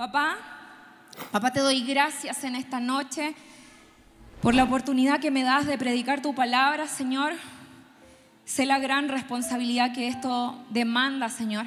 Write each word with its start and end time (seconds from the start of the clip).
Papá, 0.00 0.38
papá, 1.30 1.52
te 1.52 1.60
doy 1.60 1.82
gracias 1.82 2.42
en 2.44 2.56
esta 2.56 2.80
noche 2.80 3.34
por 4.40 4.54
la 4.54 4.64
oportunidad 4.64 5.20
que 5.20 5.30
me 5.30 5.42
das 5.42 5.66
de 5.66 5.76
predicar 5.76 6.22
tu 6.22 6.34
palabra, 6.34 6.86
Señor. 6.86 7.34
Sé 8.46 8.64
la 8.64 8.78
gran 8.78 9.10
responsabilidad 9.10 9.92
que 9.92 10.08
esto 10.08 10.58
demanda, 10.70 11.28
Señor. 11.28 11.66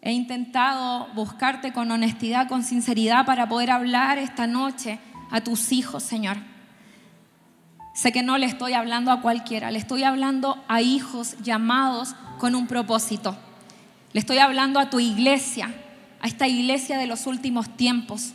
He 0.00 0.12
intentado 0.12 1.08
buscarte 1.14 1.72
con 1.72 1.90
honestidad, 1.90 2.46
con 2.46 2.62
sinceridad 2.62 3.26
para 3.26 3.48
poder 3.48 3.72
hablar 3.72 4.18
esta 4.18 4.46
noche 4.46 5.00
a 5.32 5.40
tus 5.40 5.72
hijos, 5.72 6.04
Señor. 6.04 6.36
Sé 7.94 8.12
que 8.12 8.22
no 8.22 8.38
le 8.38 8.46
estoy 8.46 8.74
hablando 8.74 9.10
a 9.10 9.22
cualquiera, 9.22 9.72
le 9.72 9.80
estoy 9.80 10.04
hablando 10.04 10.64
a 10.68 10.82
hijos 10.82 11.36
llamados 11.42 12.14
con 12.38 12.54
un 12.54 12.68
propósito. 12.68 13.36
Le 14.12 14.20
estoy 14.20 14.38
hablando 14.38 14.78
a 14.78 14.88
tu 14.88 15.00
iglesia, 15.00 15.74
a 16.20 16.26
esta 16.26 16.48
iglesia 16.48 16.98
de 16.98 17.06
los 17.06 17.26
últimos 17.26 17.76
tiempos. 17.76 18.32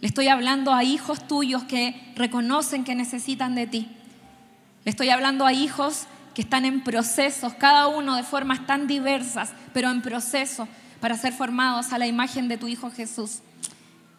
Le 0.00 0.08
estoy 0.08 0.28
hablando 0.28 0.74
a 0.74 0.84
hijos 0.84 1.26
tuyos 1.26 1.64
que 1.64 2.12
reconocen 2.16 2.84
que 2.84 2.94
necesitan 2.94 3.54
de 3.54 3.66
ti. 3.66 3.88
Le 4.84 4.90
estoy 4.90 5.10
hablando 5.10 5.46
a 5.46 5.52
hijos 5.52 6.06
que 6.34 6.42
están 6.42 6.64
en 6.64 6.82
procesos, 6.82 7.54
cada 7.54 7.88
uno 7.88 8.14
de 8.14 8.22
formas 8.22 8.66
tan 8.66 8.86
diversas, 8.86 9.52
pero 9.72 9.90
en 9.90 10.02
proceso 10.02 10.68
para 11.00 11.16
ser 11.16 11.32
formados 11.32 11.92
a 11.92 11.98
la 11.98 12.06
imagen 12.06 12.46
de 12.48 12.58
tu 12.58 12.68
Hijo 12.68 12.90
Jesús. 12.90 13.40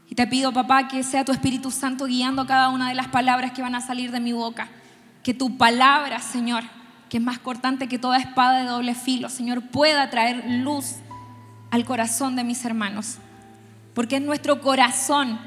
Y 0.09 0.15
te 0.15 0.25
pido, 0.25 0.51
papá, 0.53 0.87
que 0.87 1.03
sea 1.03 1.25
tu 1.25 1.31
Espíritu 1.31 1.69
Santo 1.69 2.05
guiando 2.05 2.47
cada 2.47 2.69
una 2.69 2.89
de 2.89 2.95
las 2.95 3.07
palabras 3.07 3.51
que 3.51 3.61
van 3.61 3.75
a 3.75 3.81
salir 3.81 4.11
de 4.11 4.19
mi 4.19 4.33
boca. 4.33 4.67
Que 5.21 5.33
tu 5.33 5.57
palabra, 5.57 6.19
Señor, 6.19 6.63
que 7.09 7.17
es 7.17 7.23
más 7.23 7.39
cortante 7.39 7.87
que 7.87 7.99
toda 7.99 8.17
espada 8.17 8.59
de 8.59 8.65
doble 8.65 8.95
filo, 8.95 9.29
Señor, 9.29 9.61
pueda 9.61 10.09
traer 10.09 10.43
luz 10.47 10.95
al 11.71 11.85
corazón 11.85 12.35
de 12.35 12.43
mis 12.43 12.63
hermanos. 12.65 13.17
Porque 13.93 14.17
es 14.17 14.21
nuestro 14.21 14.61
corazón 14.61 15.39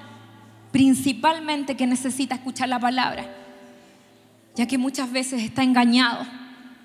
principalmente 0.73 1.77
que 1.77 1.87
necesita 1.87 2.35
escuchar 2.35 2.69
la 2.69 2.79
palabra, 2.79 3.25
ya 4.55 4.67
que 4.67 4.79
muchas 4.79 5.11
veces 5.11 5.43
está 5.43 5.63
engañado, 5.63 6.25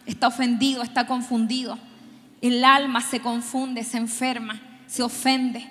está 0.06 0.28
ofendido, 0.28 0.84
está 0.84 1.08
confundido. 1.08 1.78
El 2.42 2.64
alma 2.64 3.02
se 3.02 3.20
confunde, 3.20 3.84
se 3.84 3.98
enferma, 3.98 4.60
se 4.88 5.04
ofende. 5.04 5.68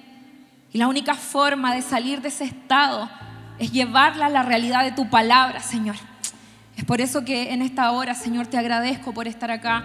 Y 0.72 0.78
la 0.78 0.88
única 0.88 1.14
forma 1.14 1.75
de 1.75 1.83
salir 1.83 2.20
de 2.20 2.28
ese 2.28 2.44
estado 2.44 3.08
es 3.58 3.72
llevarla 3.72 4.27
a 4.27 4.31
la 4.31 4.42
realidad 4.42 4.83
de 4.83 4.92
tu 4.92 5.08
palabra, 5.08 5.60
Señor. 5.60 5.97
Es 6.77 6.84
por 6.84 7.00
eso 7.00 7.25
que 7.25 7.53
en 7.53 7.62
esta 7.62 7.92
hora, 7.92 8.14
Señor, 8.14 8.48
te 8.48 8.58
agradezco 8.58 9.12
por 9.12 9.28
estar 9.28 9.50
acá 9.50 9.84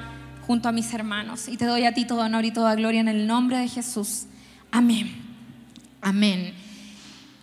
junto 0.50 0.68
a 0.68 0.72
mis 0.72 0.92
hermanos. 0.96 1.48
Y 1.48 1.58
te 1.58 1.66
doy 1.66 1.86
a 1.86 1.94
ti 1.94 2.06
todo 2.06 2.22
honor 2.22 2.44
y 2.44 2.50
toda 2.50 2.74
gloria 2.74 3.02
en 3.02 3.08
el 3.08 3.28
nombre 3.28 3.60
de 3.60 3.68
Jesús. 3.68 4.24
Amén. 4.72 5.16
Amén. 6.02 6.56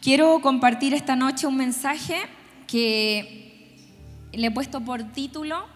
Quiero 0.02 0.40
compartir 0.40 0.92
esta 0.92 1.14
noche 1.14 1.46
un 1.46 1.56
mensaje 1.56 2.16
que 2.66 3.78
le 4.32 4.48
he 4.48 4.50
puesto 4.50 4.80
por 4.80 5.04
título 5.12 5.66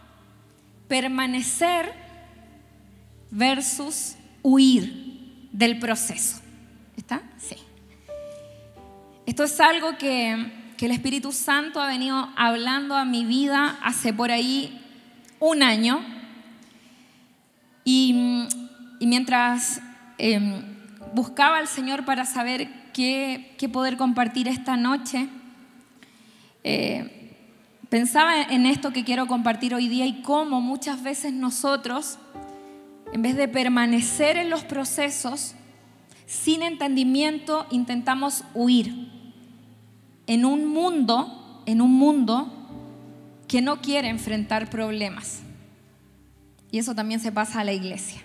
Permanecer 0.88 1.92
versus 3.30 4.16
huir 4.42 5.46
del 5.52 5.78
proceso. 5.78 6.40
¿Está? 6.96 7.22
Sí. 7.38 7.54
Esto 9.24 9.44
es 9.44 9.60
algo 9.60 9.96
que, 9.98 10.72
que, 10.76 10.86
el 10.86 10.90
Espíritu 10.90 11.30
Santo 11.30 11.80
ha 11.80 11.86
venido 11.86 12.28
hablando 12.34 12.96
a 12.96 13.04
mi 13.04 13.24
vida 13.24 13.78
hace 13.84 14.12
por 14.12 14.32
ahí 14.32 14.84
un 15.38 15.62
año 15.62 16.18
y, 17.84 18.46
mientras 19.00 19.80
em, 20.18 20.62
buscaba 21.14 21.58
al 21.58 21.68
Señor 21.68 22.04
para 22.04 22.24
saber 22.24 22.68
qué, 22.92 23.56
poder 23.72 23.96
compartir 23.96 24.48
esta 24.48 24.76
noche, 24.76 25.28
eh, 26.64 27.36
pensaba 27.88 28.42
en 28.42 28.66
esto 28.66 28.92
que 28.92 29.04
quiero 29.04 29.26
compartir 29.26 29.74
hoy 29.74 29.88
día 29.88 30.06
y 30.06 30.22
cómo 30.22 30.60
muchas 30.60 31.02
veces 31.02 31.32
nosotros, 31.32 32.18
en 33.12 33.22
vez 33.22 33.36
de 33.36 33.48
permanecer 33.48 34.36
en 34.36 34.50
los 34.50 34.64
procesos, 34.64 35.54
sin 36.26 36.62
entendimiento 36.62 37.66
intentamos 37.70 38.44
huir 38.54 39.10
en 40.26 40.44
un 40.44 40.68
mundo, 40.68 41.62
en 41.66 41.80
un 41.80 41.92
mundo 41.92 42.52
que 43.48 43.60
no 43.60 43.80
quiere 43.80 44.08
enfrentar 44.08 44.70
problemas. 44.70 45.42
Y 46.70 46.78
eso 46.78 46.94
también 46.94 47.20
se 47.20 47.32
pasa 47.32 47.60
a 47.60 47.64
la 47.64 47.72
iglesia. 47.72 48.20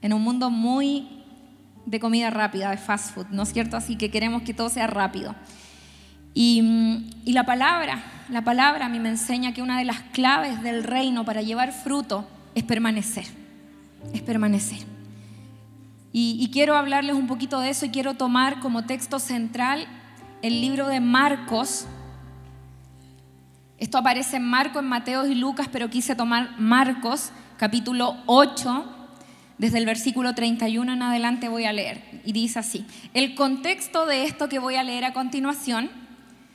En 0.00 0.12
un 0.12 0.22
mundo 0.22 0.50
muy 0.50 1.08
de 1.86 1.98
comida 1.98 2.30
rápida, 2.30 2.70
de 2.70 2.76
fast 2.76 3.14
food, 3.14 3.26
¿no 3.30 3.42
es 3.42 3.52
cierto? 3.52 3.76
Así 3.76 3.96
que 3.96 4.10
queremos 4.10 4.42
que 4.42 4.54
todo 4.54 4.68
sea 4.68 4.86
rápido. 4.86 5.34
Y, 6.34 7.10
y, 7.24 7.32
la 7.32 7.44
palabra, 7.44 8.02
la 8.30 8.42
palabra 8.42 8.86
a 8.86 8.88
mí 8.88 8.98
me 9.00 9.10
enseña 9.10 9.52
que 9.52 9.62
una 9.62 9.78
de 9.78 9.84
las 9.84 10.00
claves 10.12 10.62
del 10.62 10.82
reino 10.82 11.24
para 11.24 11.42
llevar 11.42 11.72
fruto 11.72 12.26
es 12.54 12.64
permanecer, 12.64 13.26
es 14.14 14.22
permanecer. 14.22 14.78
Y 16.14 16.50
quiero 16.52 16.76
hablarles 16.76 17.16
un 17.16 17.26
poquito 17.26 17.60
de 17.60 17.70
eso 17.70 17.86
y 17.86 17.90
quiero 17.90 18.14
tomar 18.14 18.60
como 18.60 18.84
texto 18.84 19.18
central 19.18 19.86
el 20.42 20.60
libro 20.60 20.88
de 20.88 21.00
Marcos, 21.00 21.86
esto 23.82 23.98
aparece 23.98 24.36
en 24.36 24.44
Marcos, 24.44 24.80
en 24.80 24.88
Mateo 24.88 25.26
y 25.26 25.34
Lucas, 25.34 25.66
pero 25.72 25.90
quise 25.90 26.14
tomar 26.14 26.56
Marcos, 26.56 27.30
capítulo 27.56 28.16
8, 28.26 28.84
desde 29.58 29.78
el 29.78 29.86
versículo 29.86 30.36
31 30.36 30.92
en 30.92 31.02
adelante 31.02 31.48
voy 31.48 31.64
a 31.64 31.72
leer. 31.72 32.00
Y 32.24 32.32
dice 32.32 32.60
así, 32.60 32.86
el 33.12 33.34
contexto 33.34 34.06
de 34.06 34.22
esto 34.22 34.48
que 34.48 34.60
voy 34.60 34.76
a 34.76 34.84
leer 34.84 35.04
a 35.04 35.12
continuación, 35.12 35.90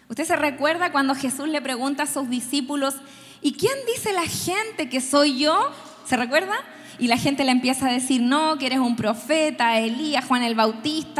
usted 0.07 0.23
se 0.23 0.37
recuerda 0.37 0.93
cuando 0.93 1.15
Jesús 1.15 1.49
le 1.49 1.61
pregunta 1.61 2.03
a 2.03 2.07
sus 2.07 2.29
discípulos, 2.29 2.95
¿y 3.41 3.55
quién 3.55 3.73
dice 3.93 4.13
la 4.13 4.25
gente 4.25 4.87
que 4.87 5.01
soy 5.01 5.37
yo? 5.37 5.69
¿Se 6.05 6.15
recuerda? 6.15 6.55
Y 6.97 7.07
la 7.07 7.17
gente 7.17 7.43
le 7.43 7.51
empieza 7.51 7.89
a 7.89 7.91
decir, 7.91 8.21
no, 8.21 8.57
que 8.57 8.67
eres 8.67 8.79
un 8.79 8.95
profeta, 8.95 9.77
Elías, 9.79 10.23
Juan 10.23 10.43
el 10.43 10.55
Bautista 10.55 11.19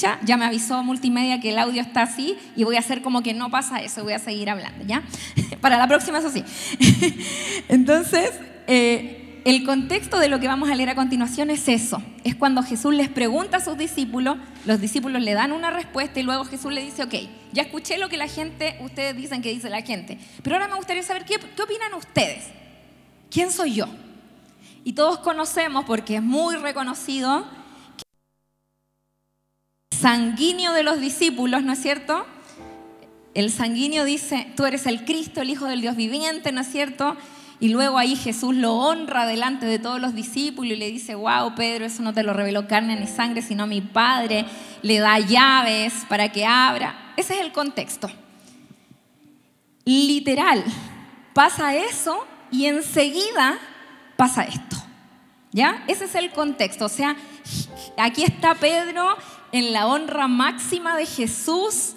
ya 0.00 0.36
me 0.36 0.44
avisó 0.44 0.82
multimedia 0.82 1.40
que 1.40 1.50
el 1.50 1.58
audio 1.58 1.82
está 1.82 2.02
así 2.02 2.36
y 2.56 2.64
voy 2.64 2.76
a 2.76 2.80
hacer 2.80 3.02
como 3.02 3.22
que 3.22 3.34
no 3.34 3.50
pasa 3.50 3.80
eso, 3.80 4.02
voy 4.02 4.12
a 4.12 4.18
seguir 4.18 4.50
hablando, 4.50 4.84
¿ya? 4.86 5.02
Para 5.60 5.78
la 5.78 5.86
próxima, 5.86 6.18
eso 6.18 6.30
sí. 6.30 6.44
Entonces, 7.68 8.32
eh, 8.66 9.42
el 9.44 9.64
contexto 9.64 10.18
de 10.18 10.28
lo 10.28 10.38
que 10.38 10.46
vamos 10.46 10.70
a 10.70 10.74
leer 10.74 10.90
a 10.90 10.94
continuación 10.94 11.50
es 11.50 11.68
eso. 11.68 12.02
Es 12.24 12.34
cuando 12.34 12.62
Jesús 12.62 12.94
les 12.94 13.08
pregunta 13.08 13.56
a 13.56 13.60
sus 13.60 13.76
discípulos, 13.76 14.36
los 14.66 14.80
discípulos 14.80 15.22
le 15.22 15.32
dan 15.32 15.52
una 15.52 15.70
respuesta 15.70 16.20
y 16.20 16.22
luego 16.22 16.44
Jesús 16.44 16.72
le 16.72 16.82
dice, 16.82 17.02
ok, 17.02 17.14
ya 17.52 17.62
escuché 17.62 17.98
lo 17.98 18.08
que 18.08 18.16
la 18.16 18.28
gente, 18.28 18.78
ustedes 18.82 19.16
dicen 19.16 19.42
que 19.42 19.50
dice 19.50 19.70
la 19.70 19.82
gente, 19.82 20.18
pero 20.42 20.56
ahora 20.56 20.68
me 20.68 20.76
gustaría 20.76 21.02
saber 21.02 21.24
qué, 21.24 21.38
qué 21.38 21.62
opinan 21.62 21.94
ustedes. 21.94 22.44
¿Quién 23.30 23.50
soy 23.50 23.74
yo? 23.74 23.86
Y 24.84 24.92
todos 24.92 25.18
conocemos, 25.18 25.84
porque 25.84 26.16
es 26.16 26.22
muy 26.22 26.56
reconocido, 26.56 27.46
sanguíneo 29.90 30.72
de 30.72 30.82
los 30.82 31.00
discípulos, 31.00 31.62
¿no 31.62 31.72
es 31.72 31.82
cierto? 31.82 32.26
El 33.34 33.50
sanguíneo 33.50 34.04
dice, 34.04 34.52
tú 34.56 34.66
eres 34.66 34.86
el 34.86 35.04
Cristo, 35.04 35.40
el 35.40 35.50
Hijo 35.50 35.66
del 35.66 35.80
Dios 35.80 35.96
viviente, 35.96 36.52
¿no 36.52 36.62
es 36.62 36.68
cierto? 36.68 37.16
Y 37.60 37.68
luego 37.68 37.98
ahí 37.98 38.16
Jesús 38.16 38.56
lo 38.56 38.74
honra 38.74 39.26
delante 39.26 39.66
de 39.66 39.78
todos 39.78 40.00
los 40.00 40.14
discípulos 40.14 40.72
y 40.72 40.76
le 40.76 40.90
dice, 40.90 41.14
wow, 41.14 41.54
Pedro, 41.54 41.84
eso 41.84 42.02
no 42.02 42.14
te 42.14 42.22
lo 42.22 42.32
reveló 42.32 42.66
carne 42.66 42.98
ni 42.98 43.06
sangre, 43.06 43.42
sino 43.42 43.66
mi 43.66 43.82
Padre. 43.82 44.46
Le 44.80 44.98
da 44.98 45.18
llaves 45.18 45.92
para 46.08 46.32
que 46.32 46.46
abra. 46.46 47.12
Ese 47.18 47.34
es 47.34 47.40
el 47.40 47.52
contexto. 47.52 48.10
Literal, 49.84 50.64
pasa 51.34 51.74
eso 51.74 52.26
y 52.50 52.64
enseguida 52.64 53.58
pasa 54.16 54.44
esto. 54.44 54.76
¿Ya? 55.52 55.84
Ese 55.86 56.06
es 56.06 56.14
el 56.14 56.30
contexto. 56.30 56.86
O 56.86 56.88
sea, 56.88 57.14
aquí 57.98 58.22
está 58.22 58.54
Pedro 58.54 59.16
en 59.52 59.72
la 59.72 59.86
honra 59.86 60.28
máxima 60.28 60.96
de 60.96 61.06
Jesús, 61.06 61.94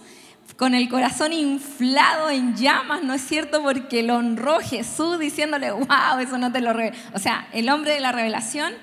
con 0.58 0.76
el 0.76 0.88
corazón 0.90 1.34
inflado 1.34 2.30
en 2.30 2.56
llamas, 2.56 3.04
¿no 3.04 3.14
es 3.14 3.22
cierto? 3.22 3.62
Porque 3.62 4.04
lo 4.04 4.16
honró 4.16 4.60
Jesús 4.60 5.20
diciéndole, 5.20 5.72
wow, 5.72 6.20
eso 6.22 6.38
no 6.38 6.52
te 6.52 6.62
lo 6.62 6.74
reveló. 6.74 6.96
O 7.14 7.20
sea, 7.20 7.48
el 7.54 7.70
hombre 7.70 7.94
de 7.94 8.00
la 8.00 8.12
revelación 8.12 8.74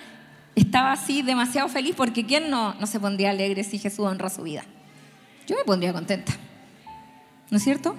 estaba 0.55 0.93
así 0.93 1.23
demasiado 1.23 1.69
feliz 1.69 1.95
porque 1.97 2.27
¿quién 2.27 2.51
no, 2.51 2.75
no 2.75 2.87
se 2.87 3.01
pondría 3.01 3.31
alegre 3.31 3.65
si 3.65 3.79
Jesús 3.79 4.01
honra 4.01 4.31
su 4.31 4.43
vida? 4.43 4.65
Yo 5.47 5.57
me 5.57 5.65
pondría 5.65 5.93
contenta. 5.93 6.33
¿No 7.51 7.57
es 7.57 7.65
cierto? 7.65 7.97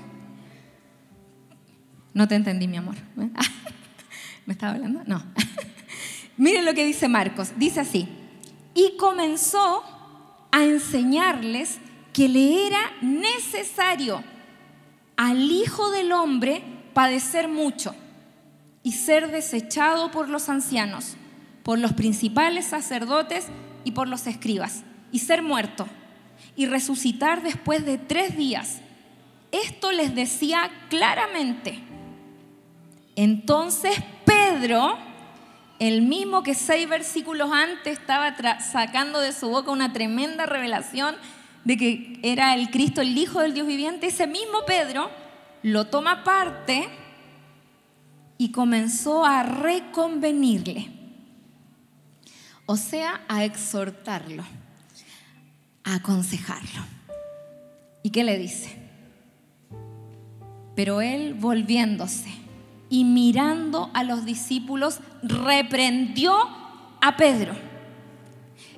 No 2.13 2.27
te 2.27 2.35
entendí, 2.35 2.67
mi 2.67 2.77
amor. 2.77 2.95
¿Me 4.45 4.53
estaba 4.53 4.73
hablando? 4.73 5.01
No. 5.05 5.23
Miren 6.37 6.65
lo 6.65 6.73
que 6.73 6.85
dice 6.85 7.07
Marcos. 7.07 7.51
Dice 7.57 7.79
así. 7.79 8.07
Y 8.73 8.95
comenzó 8.97 9.83
a 10.51 10.63
enseñarles 10.63 11.79
que 12.13 12.27
le 12.27 12.67
era 12.67 12.79
necesario 13.01 14.23
al 15.15 15.51
Hijo 15.51 15.91
del 15.91 16.11
Hombre 16.11 16.63
padecer 16.93 17.47
mucho 17.47 17.95
y 18.83 18.93
ser 18.93 19.31
desechado 19.31 20.11
por 20.11 20.29
los 20.29 20.49
ancianos, 20.49 21.15
por 21.63 21.79
los 21.79 21.93
principales 21.93 22.65
sacerdotes 22.65 23.47
y 23.83 23.91
por 23.91 24.07
los 24.07 24.27
escribas, 24.27 24.83
y 25.11 25.19
ser 25.19 25.43
muerto, 25.43 25.87
y 26.55 26.65
resucitar 26.65 27.43
después 27.43 27.85
de 27.85 27.97
tres 27.97 28.35
días. 28.35 28.81
Esto 29.51 29.91
les 29.91 30.15
decía 30.15 30.69
claramente. 30.89 31.79
Entonces 33.15 33.95
Pedro, 34.25 34.97
el 35.81 36.03
mismo 36.03 36.43
que 36.43 36.53
seis 36.53 36.87
versículos 36.87 37.49
antes 37.51 37.97
estaba 37.97 38.35
sacando 38.59 39.19
de 39.19 39.33
su 39.33 39.49
boca 39.49 39.71
una 39.71 39.91
tremenda 39.91 40.45
revelación 40.45 41.15
de 41.63 41.75
que 41.75 42.19
era 42.21 42.53
el 42.53 42.69
Cristo, 42.69 43.01
el 43.01 43.17
Hijo 43.17 43.39
del 43.39 43.55
Dios 43.55 43.65
viviente, 43.65 44.05
ese 44.05 44.27
mismo 44.27 44.59
Pedro 44.67 45.09
lo 45.63 45.87
toma 45.87 46.23
parte 46.23 46.87
y 48.37 48.51
comenzó 48.51 49.25
a 49.25 49.41
reconvenirle, 49.41 50.91
o 52.67 52.77
sea, 52.77 53.21
a 53.27 53.43
exhortarlo, 53.43 54.43
a 55.83 55.95
aconsejarlo. 55.95 56.85
¿Y 58.03 58.11
qué 58.11 58.23
le 58.23 58.37
dice? 58.37 58.77
Pero 60.75 61.01
él 61.01 61.33
volviéndose 61.33 62.40
y 62.91 63.05
mirando 63.05 63.89
a 63.93 64.03
los 64.03 64.25
discípulos, 64.25 64.99
reprendió 65.23 66.35
a 66.99 67.15
Pedro. 67.15 67.53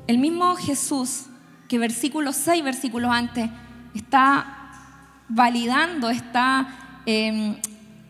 El 0.06 0.19
mismo 0.19 0.56
Jesús, 0.56 1.25
que 1.68 1.80
versículo 1.80 2.31
6, 2.31 2.63
versículos 2.63 3.12
antes, 3.12 3.50
está 3.95 5.24
validando, 5.27 6.12
está 6.12 7.01
em, 7.07 7.56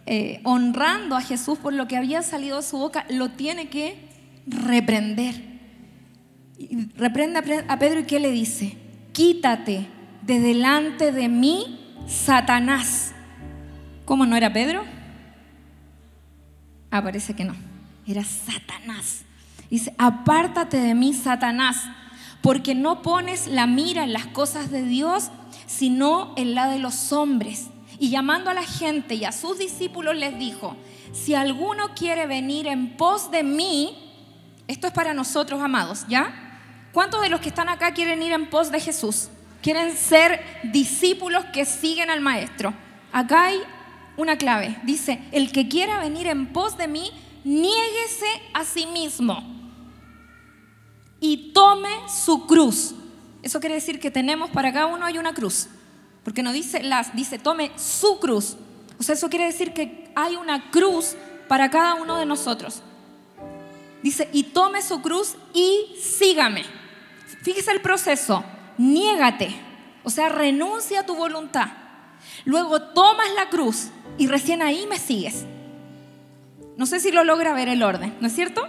eh, 0.05 0.41
honrando 0.44 1.15
a 1.15 1.21
Jesús 1.21 1.57
por 1.57 1.71
lo 1.71 1.88
que 1.88 1.95
había 1.95 2.21
salido 2.21 2.57
de 2.57 2.63
su 2.63 2.77
boca, 2.77 3.05
lo 3.09 3.29
tiene 3.29 3.69
que 3.69 4.09
reprender. 4.45 5.53
reprende 6.95 7.63
a 7.69 7.79
Pedro 7.79 8.01
y 8.01 8.03
¿qué 8.03 8.19
le 8.19 8.31
dice? 8.31 8.77
Quítate 9.13 9.88
de 10.21 10.39
delante 10.41 11.13
de 11.13 11.29
mí, 11.29 11.95
Satanás. 12.07 13.13
¿Cómo 14.03 14.25
no 14.25 14.35
era 14.35 14.51
Pedro? 14.51 14.83
Ah, 16.93 17.01
parece 17.01 17.33
que 17.33 17.43
no. 17.43 17.55
Era 18.05 18.23
Satanás. 18.23 19.23
Dice, 19.67 19.95
apártate 19.97 20.77
de 20.77 20.93
mí, 20.93 21.15
Satanás, 21.15 21.85
porque 22.43 22.75
no 22.75 23.01
pones 23.01 23.47
la 23.47 23.65
mira 23.65 24.03
en 24.03 24.13
las 24.13 24.27
cosas 24.27 24.69
de 24.69 24.83
Dios, 24.83 25.31
sino 25.65 26.35
en 26.37 26.53
la 26.53 26.67
de 26.67 26.77
los 26.77 27.11
hombres. 27.11 27.69
Y 27.97 28.11
llamando 28.11 28.51
a 28.51 28.53
la 28.53 28.61
gente 28.61 29.15
y 29.15 29.25
a 29.25 29.31
sus 29.31 29.57
discípulos 29.57 30.15
les 30.15 30.37
dijo, 30.37 30.77
si 31.13 31.33
alguno 31.33 31.95
quiere 31.95 32.27
venir 32.27 32.67
en 32.67 32.95
pos 32.95 33.31
de 33.31 33.41
mí, 33.41 33.97
esto 34.67 34.85
es 34.85 34.93
para 34.93 35.15
nosotros, 35.15 35.63
amados, 35.63 36.05
¿ya? 36.07 36.31
¿Cuántos 36.91 37.23
de 37.23 37.29
los 37.29 37.39
que 37.39 37.49
están 37.49 37.69
acá 37.69 37.95
quieren 37.95 38.21
ir 38.21 38.33
en 38.33 38.51
pos 38.51 38.71
de 38.71 38.79
Jesús? 38.79 39.29
Quieren 39.63 39.97
ser 39.97 40.39
discípulos 40.71 41.43
que 41.45 41.65
siguen 41.65 42.11
al 42.11 42.21
Maestro. 42.21 42.71
Acá 43.11 43.45
hay 43.45 43.57
una 44.18 44.38
clave. 44.38 44.77
Dice, 44.83 45.24
el 45.31 45.51
que 45.51 45.68
quiera 45.68 46.00
venir 46.00 46.27
en 46.27 46.54
pos 46.54 46.77
de 46.77 46.88
mí, 46.88 47.12
niéguese 47.44 48.27
a 48.54 48.63
sí 48.65 48.86
mismo 48.86 49.54
y 51.19 51.54
tome 51.54 51.89
su 52.10 52.45
cruz. 52.45 52.94
Eso 53.42 53.62
quiere 53.62 53.75
decir 53.75 54.00
que 54.00 54.12
tenemos 54.12 54.50
para 54.50 54.74
cada 54.74 54.88
uno 54.88 55.06
hay 55.06 55.18
una 55.18 55.33
cruz. 55.33 55.68
Porque 56.24 56.44
no 56.44 56.51
dice 56.51 56.83
las, 56.83 57.15
dice 57.15 57.39
tome 57.39 57.71
su 57.77 58.19
cruz. 58.19 58.57
O 59.00 59.04
sea, 59.04 59.15
eso 59.15 59.30
quiere 59.30 59.45
decir 59.45 59.74
que 59.74 60.12
hay 60.15 60.36
una 60.36 60.69
cruz 60.69 61.15
para 61.48 61.69
cada 61.69 61.95
uno 61.95 62.18
de 62.18 62.25
nosotros. 62.25 62.81
Dice, 64.01 64.30
y 64.33 64.44
tome 64.44 64.81
su 64.81 65.01
cruz 65.01 65.36
y 65.54 65.95
sígame. 66.01 66.65
Fíjese 67.42 67.71
el 67.71 67.81
proceso. 67.81 68.44
Niégate. 68.77 69.56
O 70.04 70.10
sea, 70.10 70.27
renuncia 70.27 71.01
a 71.01 71.06
tu 71.06 71.15
voluntad. 71.15 71.69
Luego 72.44 72.81
tomas 72.81 73.27
la 73.36 73.48
cruz 73.48 73.88
y 74.18 74.27
recién 74.27 74.62
ahí 74.62 74.86
me 74.89 74.98
sigues. 74.98 75.45
No 76.77 76.86
sé 76.86 77.00
si 77.00 77.12
lo 77.12 77.24
logra 77.24 77.54
ver 77.54 77.69
el 77.69 77.83
orden, 77.83 78.15
¿no 78.19 78.27
es 78.27 78.33
cierto? 78.33 78.68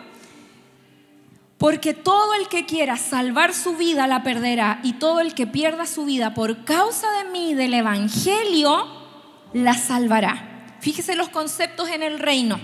Porque 1.59 1.95
todo 1.95 2.35
el 2.35 2.49
que 2.49 2.67
quiera 2.67 2.97
salvar 2.97 3.55
su 3.55 3.77
vida 3.77 4.07
la 4.07 4.23
perderá 4.23 4.81
y 4.83 4.95
todo 4.95 5.21
el 5.21 5.35
que 5.35 5.47
pierda 5.47 5.87
su 5.87 6.05
vida 6.05 6.35
por 6.35 6.65
causa 6.65 7.07
de 7.13 7.31
mí, 7.31 7.55
del 7.55 7.75
Evangelio, 7.75 8.87
la 9.53 9.75
salvará. 9.75 10.77
Fíjese 10.81 11.15
los 11.15 11.31
conceptos 11.31 11.89
en 11.89 12.03
el 12.03 12.19
reino. 12.19 12.61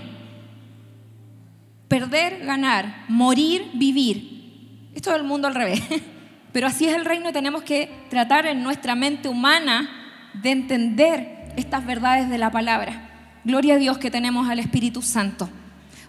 Perder, 1.87 2.45
ganar, 2.45 3.05
morir, 3.07 3.71
vivir. 3.73 4.89
Esto 4.93 5.09
es 5.09 5.15
el 5.15 5.23
mundo 5.23 5.47
al 5.47 5.55
revés. 5.55 5.81
Pero 6.51 6.67
así 6.67 6.85
es 6.85 6.93
el 6.93 7.05
reino 7.05 7.29
y 7.29 7.33
tenemos 7.33 7.63
que 7.63 7.89
tratar 8.09 8.45
en 8.45 8.61
nuestra 8.61 8.93
mente 8.93 9.29
humana 9.29 9.89
de 10.33 10.51
entender 10.51 11.30
estas 11.57 11.85
verdades 11.85 12.29
de 12.29 12.37
la 12.37 12.51
palabra. 12.51 13.09
Gloria 13.43 13.75
a 13.75 13.77
Dios 13.77 13.97
que 13.97 14.11
tenemos 14.11 14.49
al 14.49 14.59
Espíritu 14.59 15.01
Santo 15.01 15.49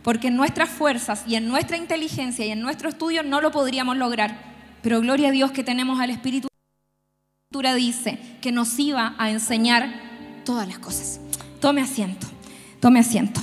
porque 0.02 0.28
en 0.28 0.36
nuestras 0.36 0.68
fuerzas 0.68 1.24
y 1.26 1.36
en 1.36 1.48
nuestra 1.48 1.76
inteligencia 1.76 2.44
y 2.44 2.50
en 2.50 2.60
nuestro 2.60 2.88
estudio 2.88 3.22
no 3.22 3.40
lo 3.40 3.50
podríamos 3.50 3.96
lograr. 3.96 4.52
Pero 4.82 5.00
gloria 5.00 5.28
a 5.28 5.32
Dios 5.32 5.52
que 5.52 5.64
tenemos 5.64 6.00
al 6.00 6.10
Espíritu. 6.10 6.48
La 7.60 7.74
dice 7.74 8.18
que 8.40 8.50
nos 8.50 8.76
iba 8.78 9.14
a 9.18 9.30
enseñar 9.30 9.88
todas 10.44 10.66
las 10.66 10.80
cosas. 10.80 11.20
Tome 11.60 11.80
asiento, 11.80 12.26
tome 12.80 12.98
asiento. 12.98 13.40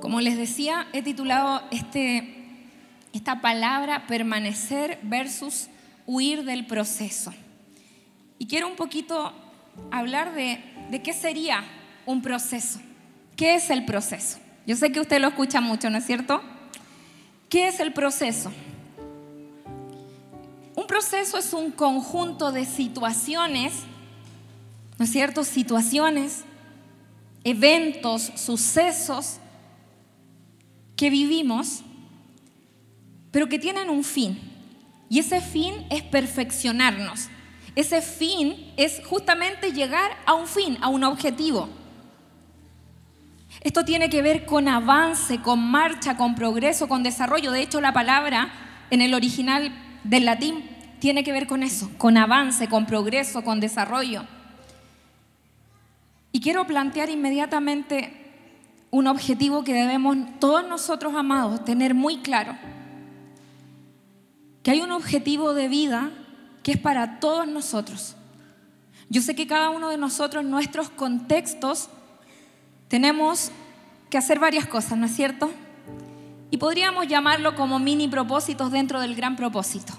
Como 0.00 0.20
les 0.20 0.36
decía, 0.36 0.86
he 0.92 1.02
titulado 1.02 1.62
este, 1.70 2.34
esta 3.12 3.40
palabra 3.40 4.06
permanecer 4.06 4.98
versus 5.02 5.68
huir 6.06 6.44
del 6.44 6.66
proceso. 6.66 7.32
Y 8.38 8.46
quiero 8.46 8.68
un 8.68 8.76
poquito 8.76 9.32
hablar 9.90 10.34
de, 10.34 10.60
de 10.90 11.02
qué 11.02 11.12
sería 11.12 11.64
un 12.06 12.22
proceso. 12.22 12.80
¿Qué 13.36 13.54
es 13.54 13.70
el 13.70 13.84
proceso? 13.84 14.38
Yo 14.66 14.76
sé 14.76 14.92
que 14.92 15.00
usted 15.00 15.20
lo 15.20 15.28
escucha 15.28 15.60
mucho, 15.60 15.90
¿no 15.90 15.98
es 15.98 16.06
cierto? 16.06 16.42
¿Qué 17.48 17.68
es 17.68 17.80
el 17.80 17.92
proceso? 17.92 18.52
Un 20.76 20.86
proceso 20.86 21.38
es 21.38 21.52
un 21.52 21.72
conjunto 21.72 22.52
de 22.52 22.64
situaciones, 22.64 23.72
¿no 24.98 25.04
es 25.04 25.10
cierto? 25.10 25.42
Situaciones, 25.42 26.44
eventos, 27.42 28.30
sucesos 28.36 29.38
que 30.98 31.10
vivimos, 31.10 31.84
pero 33.30 33.48
que 33.48 33.60
tienen 33.60 33.88
un 33.88 34.02
fin. 34.02 34.36
Y 35.08 35.20
ese 35.20 35.40
fin 35.40 35.86
es 35.90 36.02
perfeccionarnos. 36.02 37.28
Ese 37.76 38.02
fin 38.02 38.72
es 38.76 39.00
justamente 39.06 39.72
llegar 39.72 40.10
a 40.26 40.34
un 40.34 40.48
fin, 40.48 40.76
a 40.80 40.88
un 40.88 41.04
objetivo. 41.04 41.68
Esto 43.60 43.84
tiene 43.84 44.10
que 44.10 44.22
ver 44.22 44.44
con 44.44 44.66
avance, 44.66 45.40
con 45.40 45.70
marcha, 45.70 46.16
con 46.16 46.34
progreso, 46.34 46.88
con 46.88 47.04
desarrollo. 47.04 47.52
De 47.52 47.62
hecho, 47.62 47.80
la 47.80 47.92
palabra 47.92 48.50
en 48.90 49.00
el 49.00 49.14
original 49.14 49.72
del 50.02 50.24
latín 50.24 50.68
tiene 50.98 51.22
que 51.22 51.30
ver 51.30 51.46
con 51.46 51.62
eso, 51.62 51.88
con 51.96 52.16
avance, 52.16 52.68
con 52.68 52.86
progreso, 52.86 53.44
con 53.44 53.60
desarrollo. 53.60 54.24
Y 56.32 56.40
quiero 56.40 56.66
plantear 56.66 57.08
inmediatamente 57.08 58.17
un 58.90 59.06
objetivo 59.06 59.64
que 59.64 59.74
debemos 59.74 60.16
todos 60.40 60.66
nosotros, 60.66 61.14
amados, 61.14 61.64
tener 61.64 61.94
muy 61.94 62.18
claro 62.18 62.56
que 64.62 64.70
hay 64.70 64.80
un 64.80 64.92
objetivo 64.92 65.54
de 65.54 65.68
vida 65.68 66.10
que 66.62 66.72
es 66.72 66.78
para 66.78 67.20
todos 67.20 67.46
nosotros. 67.46 68.16
Yo 69.08 69.22
sé 69.22 69.34
que 69.34 69.46
cada 69.46 69.70
uno 69.70 69.88
de 69.88 69.96
nosotros, 69.96 70.44
en 70.44 70.50
nuestros 70.50 70.90
contextos, 70.90 71.88
tenemos 72.88 73.50
que 74.10 74.18
hacer 74.18 74.38
varias 74.38 74.66
cosas, 74.66 74.98
¿no 74.98 75.06
es 75.06 75.14
cierto? 75.14 75.50
Y 76.50 76.56
podríamos 76.56 77.06
llamarlo 77.06 77.54
como 77.54 77.78
mini 77.78 78.08
propósitos 78.08 78.70
dentro 78.70 79.00
del 79.00 79.14
gran 79.14 79.36
propósito. 79.36 79.94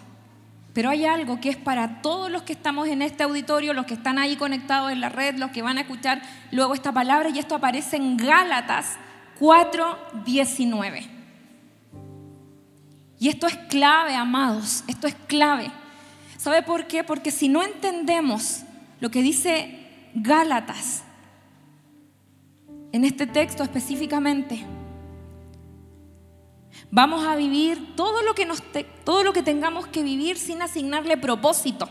Pero 0.73 0.89
hay 0.89 1.05
algo 1.05 1.39
que 1.41 1.49
es 1.49 1.57
para 1.57 2.01
todos 2.01 2.29
los 2.31 2.43
que 2.43 2.53
estamos 2.53 2.87
en 2.87 3.01
este 3.01 3.23
auditorio, 3.23 3.73
los 3.73 3.85
que 3.85 3.95
están 3.95 4.19
ahí 4.19 4.35
conectados 4.35 4.91
en 4.91 5.01
la 5.01 5.09
red, 5.09 5.35
los 5.37 5.51
que 5.51 5.61
van 5.61 5.77
a 5.77 5.81
escuchar 5.81 6.21
luego 6.51 6.73
esta 6.73 6.91
palabra, 6.91 7.29
y 7.29 7.39
esto 7.39 7.55
aparece 7.55 7.97
en 7.97 8.17
Gálatas 8.17 8.97
4:19. 9.39 11.07
Y 13.19 13.29
esto 13.29 13.47
es 13.47 13.57
clave, 13.69 14.15
amados, 14.15 14.83
esto 14.87 15.07
es 15.07 15.15
clave. 15.27 15.71
¿Sabe 16.37 16.61
por 16.61 16.87
qué? 16.87 17.03
Porque 17.03 17.31
si 17.31 17.49
no 17.49 17.63
entendemos 17.63 18.61
lo 19.01 19.11
que 19.11 19.21
dice 19.21 20.09
Gálatas, 20.13 21.03
en 22.91 23.03
este 23.03 23.27
texto 23.27 23.63
específicamente, 23.63 24.65
vamos 26.91 27.25
a 27.25 27.35
vivir 27.35 27.95
todo 27.95 28.21
lo 28.21 28.33
que, 28.33 28.45
nos 28.45 28.63
todo 29.03 29.23
lo 29.23 29.33
que 29.33 29.43
tengamos 29.43 29.87
que 29.87 30.03
vivir 30.03 30.37
sin 30.37 30.61
asignarle 30.61 31.17
propósito. 31.17 31.89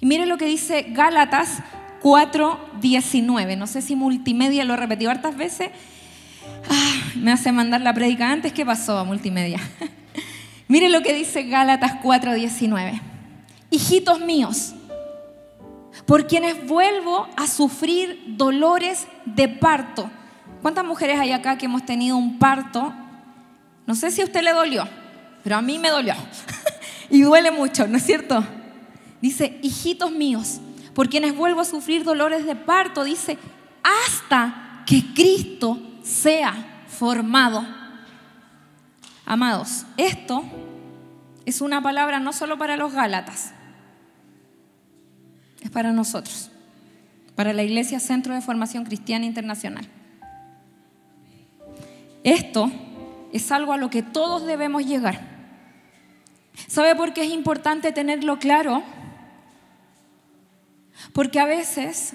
Y 0.00 0.06
mire 0.06 0.26
lo 0.26 0.38
que 0.38 0.46
dice 0.46 0.86
Gálatas 0.90 1.58
4.19. 2.02 3.56
No 3.56 3.66
sé 3.66 3.82
si 3.82 3.96
multimedia 3.96 4.64
lo 4.64 4.74
he 4.74 4.76
repetido 4.76 5.10
hartas 5.10 5.36
veces. 5.36 5.70
Ah, 6.70 6.94
me 7.16 7.32
hace 7.32 7.52
mandar 7.52 7.80
la 7.80 7.94
prédica 7.94 8.30
antes. 8.30 8.52
¿Qué 8.52 8.64
pasó 8.64 8.98
a 8.98 9.04
multimedia? 9.04 9.60
Miren 10.68 10.92
lo 10.92 11.00
que 11.02 11.14
dice 11.14 11.44
Gálatas 11.44 12.00
4:19. 12.02 13.00
Hijitos 13.70 14.20
míos, 14.20 14.74
por 16.06 16.26
quienes 16.26 16.66
vuelvo 16.66 17.26
a 17.36 17.46
sufrir 17.46 18.22
dolores 18.28 19.06
de 19.24 19.48
parto. 19.48 20.10
¿Cuántas 20.62 20.84
mujeres 20.84 21.18
hay 21.18 21.32
acá 21.32 21.58
que 21.58 21.66
hemos 21.66 21.84
tenido 21.84 22.16
un 22.16 22.38
parto? 22.38 22.92
No 23.88 23.96
sé 23.96 24.12
si 24.12 24.20
a 24.20 24.24
usted 24.24 24.42
le 24.42 24.52
dolió, 24.52 24.86
pero 25.42 25.56
a 25.56 25.62
mí 25.62 25.80
me 25.80 25.88
dolió. 25.88 26.14
y 27.10 27.22
duele 27.22 27.50
mucho, 27.50 27.88
¿no 27.88 27.96
es 27.96 28.04
cierto? 28.04 28.44
Dice, 29.20 29.58
hijitos 29.62 30.12
míos, 30.12 30.60
por 30.94 31.08
quienes 31.08 31.34
vuelvo 31.34 31.62
a 31.62 31.64
sufrir 31.64 32.04
dolores 32.04 32.46
de 32.46 32.54
parto, 32.54 33.02
dice, 33.02 33.36
hasta 33.82 34.84
que 34.86 35.12
Cristo 35.12 35.80
sea 36.04 36.84
formado 36.86 37.66
Amados, 39.30 39.84
esto 39.98 40.42
es 41.44 41.60
una 41.60 41.82
palabra 41.82 42.18
no 42.18 42.32
solo 42.32 42.56
para 42.56 42.78
los 42.78 42.94
Gálatas, 42.94 43.52
es 45.60 45.68
para 45.70 45.92
nosotros, 45.92 46.50
para 47.34 47.52
la 47.52 47.62
Iglesia 47.62 48.00
Centro 48.00 48.32
de 48.32 48.40
Formación 48.40 48.86
Cristiana 48.86 49.26
Internacional. 49.26 49.86
Esto 52.24 52.72
es 53.32 53.52
algo 53.52 53.72
a 53.72 53.76
lo 53.76 53.90
que 53.90 54.02
todos 54.02 54.46
debemos 54.46 54.84
llegar. 54.84 55.20
¿Sabe 56.66 56.96
por 56.96 57.12
qué 57.12 57.22
es 57.22 57.30
importante 57.30 57.92
tenerlo 57.92 58.38
claro? 58.38 58.82
Porque 61.12 61.38
a 61.38 61.44
veces, 61.44 62.14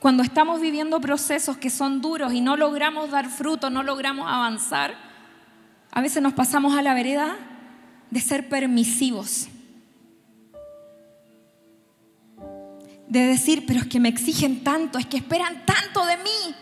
cuando 0.00 0.22
estamos 0.22 0.60
viviendo 0.60 1.00
procesos 1.00 1.56
que 1.56 1.70
son 1.70 2.00
duros 2.00 2.32
y 2.32 2.40
no 2.40 2.56
logramos 2.56 3.10
dar 3.10 3.28
fruto, 3.28 3.70
no 3.70 3.82
logramos 3.82 4.26
avanzar, 4.28 4.94
a 5.90 6.00
veces 6.00 6.22
nos 6.22 6.32
pasamos 6.32 6.74
a 6.76 6.82
la 6.82 6.94
vereda 6.94 7.36
de 8.10 8.20
ser 8.20 8.48
permisivos. 8.48 9.48
De 13.08 13.26
decir, 13.26 13.64
pero 13.66 13.80
es 13.80 13.86
que 13.86 14.00
me 14.00 14.08
exigen 14.08 14.64
tanto, 14.64 14.98
es 14.98 15.06
que 15.06 15.18
esperan 15.18 15.66
tanto 15.66 16.06
de 16.06 16.16
mí. 16.18 16.54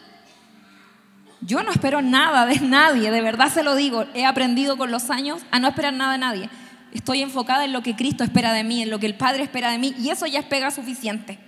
Yo 1.42 1.62
no 1.62 1.70
espero 1.70 2.02
nada 2.02 2.47
de 2.47 2.61
nadie, 2.61 3.11
de 3.11 3.20
verdad 3.23 3.52
se 3.52 3.62
lo 3.62 3.75
digo. 3.75 4.04
He 4.14 4.26
aprendido 4.26 4.76
con 4.76 4.90
los 4.90 5.11
años 5.11 5.42
a 5.50 5.59
no 5.59 5.68
esperar 5.68 5.94
nada 5.94 6.12
de 6.12 6.18
nadie. 6.18 6.50
Estoy 6.92 7.23
enfocada 7.23 7.64
en 7.64 7.73
lo 7.73 7.82
que 7.82 7.97
Cristo 7.97 8.25
espera 8.25 8.52
de 8.52 8.64
mí, 8.64 8.82
en 8.82 8.90
lo 8.90 8.99
que 8.99 9.06
el 9.06 9.14
Padre 9.14 9.44
espera 9.44 9.70
de 9.70 9.78
mí, 9.78 9.94
y 9.99 10.11
eso 10.11 10.26
ya 10.26 10.40
es 10.40 10.47
pega 10.47 10.70
suficiente. 10.70 11.38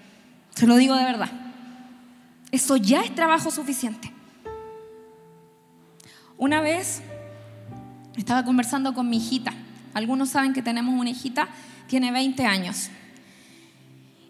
Se 0.55 0.67
lo 0.67 0.77
digo 0.77 0.95
de 0.95 1.05
verdad. 1.05 1.31
Eso 2.51 2.77
ya 2.77 3.01
es 3.01 3.15
trabajo 3.15 3.51
suficiente. 3.51 4.13
Una 6.37 6.61
vez 6.61 7.03
estaba 8.17 8.45
conversando 8.45 8.95
con 8.95 9.09
mi 9.09 9.19
hijita. 9.19 9.53
Algunos 9.95 10.31
saben 10.31 10.53
que 10.53 10.63
tenemos 10.63 10.99
una 10.99 11.11
hijita, 11.11 11.49
tiene 11.87 12.13
20 12.13 12.45
años. 12.47 12.91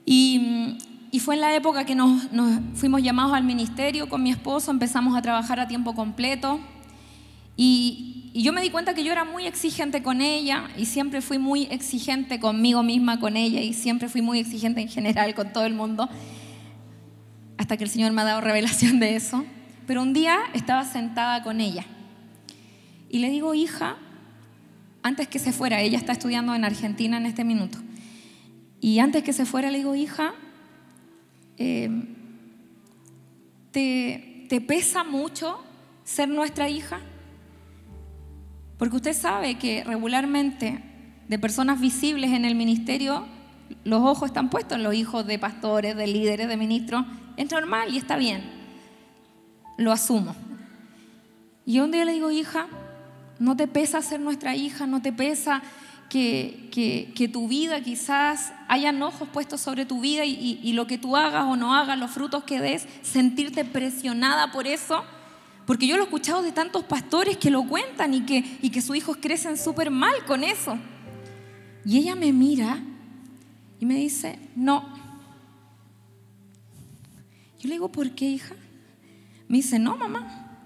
Y, 0.04 0.78
fue 1.18 1.34
en 1.34 1.42
la 1.42 1.54
época 1.54 1.84
que 1.84 1.94
nos, 1.94 2.22
fuimos 2.74 3.02
llamados 3.02 3.34
al 3.34 3.44
ministerio 3.44 4.08
con 4.08 4.22
mi 4.22 4.30
esposo, 4.30 4.70
empezamos 4.70 5.14
a 5.14 5.20
trabajar 5.20 5.60
a 5.60 5.68
tiempo 5.68 5.94
completo. 5.94 6.58
Y, 7.56 8.30
y, 8.32 8.42
yo 8.42 8.52
me 8.54 8.62
di 8.62 8.70
cuenta 8.70 8.94
que 8.94 9.04
yo 9.04 9.12
era 9.12 9.24
muy 9.24 9.46
exigente 9.46 10.02
con 10.02 10.22
ella 10.22 10.70
y 10.78 10.86
siempre 10.86 11.20
fui 11.20 11.38
muy 11.38 11.64
exigente 11.64 12.40
conmigo 12.40 12.82
misma, 12.82 13.20
con 13.20 13.36
ella 13.36 13.60
y 13.60 13.74
siempre 13.74 14.08
fui 14.08 14.22
muy 14.22 14.38
exigente 14.38 14.80
en 14.80 14.88
general 14.88 15.34
con 15.34 15.52
todo 15.52 15.66
el 15.66 15.74
mundo, 15.74 16.08
hasta 17.58 17.76
que 17.76 17.84
el 17.84 17.90
Señor 17.90 18.12
me 18.12 18.22
ha 18.22 18.24
dado 18.24 18.40
revelación 18.40 18.98
de 18.98 19.16
eso. 19.16 19.44
Pero 19.86 20.00
un 20.00 20.14
día 20.14 20.38
estaba 20.54 20.84
sentada 20.84 21.42
con 21.42 21.60
ella 21.60 21.84
y 23.10 23.18
le 23.18 23.28
digo, 23.28 23.52
hija, 23.52 23.96
antes 25.02 25.28
que 25.28 25.38
se 25.38 25.52
fuera, 25.52 25.82
ella 25.82 25.98
está 25.98 26.12
estudiando 26.12 26.54
en 26.54 26.64
Argentina 26.64 27.18
en 27.18 27.26
este 27.26 27.44
minuto, 27.44 27.78
y 28.80 28.98
antes 28.98 29.22
que 29.22 29.34
se 29.34 29.44
fuera 29.44 29.70
le 29.70 29.78
digo, 29.78 29.94
hija, 29.94 30.32
eh, 31.62 31.90
¿te, 33.70 34.46
¿te 34.48 34.60
pesa 34.60 35.04
mucho 35.04 35.62
ser 36.02 36.28
nuestra 36.28 36.68
hija? 36.68 36.98
Porque 38.78 38.96
usted 38.96 39.12
sabe 39.12 39.58
que 39.58 39.84
regularmente 39.84 40.82
de 41.28 41.38
personas 41.38 41.80
visibles 41.80 42.32
en 42.32 42.44
el 42.44 42.56
ministerio, 42.56 43.24
los 43.84 44.00
ojos 44.02 44.30
están 44.30 44.50
puestos 44.50 44.76
en 44.76 44.82
los 44.82 44.94
hijos 44.94 45.24
de 45.24 45.38
pastores, 45.38 45.96
de 45.96 46.08
líderes, 46.08 46.48
de 46.48 46.56
ministros. 46.56 47.04
Es 47.36 47.48
normal 47.52 47.94
y 47.94 47.98
está 47.98 48.16
bien. 48.16 48.42
Lo 49.78 49.92
asumo. 49.92 50.34
Y 51.64 51.78
un 51.78 51.92
día 51.92 52.04
le 52.04 52.12
digo, 52.12 52.32
hija, 52.32 52.66
no 53.38 53.56
te 53.56 53.68
pesa 53.68 54.02
ser 54.02 54.18
nuestra 54.18 54.56
hija, 54.56 54.88
no 54.88 55.00
te 55.00 55.12
pesa 55.12 55.62
que, 56.12 57.08
que, 57.14 57.28
tu 57.28 57.48
vida 57.48 57.80
quizás 57.80 58.52
hayan 58.68 59.02
ojos 59.02 59.26
puestos 59.32 59.62
sobre 59.62 59.86
tu 59.86 60.02
vida 60.02 60.26
y, 60.26 60.70
lo 60.74 60.86
que 60.86 60.98
tú 60.98 61.16
hagas 61.16 61.44
o 61.44 61.56
no 61.56 61.74
hagas, 61.74 61.98
los 61.98 62.10
frutos 62.10 62.44
que 62.44 62.60
des, 62.60 62.86
sentirte 63.00 63.64
presionada 63.64 64.52
por 64.52 64.66
eso. 64.66 65.04
Porque 65.64 65.86
yo 65.86 65.96
lo 65.96 66.02
he 66.02 66.04
escuchado 66.04 66.42
de 66.42 66.52
tantos 66.52 66.84
pastores 66.84 67.38
que 67.38 67.50
lo 67.50 67.66
cuentan 67.66 68.12
y 68.12 68.26
que, 68.26 68.44
y 68.60 68.68
que 68.68 68.82
sus 68.82 68.94
hijos 68.94 69.16
crecen 69.22 69.56
súper 69.56 69.90
mal 69.90 70.12
con 70.26 70.44
eso. 70.44 70.76
Y 71.82 71.96
ella 71.96 72.14
me 72.14 72.30
mira 72.30 72.78
y 73.80 73.86
me 73.86 73.94
dice, 73.94 74.38
no. 74.54 74.82
Yo 77.58 77.68
le 77.68 77.76
digo, 77.76 77.90
¿por 77.90 78.10
qué, 78.10 78.26
hija? 78.26 78.54
Me 79.48 79.56
dice, 79.56 79.78
no, 79.78 79.96
mamá, 79.96 80.58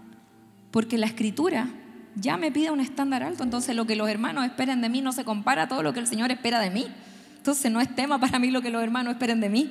porque 0.73 0.99
la 0.99 1.07
escritura 1.07 1.69
ya 2.17 2.37
me 2.39 2.51
pide 2.51 2.71
un 2.71 2.81
estándar 2.81 3.23
alto, 3.23 3.45
entonces 3.45 3.77
lo 3.77 3.87
que 3.87 3.95
los 3.95 4.09
hermanos 4.09 4.45
esperen 4.45 4.81
de 4.81 4.89
mí 4.89 5.03
no 5.03 5.13
se 5.13 5.25
compara 5.25 5.65
a 5.65 5.69
todo 5.69 5.83
lo 5.83 5.93
que 5.93 6.01
el 6.01 6.07
Señor 6.07 6.31
espera 6.31 6.61
de 6.61 6.71
mí. 6.71 6.87
Entonces 7.37 7.71
no 7.71 7.81
es 7.81 7.95
tema 7.95 8.19
para 8.19 8.39
mí 8.39 8.51
lo 8.51 8.63
que 8.63 8.71
los 8.71 8.83
hermanos 8.83 9.13
esperen 9.13 9.41
de 9.41 9.51
mí, 9.51 9.71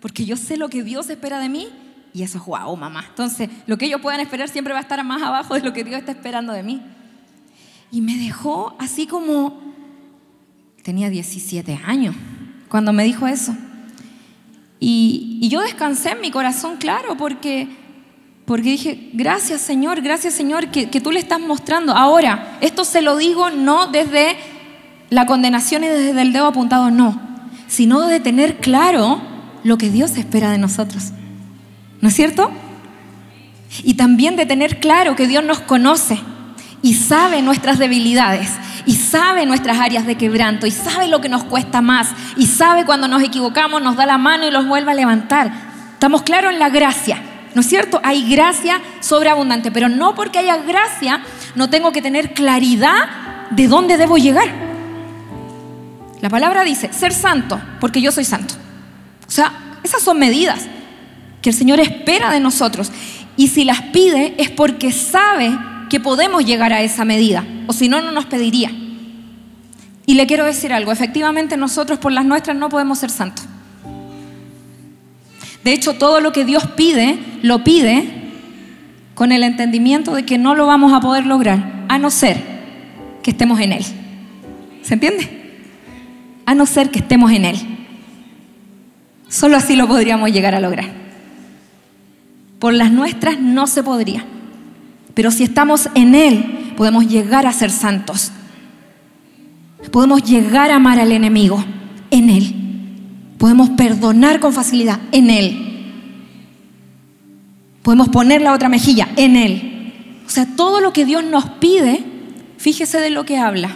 porque 0.00 0.24
yo 0.24 0.36
sé 0.36 0.56
lo 0.56 0.68
que 0.68 0.82
Dios 0.82 1.08
espera 1.08 1.38
de 1.38 1.48
mí 1.48 1.68
y 2.12 2.22
eso 2.22 2.38
es 2.38 2.44
guau, 2.44 2.76
mamá. 2.76 3.04
Entonces 3.08 3.48
lo 3.66 3.78
que 3.78 3.86
ellos 3.86 4.00
puedan 4.00 4.20
esperar 4.20 4.48
siempre 4.48 4.72
va 4.72 4.80
a 4.80 4.82
estar 4.82 5.02
más 5.04 5.22
abajo 5.22 5.54
de 5.54 5.60
lo 5.60 5.72
que 5.72 5.84
Dios 5.84 5.98
está 5.98 6.12
esperando 6.12 6.52
de 6.52 6.62
mí. 6.62 6.82
Y 7.92 8.00
me 8.00 8.16
dejó 8.16 8.74
así 8.80 9.06
como, 9.06 9.62
tenía 10.82 11.08
17 11.08 11.80
años 11.84 12.16
cuando 12.68 12.92
me 12.92 13.04
dijo 13.04 13.28
eso. 13.28 13.56
Y, 14.80 15.38
y 15.40 15.48
yo 15.48 15.60
descansé 15.60 16.10
en 16.10 16.20
mi 16.20 16.30
corazón, 16.30 16.76
claro, 16.78 17.16
porque 17.16 17.85
porque 18.46 18.70
dije, 18.70 19.10
gracias 19.12 19.60
Señor, 19.60 20.00
gracias 20.00 20.32
Señor, 20.32 20.68
que, 20.68 20.86
tú 21.00 21.10
le 21.10 21.18
estás 21.18 21.40
mostrando. 21.40 21.92
Ahora, 21.92 22.56
esto 22.60 22.84
se 22.84 23.02
lo 23.02 23.16
digo 23.16 23.50
no 23.50 23.88
desde 23.88 24.36
la 25.10 25.26
condenación 25.26 25.82
y 25.82 25.88
desde 25.88 26.22
el 26.22 26.32
dedo 26.32 26.46
apuntado, 26.46 26.92
no, 26.92 27.20
sino 27.66 28.06
de 28.06 28.20
tener 28.20 28.58
claro 28.58 29.20
lo 29.64 29.76
que 29.78 29.90
Dios 29.90 30.16
espera 30.16 30.52
de 30.52 30.58
nosotros. 30.58 31.10
¿No 32.00 32.08
es 32.08 32.14
cierto? 32.14 32.52
Y 33.82 33.94
también 33.94 34.36
de 34.36 34.46
tener 34.46 34.78
claro 34.78 35.16
que 35.16 35.26
Dios 35.26 35.42
nos 35.42 35.58
conoce 35.58 36.20
y 36.82 36.94
sabe 36.94 37.42
nuestras 37.42 37.80
debilidades 37.80 38.50
y 38.86 38.94
sabe 38.94 39.44
nuestras 39.44 39.80
áreas 39.80 40.06
de 40.06 40.16
quebranto 40.16 40.68
y 40.68 40.70
sabe 40.70 41.08
lo 41.08 41.20
que 41.20 41.28
nos 41.28 41.42
cuesta 41.42 41.80
más 41.80 42.10
y 42.36 42.46
sabe 42.46 42.84
cuando 42.84 43.08
nos 43.08 43.24
equivocamos, 43.24 43.82
nos 43.82 43.96
da 43.96 44.06
la 44.06 44.18
mano 44.18 44.46
y 44.46 44.52
los 44.52 44.68
vuelve 44.68 44.92
a 44.92 44.94
levantar. 44.94 45.50
Estamos 45.94 46.22
claros 46.22 46.52
en 46.52 46.60
la 46.60 46.68
gracia. 46.68 47.20
¿No 47.56 47.62
es 47.62 47.68
cierto? 47.68 48.00
Hay 48.02 48.28
gracia 48.28 48.82
sobreabundante, 49.00 49.70
pero 49.70 49.88
no 49.88 50.14
porque 50.14 50.40
haya 50.40 50.58
gracia 50.58 51.22
no 51.54 51.70
tengo 51.70 51.90
que 51.90 52.02
tener 52.02 52.34
claridad 52.34 53.48
de 53.48 53.66
dónde 53.66 53.96
debo 53.96 54.18
llegar. 54.18 54.46
La 56.20 56.28
palabra 56.28 56.64
dice, 56.64 56.92
ser 56.92 57.14
santo, 57.14 57.58
porque 57.80 58.02
yo 58.02 58.12
soy 58.12 58.26
santo. 58.26 58.52
O 59.26 59.30
sea, 59.30 59.78
esas 59.82 60.02
son 60.02 60.18
medidas 60.18 60.66
que 61.40 61.48
el 61.48 61.56
Señor 61.56 61.80
espera 61.80 62.30
de 62.30 62.40
nosotros. 62.40 62.92
Y 63.38 63.48
si 63.48 63.64
las 63.64 63.80
pide 63.84 64.34
es 64.36 64.50
porque 64.50 64.92
sabe 64.92 65.58
que 65.88 65.98
podemos 65.98 66.44
llegar 66.44 66.74
a 66.74 66.82
esa 66.82 67.06
medida, 67.06 67.42
o 67.68 67.72
si 67.72 67.88
no, 67.88 68.02
no 68.02 68.12
nos 68.12 68.26
pediría. 68.26 68.70
Y 70.04 70.12
le 70.12 70.26
quiero 70.26 70.44
decir 70.44 70.74
algo, 70.74 70.92
efectivamente 70.92 71.56
nosotros 71.56 71.98
por 71.98 72.12
las 72.12 72.26
nuestras 72.26 72.54
no 72.54 72.68
podemos 72.68 72.98
ser 72.98 73.08
santos. 73.08 73.46
De 75.66 75.72
hecho, 75.72 75.94
todo 75.94 76.20
lo 76.20 76.30
que 76.30 76.44
Dios 76.44 76.64
pide, 76.76 77.18
lo 77.42 77.64
pide 77.64 78.04
con 79.16 79.32
el 79.32 79.42
entendimiento 79.42 80.14
de 80.14 80.24
que 80.24 80.38
no 80.38 80.54
lo 80.54 80.64
vamos 80.64 80.92
a 80.92 81.00
poder 81.00 81.26
lograr, 81.26 81.86
a 81.88 81.98
no 81.98 82.08
ser 82.08 82.40
que 83.24 83.32
estemos 83.32 83.58
en 83.58 83.72
Él. 83.72 83.84
¿Se 84.82 84.94
entiende? 84.94 85.28
A 86.46 86.54
no 86.54 86.66
ser 86.66 86.92
que 86.92 87.00
estemos 87.00 87.32
en 87.32 87.46
Él. 87.46 87.56
Solo 89.28 89.56
así 89.56 89.74
lo 89.74 89.88
podríamos 89.88 90.30
llegar 90.30 90.54
a 90.54 90.60
lograr. 90.60 90.86
Por 92.60 92.72
las 92.72 92.92
nuestras 92.92 93.40
no 93.40 93.66
se 93.66 93.82
podría. 93.82 94.24
Pero 95.14 95.32
si 95.32 95.42
estamos 95.42 95.88
en 95.96 96.14
Él, 96.14 96.74
podemos 96.76 97.08
llegar 97.08 97.44
a 97.44 97.52
ser 97.52 97.72
santos. 97.72 98.30
Podemos 99.90 100.22
llegar 100.22 100.70
a 100.70 100.76
amar 100.76 101.00
al 101.00 101.10
enemigo 101.10 101.64
en 102.12 102.30
Él. 102.30 102.65
Podemos 103.38 103.70
perdonar 103.70 104.40
con 104.40 104.52
facilidad 104.52 104.98
en 105.12 105.30
Él. 105.30 105.66
Podemos 107.82 108.08
poner 108.08 108.40
la 108.42 108.52
otra 108.52 108.68
mejilla 108.68 109.08
en 109.16 109.36
Él. 109.36 110.22
O 110.26 110.30
sea, 110.30 110.46
todo 110.56 110.80
lo 110.80 110.92
que 110.92 111.04
Dios 111.04 111.22
nos 111.24 111.48
pide, 111.50 112.04
fíjese 112.58 112.98
de 112.98 113.10
lo 113.10 113.24
que 113.24 113.38
habla. 113.38 113.70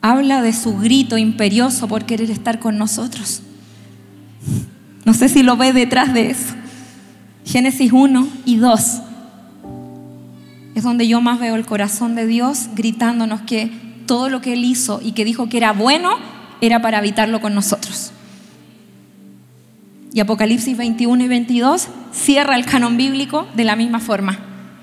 Habla 0.00 0.42
de 0.42 0.52
su 0.52 0.78
grito 0.78 1.18
imperioso 1.18 1.88
por 1.88 2.06
querer 2.06 2.30
estar 2.30 2.60
con 2.60 2.78
nosotros. 2.78 3.42
No 5.04 5.12
sé 5.12 5.28
si 5.28 5.42
lo 5.42 5.56
ve 5.56 5.72
detrás 5.72 6.14
de 6.14 6.30
eso. 6.30 6.54
Génesis 7.44 7.92
1 7.92 8.28
y 8.44 8.56
2. 8.56 8.80
Es 10.74 10.82
donde 10.84 11.08
yo 11.08 11.20
más 11.20 11.40
veo 11.40 11.56
el 11.56 11.66
corazón 11.66 12.14
de 12.14 12.26
Dios 12.26 12.68
gritándonos 12.74 13.40
que 13.40 13.70
todo 14.06 14.28
lo 14.28 14.40
que 14.40 14.52
Él 14.52 14.64
hizo 14.64 15.00
y 15.02 15.12
que 15.12 15.24
dijo 15.24 15.48
que 15.48 15.56
era 15.56 15.72
bueno 15.72 16.10
era 16.60 16.80
para 16.80 16.98
habitarlo 16.98 17.40
con 17.40 17.54
nosotros. 17.54 18.12
Y 20.18 20.20
Apocalipsis 20.20 20.76
21 20.76 21.22
y 21.22 21.28
22 21.28 21.86
cierra 22.10 22.56
el 22.56 22.66
canon 22.66 22.96
bíblico 22.96 23.46
de 23.54 23.62
la 23.62 23.76
misma 23.76 24.00
forma. 24.00 24.36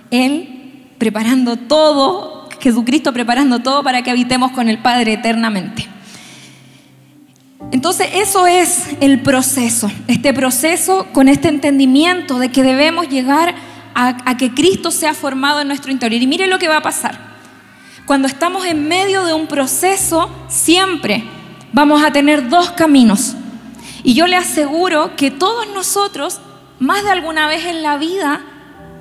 Él 0.09 0.87
preparando 0.97 1.57
todo, 1.57 2.47
Jesucristo 2.61 3.11
preparando 3.11 3.59
todo 3.59 3.83
para 3.83 4.01
que 4.01 4.11
habitemos 4.11 4.53
con 4.53 4.69
el 4.69 4.77
Padre 4.77 5.11
eternamente. 5.11 5.89
Entonces 7.73 8.07
eso 8.13 8.47
es 8.47 8.95
el 9.01 9.19
proceso, 9.23 9.91
este 10.07 10.33
proceso 10.33 11.05
con 11.11 11.27
este 11.27 11.49
entendimiento 11.49 12.39
de 12.39 12.47
que 12.47 12.63
debemos 12.63 13.09
llegar 13.09 13.55
a, 13.93 14.15
a, 14.31 14.37
que 14.37 14.53
Cristo 14.53 14.89
sea 14.89 15.13
formado 15.13 15.59
en 15.59 15.67
nuestro 15.67 15.91
interior. 15.91 16.21
Y 16.21 16.27
mire 16.27 16.47
lo 16.47 16.59
que 16.59 16.69
va 16.69 16.77
a 16.77 16.81
pasar. 16.81 17.19
Cuando 18.05 18.29
estamos 18.29 18.65
en 18.65 18.87
medio 18.87 19.25
de 19.25 19.33
un 19.33 19.47
proceso, 19.47 20.29
siempre 20.47 21.25
vamos 21.73 22.01
a 22.05 22.13
tener 22.13 22.47
dos 22.47 22.71
caminos. 22.71 23.35
Y 24.05 24.13
yo 24.13 24.27
le 24.27 24.35
aseguro 24.35 25.15
que 25.15 25.31
todos 25.31 25.67
nosotros, 25.73 26.39
más 26.77 27.03
de 27.03 27.09
alguna 27.09 27.47
vez 27.47 27.65
en 27.65 27.81
la 27.81 27.97
vida, 27.97 28.39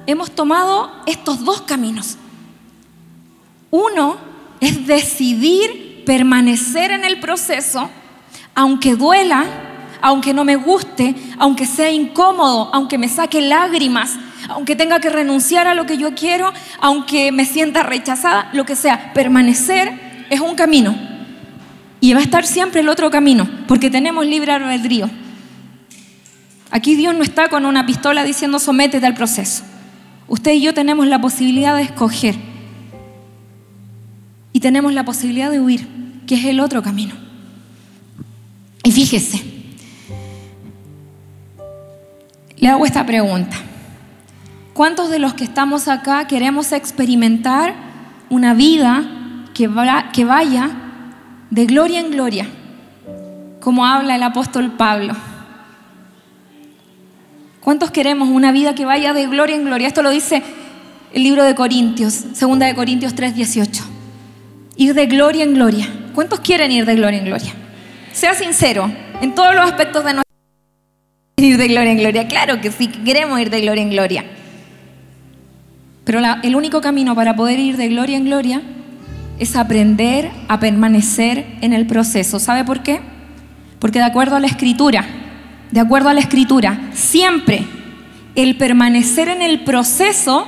hemos 0.06 0.30
tomado 0.30 0.90
estos 1.04 1.44
dos 1.44 1.61
caminos. 1.61 2.16
Uno 3.70 4.16
es 4.61 4.87
decidir 4.87 6.04
permanecer 6.06 6.90
en 6.90 7.04
el 7.04 7.20
proceso, 7.20 7.90
aunque 8.54 8.96
duela, 8.96 9.44
aunque 10.00 10.32
no 10.32 10.42
me 10.42 10.56
guste, 10.56 11.14
aunque 11.38 11.66
sea 11.66 11.90
incómodo, 11.90 12.70
aunque 12.73 12.96
me 12.96 13.11
saque 13.11 13.42
lágrimas, 13.42 14.16
aunque 14.49 14.75
tenga 14.75 15.00
que 15.00 15.11
renunciar 15.11 15.68
a 15.68 15.75
lo 15.75 15.84
que 15.84 15.99
yo 15.99 16.14
quiero, 16.14 16.50
aunque 16.80 17.30
me 17.30 17.44
sienta 17.44 17.82
rechazada, 17.82 18.49
lo 18.54 18.64
que 18.64 18.75
sea, 18.75 19.12
permanecer 19.12 20.26
es 20.30 20.40
un 20.40 20.54
camino. 20.54 21.13
Y 22.04 22.12
va 22.12 22.20
a 22.20 22.23
estar 22.23 22.44
siempre 22.44 22.82
el 22.82 22.90
otro 22.90 23.11
camino, 23.11 23.49
porque 23.66 23.88
tenemos 23.88 24.26
libre 24.26 24.52
albedrío. 24.52 25.08
Aquí 26.70 26.96
Dios 26.96 27.14
no 27.14 27.23
está 27.23 27.49
con 27.49 27.64
una 27.64 27.87
pistola 27.87 28.25
diciendo 28.25 28.58
sométete 28.58 29.06
al 29.06 29.14
proceso. 29.14 29.62
Usted 30.28 30.52
y 30.52 30.61
yo 30.61 30.75
tenemos 30.75 31.06
la 31.06 31.23
posibilidad 31.23 31.75
de 31.75 31.84
escoger. 31.84 32.34
Y 34.52 34.61
tenemos 34.61 34.92
la 34.92 35.06
posibilidad 35.06 35.50
de 35.50 35.61
huir, 35.61 35.88
que 36.26 36.34
es 36.34 36.44
el 36.44 36.61
otro 36.61 36.82
camino. 36.82 37.14
Y 38.82 38.92
fíjese, 38.92 39.42
le 42.58 42.68
hago 42.68 42.84
esta 42.84 43.06
pregunta. 43.06 43.56
¿Cuántos 44.75 45.08
de 45.08 45.20
los 45.20 45.32
que 45.32 45.44
estamos 45.44 45.88
acá 45.88 46.26
queremos 46.26 46.70
experimentar 46.73 47.75
una 48.28 48.52
vida 48.52 49.04
que, 49.54 49.70
que 50.12 50.25
vaya 50.26 50.83
de 51.54 51.66
gloria 51.66 52.00
en 52.00 52.11
gloria, 52.11 52.49
como 53.61 53.87
habla 53.87 54.16
el 54.16 54.25
apóstol 54.25 54.73
Pablo. 54.73 55.14
¿Cuántos 57.61 57.92
queremos 57.92 58.28
una 58.28 58.50
vida 58.50 58.75
que 58.75 58.84
vaya 58.84 59.12
de 59.12 59.28
gloria 59.28 59.54
en 59.54 59.64
gloria? 59.64 59.87
Esto 59.87 60.02
lo 60.02 60.11
dice 60.11 60.42
el 61.12 61.23
libro 61.23 61.44
de 61.44 61.54
Corintios, 61.54 62.12
segunda 62.12 62.67
de 62.67 62.75
Corintios 62.75 63.14
3:18. 63.14 63.84
Ir 64.76 64.95
de 64.95 65.06
gloria 65.06 65.45
en 65.45 65.54
gloria. 65.54 65.86
¿Cuántos 66.12 66.40
quieren 66.40 66.73
ir 66.73 66.86
de 66.86 66.97
gloria 66.97 67.21
en 67.21 67.26
gloria? 67.26 67.52
Sea 68.10 68.34
sincero, 68.34 68.90
en 69.21 69.36
todos 69.36 69.54
los 69.54 69.64
aspectos 69.64 70.04
de 70.04 70.14
nuestra 70.14 70.34
vida. 71.36 71.50
Ir 71.50 71.56
de 71.56 71.69
gloria 71.69 71.93
en 71.93 71.99
gloria, 71.99 72.26
claro 72.26 72.60
que 72.60 72.73
sí, 72.73 72.88
queremos 72.88 73.38
ir 73.38 73.50
de 73.50 73.60
gloria 73.60 73.82
en 73.84 73.90
gloria. 73.90 74.25
Pero 76.04 76.21
el 76.43 76.56
único 76.56 76.80
camino 76.80 77.14
para 77.14 77.36
poder 77.36 77.60
ir 77.60 77.76
de 77.76 77.86
gloria 77.90 78.17
en 78.17 78.25
gloria 78.25 78.60
es 79.38 79.56
aprender 79.56 80.30
a 80.49 80.60
permanecer 80.60 81.47
en 81.60 81.73
el 81.73 81.86
proceso. 81.86 82.38
¿Sabe 82.38 82.64
por 82.64 82.82
qué? 82.82 83.00
Porque 83.78 83.99
de 83.99 84.04
acuerdo 84.04 84.36
a 84.36 84.40
la 84.40 84.47
escritura, 84.47 85.04
de 85.70 85.80
acuerdo 85.80 86.08
a 86.08 86.14
la 86.14 86.20
escritura, 86.20 86.90
siempre 86.92 87.66
el 88.34 88.56
permanecer 88.56 89.28
en 89.28 89.42
el 89.42 89.64
proceso 89.64 90.47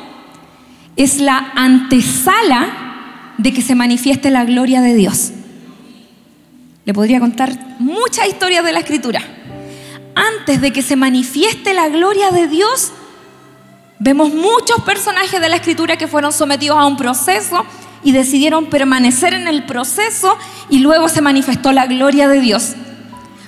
es 0.96 1.20
la 1.20 1.52
antesala 1.54 3.34
de 3.38 3.52
que 3.52 3.62
se 3.62 3.74
manifieste 3.74 4.30
la 4.30 4.44
gloria 4.44 4.80
de 4.80 4.94
Dios. 4.94 5.32
Le 6.84 6.94
podría 6.94 7.20
contar 7.20 7.52
muchas 7.78 8.28
historias 8.28 8.64
de 8.64 8.72
la 8.72 8.78
escritura. 8.78 9.20
Antes 10.14 10.60
de 10.60 10.72
que 10.72 10.82
se 10.82 10.96
manifieste 10.96 11.74
la 11.74 11.88
gloria 11.88 12.30
de 12.30 12.46
Dios, 12.48 12.92
vemos 13.98 14.32
muchos 14.32 14.82
personajes 14.84 15.40
de 15.40 15.48
la 15.48 15.56
escritura 15.56 15.98
que 15.98 16.06
fueron 16.06 16.32
sometidos 16.32 16.78
a 16.78 16.86
un 16.86 16.96
proceso 16.96 17.66
y 18.06 18.12
decidieron 18.12 18.66
permanecer 18.66 19.34
en 19.34 19.48
el 19.48 19.64
proceso 19.64 20.38
y 20.70 20.78
luego 20.78 21.08
se 21.08 21.22
manifestó 21.22 21.72
la 21.72 21.86
gloria 21.86 22.28
de 22.28 22.40
Dios. 22.40 22.76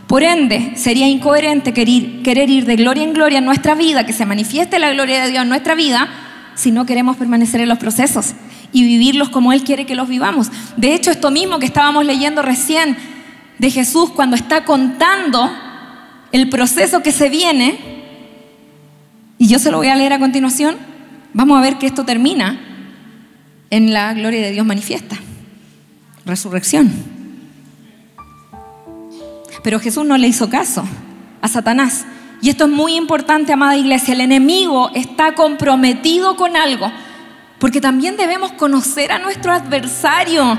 Por 0.09 0.25
ende, 0.25 0.73
sería 0.75 1.07
incoherente 1.07 1.73
querer, 1.73 2.51
ir 2.51 2.65
de 2.65 2.75
gloria 2.75 3.05
en 3.05 3.13
gloria 3.13 3.39
en 3.39 3.45
nuestra 3.45 3.77
vida, 3.77 4.05
que 4.05 4.13
se 4.13 4.27
manifieste 4.27 4.81
la 4.81 4.91
gloria 4.91 5.23
de 5.23 5.31
Dios 5.31 5.45
en 5.45 5.49
nuestra 5.49 5.77
vida, 5.77 6.09
si 6.57 6.73
no 6.73 6.87
queremos 6.87 7.17
permanecer 7.17 7.61
en 7.61 7.69
los 7.69 7.79
procesos 7.79 8.35
y 8.73 8.83
vivirlos 8.83 9.29
como 9.29 9.53
Él 9.53 9.63
quiere 9.63 9.87
que 9.87 9.95
los 9.95 10.09
vivamos. 10.09 10.51
De 10.77 10.93
hecho, 10.93 11.13
esto 11.13 11.31
mismo 11.31 11.61
que 11.61 11.67
estábamos 11.67 12.05
leyendo 12.05 12.43
recién 12.43 12.97
de 13.59 13.71
Jesús 13.71 14.11
cuando 14.11 14.35
está 14.35 14.65
contando 14.65 15.49
el 16.33 16.49
proceso 16.49 17.01
que 17.01 17.13
se 17.13 17.29
viene, 17.29 17.79
y 19.39 19.47
yo 19.47 19.61
se 19.61 19.71
lo 19.71 19.77
voy 19.77 19.87
a 19.87 19.95
leer 19.95 20.15
a 20.15 20.19
continuación, 20.19 20.75
vamos 21.33 21.57
a 21.57 21.61
ver 21.61 21.79
que 21.79 21.87
esto 21.87 22.05
termina 22.05 22.65
en 23.71 23.93
la 23.93 24.13
gloria 24.15 24.41
de 24.41 24.53
Dios 24.53 24.67
manifiesta. 24.67 25.17
Resurrección. 26.25 26.91
Pero 29.63 29.81
Jesús 29.81 30.05
no 30.05 30.17
le 30.17 30.29
hizo 30.29 30.49
caso 30.49 30.85
a 31.43 31.49
Satanás. 31.49 32.07
Y 32.41 32.51
esto 32.51 32.65
es 32.65 32.71
muy 32.71 32.95
importante, 32.95 33.53
amada 33.53 33.77
iglesia. 33.77 34.15
El 34.15 34.21
enemigo 34.21 34.91
está 34.95 35.35
comprometido 35.35 36.37
con 36.37 36.57
algo. 36.57 36.91
Porque 37.59 37.81
también 37.81 38.17
debemos 38.17 38.53
conocer 38.53 39.11
a 39.11 39.19
nuestro 39.19 39.53
adversario. 39.53 40.57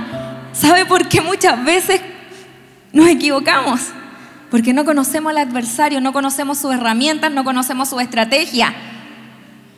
¿Sabe 0.51 0.85
por 0.85 1.07
qué 1.07 1.21
muchas 1.21 1.63
veces 1.63 2.01
nos 2.91 3.07
equivocamos? 3.07 3.79
Porque 4.51 4.73
no 4.73 4.83
conocemos 4.83 5.29
al 5.29 5.37
adversario, 5.37 6.01
no 6.01 6.11
conocemos 6.11 6.57
sus 6.57 6.73
herramientas, 6.73 7.31
no 7.31 7.43
conocemos 7.43 7.89
su 7.89 7.99
estrategia. 7.99 8.73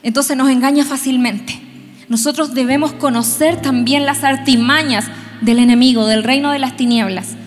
Entonces 0.01 0.35
nos 0.35 0.49
engaña 0.49 0.83
fácilmente 0.83 1.70
nosotros 2.11 2.53
debemos 2.53 2.91
conocer 2.91 3.61
también 3.61 4.05
las 4.05 4.25
artimañas 4.25 5.05
del 5.39 5.59
enemigo, 5.59 6.05
del 6.07 6.25
reino 6.25 6.51
de 6.51 6.59
las 6.59 6.75
tinieblas. 6.75 7.37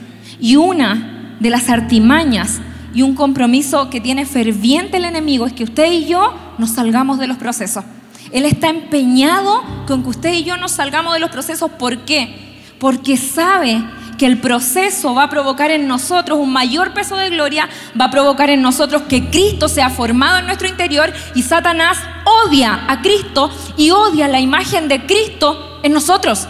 Y 0.41 0.57
una 0.57 1.37
de 1.39 1.51
las 1.51 1.69
artimañas 1.69 2.63
y 2.95 3.03
un 3.03 3.15
compromiso 3.15 3.91
que 3.91 4.01
tiene 4.01 4.25
ferviente 4.25 4.97
el 4.97 5.05
enemigo 5.05 5.45
es 5.45 5.53
que 5.53 5.65
usted 5.65 5.93
y 5.93 6.07
yo 6.07 6.33
nos 6.57 6.71
salgamos 6.71 7.19
de 7.19 7.27
los 7.27 7.37
procesos. 7.37 7.85
Él 8.33 8.47
está 8.47 8.71
empeñado 8.71 9.63
con 9.87 10.03
que 10.03 10.09
usted 10.09 10.33
y 10.33 10.45
yo 10.45 10.57
nos 10.57 10.73
salgamos 10.73 11.13
de 11.13 11.21
los 11.21 11.29
procesos. 11.29 11.71
¿Por 11.73 12.07
qué? 12.07 12.57
Porque 12.79 13.19
sabe 13.19 13.85
que 14.17 14.27
el 14.27 14.39
proceso 14.39 15.15
va 15.15 15.25
a 15.25 15.31
provocar 15.31 15.71
en 15.71 15.89
nosotros 15.89 16.39
un 16.39 16.53
mayor 16.53 16.93
peso 16.93 17.17
de 17.17 17.31
gloria, 17.31 17.69
va 18.01 18.07
a 18.07 18.11
provocar 18.11 18.51
en 18.51 18.63
nosotros 18.63 19.03
que 19.09 19.31
Cristo 19.31 19.69
sea 19.69 19.91
formado 19.91 20.39
en 20.39 20.47
nuestro 20.47 20.69
interior 20.69 21.13
y 21.35 21.43
Satanás 21.43 21.99
odia 22.25 22.85
a 22.89 23.03
Cristo 23.03 23.51
y 23.77 23.91
odia 23.91 24.29
la 24.29 24.41
imagen 24.41 24.89
de 24.89 25.05
Cristo 25.07 25.81
en 25.83 25.93
nosotros. 25.93 26.47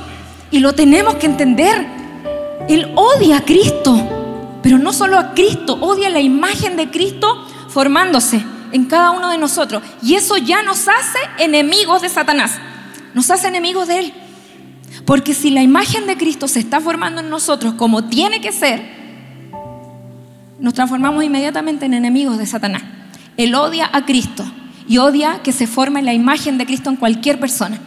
Y 0.51 0.61
lo 0.61 0.75
tenemos 0.75 1.17
que 1.17 1.27
entender. 1.27 1.87
Él 2.69 2.93
odia 2.95 3.39
a 3.39 3.45
Cristo, 3.45 4.59
pero 4.63 4.79
no 4.79 4.93
solo 4.93 5.19
a 5.19 5.35
Cristo, 5.35 5.77
odia 5.81 6.11
la 6.11 6.21
imagen 6.21 6.77
de 6.77 6.91
Cristo 6.91 7.47
formándose 7.69 8.43
en 8.73 8.87
cada 8.87 9.11
uno 9.11 9.31
de 9.31 9.39
nosotros. 9.39 9.83
Y 10.03 10.15
eso 10.15 10.37
ya 10.37 10.63
nos 10.63 10.89
hace 10.89 11.19
enemigos 11.39 12.03
de 12.03 12.09
Satanás, 12.09 12.53
nos 13.13 13.31
hace 13.31 13.49
enemigos 13.49 13.89
de 13.89 13.99
Él. 13.99 14.15
Porque 15.05 15.35
si 15.35 15.51
la 15.51 15.63
imagen 15.63 16.07
de 16.07 16.17
Cristo 16.17 16.49
se 16.49 16.61
está 16.61 16.81
formando 16.81 17.21
en 17.21 17.31
nosotros 17.31 17.75
como 17.75 18.05
tiene 18.05 18.41
que 18.41 18.53
ser, 18.53 18.83
nos 20.59 20.75
transformamos 20.75 21.25
inmediatamente 21.25 21.87
en 21.87 21.95
enemigos 21.95 22.39
de 22.39 22.47
Satanás. 22.47 22.83
Él 23.37 23.55
odia 23.55 23.91
a 23.93 24.05
Cristo 24.05 24.45
y 24.89 24.99
odia 24.99 25.41
que 25.43 25.53
se 25.53 25.67
forme 25.67 26.03
la 26.03 26.15
imagen 26.15 26.59
de 26.59 26.67
Cristo 26.67 26.91
en 26.91 26.97
cualquier 26.97 27.41
persona. 27.41 27.81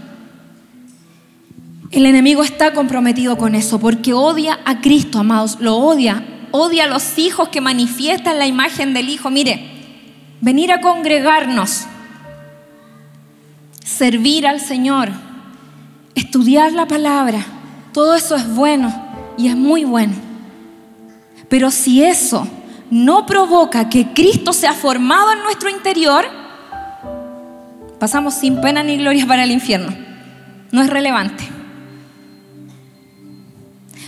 El 1.91 2.05
enemigo 2.05 2.43
está 2.43 2.73
comprometido 2.73 3.37
con 3.37 3.55
eso 3.55 3.79
porque 3.79 4.13
odia 4.13 4.59
a 4.65 4.81
Cristo, 4.81 5.19
amados, 5.19 5.57
lo 5.59 5.77
odia. 5.77 6.23
Odia 6.51 6.85
a 6.85 6.87
los 6.87 7.17
hijos 7.17 7.49
que 7.49 7.61
manifiestan 7.61 8.39
la 8.39 8.47
imagen 8.47 8.93
del 8.93 9.09
Hijo. 9.09 9.29
Mire, 9.29 9.69
venir 10.41 10.71
a 10.71 10.81
congregarnos 10.81 11.85
servir 13.87 14.45
al 14.45 14.59
Señor, 14.59 15.09
estudiar 16.17 16.71
la 16.73 16.87
palabra, 16.87 17.45
todo 17.93 18.15
eso 18.15 18.35
es 18.35 18.53
bueno 18.53 18.93
y 19.37 19.47
es 19.47 19.55
muy 19.55 19.83
bueno. 19.83 20.13
Pero 21.47 21.71
si 21.71 22.03
eso 22.03 22.47
no 22.89 23.25
provoca 23.25 23.87
que 23.89 24.13
Cristo 24.13 24.51
sea 24.51 24.73
formado 24.73 25.31
en 25.31 25.43
nuestro 25.43 25.69
interior, 25.69 26.25
pasamos 27.99 28.33
sin 28.33 28.59
pena 28.61 28.83
ni 28.83 28.97
gloria 28.97 29.25
para 29.27 29.43
el 29.43 29.51
infierno. 29.51 29.95
No 30.71 30.81
es 30.81 30.89
relevante. 30.89 31.43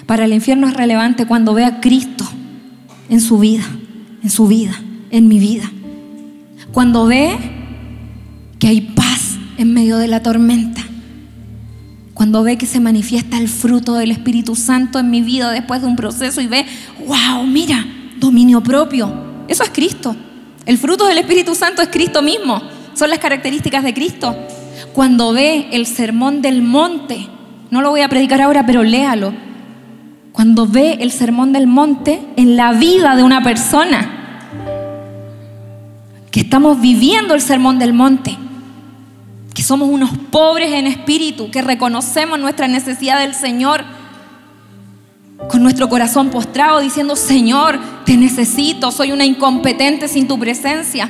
Para 0.06 0.26
el 0.26 0.34
infierno 0.34 0.68
es 0.68 0.74
relevante 0.74 1.28
cuando 1.28 1.54
ve 1.54 1.66
a 1.66 1.80
Cristo 1.80 2.26
en 3.10 3.22
su 3.22 3.38
vida, 3.38 3.66
en 4.24 4.30
su 4.32 4.48
vida, 4.48 4.82
en 5.12 5.28
mi 5.28 5.38
vida. 5.38 5.72
Cuando 6.72 7.06
ve 7.06 7.38
que 8.58 8.68
hay 8.68 8.82
paz 8.82 9.38
en 9.58 9.74
medio 9.74 9.98
de 9.98 10.08
la 10.08 10.24
tormenta. 10.24 10.89
Cuando 12.20 12.44
ve 12.44 12.58
que 12.58 12.66
se 12.66 12.82
manifiesta 12.82 13.38
el 13.38 13.48
fruto 13.48 13.94
del 13.94 14.12
Espíritu 14.12 14.54
Santo 14.54 15.00
en 15.00 15.10
mi 15.10 15.22
vida 15.22 15.52
después 15.52 15.80
de 15.80 15.88
un 15.88 15.96
proceso 15.96 16.42
y 16.42 16.48
ve, 16.48 16.66
wow, 17.08 17.46
mira, 17.46 17.86
dominio 18.18 18.62
propio. 18.62 19.10
Eso 19.48 19.64
es 19.64 19.70
Cristo. 19.70 20.14
El 20.66 20.78
fruto 20.78 21.08
del 21.08 21.18
Espíritu 21.18 21.56
Santo 21.56 21.82
es 21.82 21.88
Cristo 21.88 22.22
mismo. 22.22 22.62
Son 22.94 23.10
las 23.10 23.20
características 23.20 23.86
de 23.86 23.94
Cristo. 23.94 24.36
Cuando 24.92 25.32
ve 25.32 25.70
el 25.72 25.86
sermón 25.86 26.42
del 26.42 26.62
monte, 26.62 27.26
no 27.72 27.82
lo 27.82 27.90
voy 27.90 28.02
a 28.02 28.10
predicar 28.10 28.42
ahora, 28.42 28.66
pero 28.66 28.84
léalo. 28.84 29.32
Cuando 30.34 30.68
ve 30.68 30.98
el 31.00 31.12
sermón 31.12 31.54
del 31.54 31.68
monte 31.68 32.20
en 32.36 32.58
la 32.58 32.74
vida 32.74 33.16
de 33.16 33.24
una 33.24 33.42
persona, 33.42 34.50
que 36.32 36.42
estamos 36.42 36.82
viviendo 36.82 37.34
el 37.34 37.40
sermón 37.40 37.80
del 37.80 37.94
monte, 37.94 38.38
somos 39.70 39.88
unos 39.88 40.10
pobres 40.32 40.72
en 40.72 40.88
espíritu, 40.88 41.52
que 41.52 41.62
reconocemos 41.62 42.40
nuestra 42.40 42.68
necesidad 42.68 43.20
del 43.20 43.36
Señor, 43.36 43.86
con 45.48 45.62
nuestro 45.62 45.88
corazón 45.88 46.32
postrado, 46.32 46.80
diciendo, 46.80 47.16
Señor, 47.16 47.80
te 48.04 48.18
necesito, 48.18 48.92
soy 48.92 49.12
una 49.12 49.26
incompetente 49.26 50.08
sin 50.08 50.28
tu 50.28 50.40
presencia. 50.40 51.08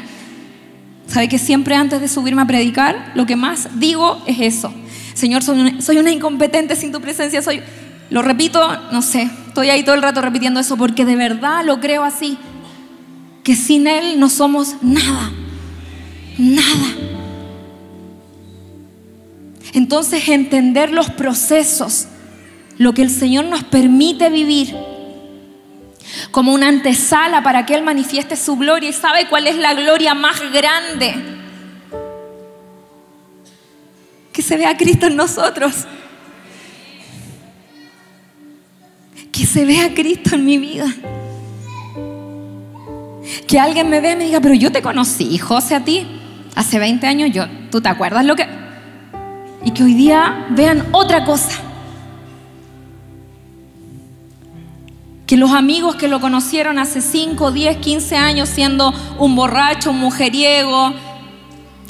¿Sabe 1.08 1.30
que 1.30 1.40
siempre 1.40 1.74
antes 1.76 2.02
de 2.02 2.10
subirme 2.10 2.42
a 2.42 2.46
predicar, 2.48 3.14
lo 3.16 3.26
que 3.26 3.38
más 3.38 3.70
digo 3.80 4.22
es 4.28 4.42
eso? 4.42 4.74
Señor, 5.14 5.42
soy 5.42 5.62
una, 5.62 5.82
soy 5.82 5.98
una 5.98 6.12
incompetente 6.12 6.76
sin 6.76 6.92
tu 6.92 7.00
presencia, 7.00 7.42
soy... 7.42 7.62
Lo 8.10 8.24
repito, 8.24 8.60
no 8.92 9.02
sé, 9.02 9.30
estoy 9.48 9.70
ahí 9.70 9.84
todo 9.84 9.96
el 9.96 10.02
rato 10.02 10.20
repitiendo 10.20 10.60
eso 10.60 10.76
porque 10.76 11.06
de 11.06 11.16
verdad 11.16 11.64
lo 11.64 11.80
creo 11.80 12.04
así 12.04 12.38
que 13.44 13.56
sin 13.56 13.88
Él 13.88 14.20
no 14.20 14.28
somos 14.30 14.76
nada, 14.82 15.32
nada. 16.38 16.99
Entonces 19.74 20.28
entender 20.30 20.92
los 20.92 21.10
procesos, 21.10 22.08
lo 22.78 22.94
que 22.94 23.02
el 23.02 23.10
Señor 23.10 23.46
nos 23.46 23.64
permite 23.64 24.30
vivir, 24.30 24.76
como 26.32 26.54
una 26.54 26.68
antesala 26.68 27.44
para 27.44 27.66
que 27.66 27.76
Él 27.76 27.84
manifieste 27.84 28.36
su 28.36 28.58
gloria 28.58 28.90
y 28.90 28.94
sabe 28.94 29.28
cuál 29.30 29.48
es 29.48 29.56
la 29.56 29.74
gloria 29.74 30.14
más 30.14 30.40
grande. 30.52 31.16
Que 34.34 34.42
se 34.42 34.58
vea 34.58 34.76
Cristo 34.76 35.08
en 35.08 35.16
nosotros. 35.16 35.86
Que 39.32 39.46
se 39.46 39.66
vea 39.66 39.94
Cristo 39.94 40.36
en 40.36 40.46
mi 40.46 40.58
vida. 40.58 40.86
Que 43.48 43.60
alguien 43.60 43.90
me 43.90 44.00
vea 44.02 44.14
y 44.14 44.16
me 44.16 44.24
diga, 44.26 44.40
pero 44.40 44.56
yo 44.56 44.72
te 44.72 44.82
conocí, 44.82 45.38
José, 45.38 45.76
a 45.76 45.84
ti, 45.84 46.08
hace 46.56 46.80
20 46.80 47.06
años, 47.06 47.32
yo, 47.32 47.46
¿tú 47.70 47.82
te 47.82 47.90
acuerdas 47.90 48.26
lo 48.26 48.36
que...? 48.36 48.69
Y 49.64 49.72
que 49.72 49.84
hoy 49.84 49.94
día 49.94 50.48
vean 50.52 50.88
otra 50.92 51.26
cosa. 51.26 51.62
Que 55.26 55.38
los 55.38 55.52
amigos 55.52 55.96
que 55.96 56.08
lo 56.08 56.20
conocieron 56.20 56.80
hace 56.80 57.02
5, 57.02 57.52
10, 57.52 57.78
15 57.78 58.16
años 58.16 58.50
siendo 58.50 58.94
un 59.20 59.36
borracho, 59.36 59.92
un 59.92 60.00
mujeriego, 60.00 60.94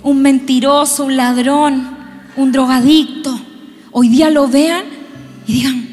un 0.03 0.21
mentiroso, 0.21 1.05
un 1.05 1.15
ladrón, 1.15 1.97
un 2.35 2.51
drogadicto, 2.51 3.39
hoy 3.91 4.09
día 4.09 4.29
lo 4.29 4.47
vean 4.47 4.83
y 5.47 5.53
digan, 5.53 5.89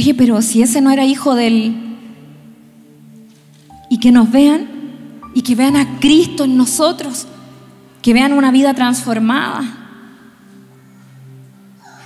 Oye, 0.00 0.14
pero 0.14 0.40
si 0.40 0.62
ese 0.62 0.80
no 0.80 0.90
era 0.90 1.04
hijo 1.04 1.34
del... 1.34 1.74
Y 3.90 3.98
que 3.98 4.12
nos 4.12 4.30
vean 4.30 4.66
y 5.34 5.42
que 5.42 5.54
vean 5.54 5.76
a 5.76 5.98
Cristo 5.98 6.44
en 6.44 6.56
nosotros, 6.56 7.26
que 8.02 8.12
vean 8.12 8.32
una 8.32 8.50
vida 8.50 8.74
transformada. 8.74 9.62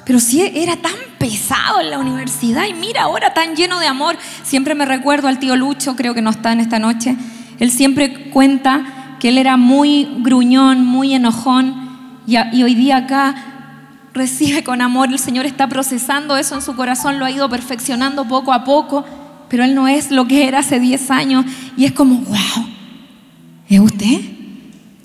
Pero 0.05 0.21
si 0.21 0.43
era 0.43 0.77
tan 0.77 0.95
pesado 1.19 1.81
en 1.81 1.91
la 1.91 1.99
universidad 1.99 2.67
y 2.67 2.75
mira 2.75 3.03
ahora 3.03 3.33
tan 3.33 3.57
lleno 3.57 3.81
de 3.81 3.87
amor, 3.87 4.19
siempre 4.43 4.75
me 4.75 4.85
recuerdo 4.85 5.29
al 5.29 5.39
tío 5.39 5.57
Lucho, 5.57 5.97
creo 5.97 6.15
que 6.15 6.21
no 6.21 6.31
está 6.31 6.53
en 6.53 6.61
esta 6.61 6.79
noche, 6.79 7.17
él 7.59 7.71
siempre 7.71 8.31
cuenta 8.31 9.17
que 9.19 9.29
él 9.29 9.39
era 9.39 9.57
muy 9.57 10.09
gruñón, 10.19 10.85
muy 10.85 11.15
enojón 11.15 12.21
y, 12.27 12.37
y 12.53 12.63
hoy 12.63 12.75
día 12.75 12.99
acá 12.99 13.35
recibe 14.15 14.63
con 14.63 14.81
amor, 14.81 15.09
el 15.09 15.19
Señor 15.19 15.45
está 15.45 15.69
procesando 15.69 16.37
eso 16.37 16.55
en 16.55 16.63
su 16.63 16.77
corazón, 16.77 17.19
lo 17.19 17.25
ha 17.25 17.31
ido 17.31 17.49
perfeccionando 17.49 18.27
poco 18.27 18.53
a 18.53 18.65
poco, 18.65 19.05
pero 19.49 19.65
Él 19.65 19.75
no 19.75 19.89
es 19.89 20.11
lo 20.11 20.27
que 20.27 20.47
era 20.47 20.61
hace 20.61 20.79
10 20.81 21.11
años 21.11 21.45
y 21.77 21.85
es 21.85 21.93
como, 21.93 22.17
wow, 22.21 22.67
¿es 23.69 23.81
usted? 23.81 24.21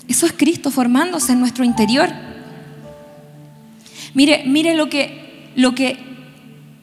Eso 0.08 0.26
es 0.26 0.32
Cristo 0.32 0.70
formándose 0.70 1.32
en 1.32 1.40
nuestro 1.40 1.64
interior. 1.64 2.08
Mire, 4.14 4.42
mire 4.46 4.74
lo 4.74 4.88
que, 4.88 5.50
lo 5.54 5.74
que, 5.74 5.98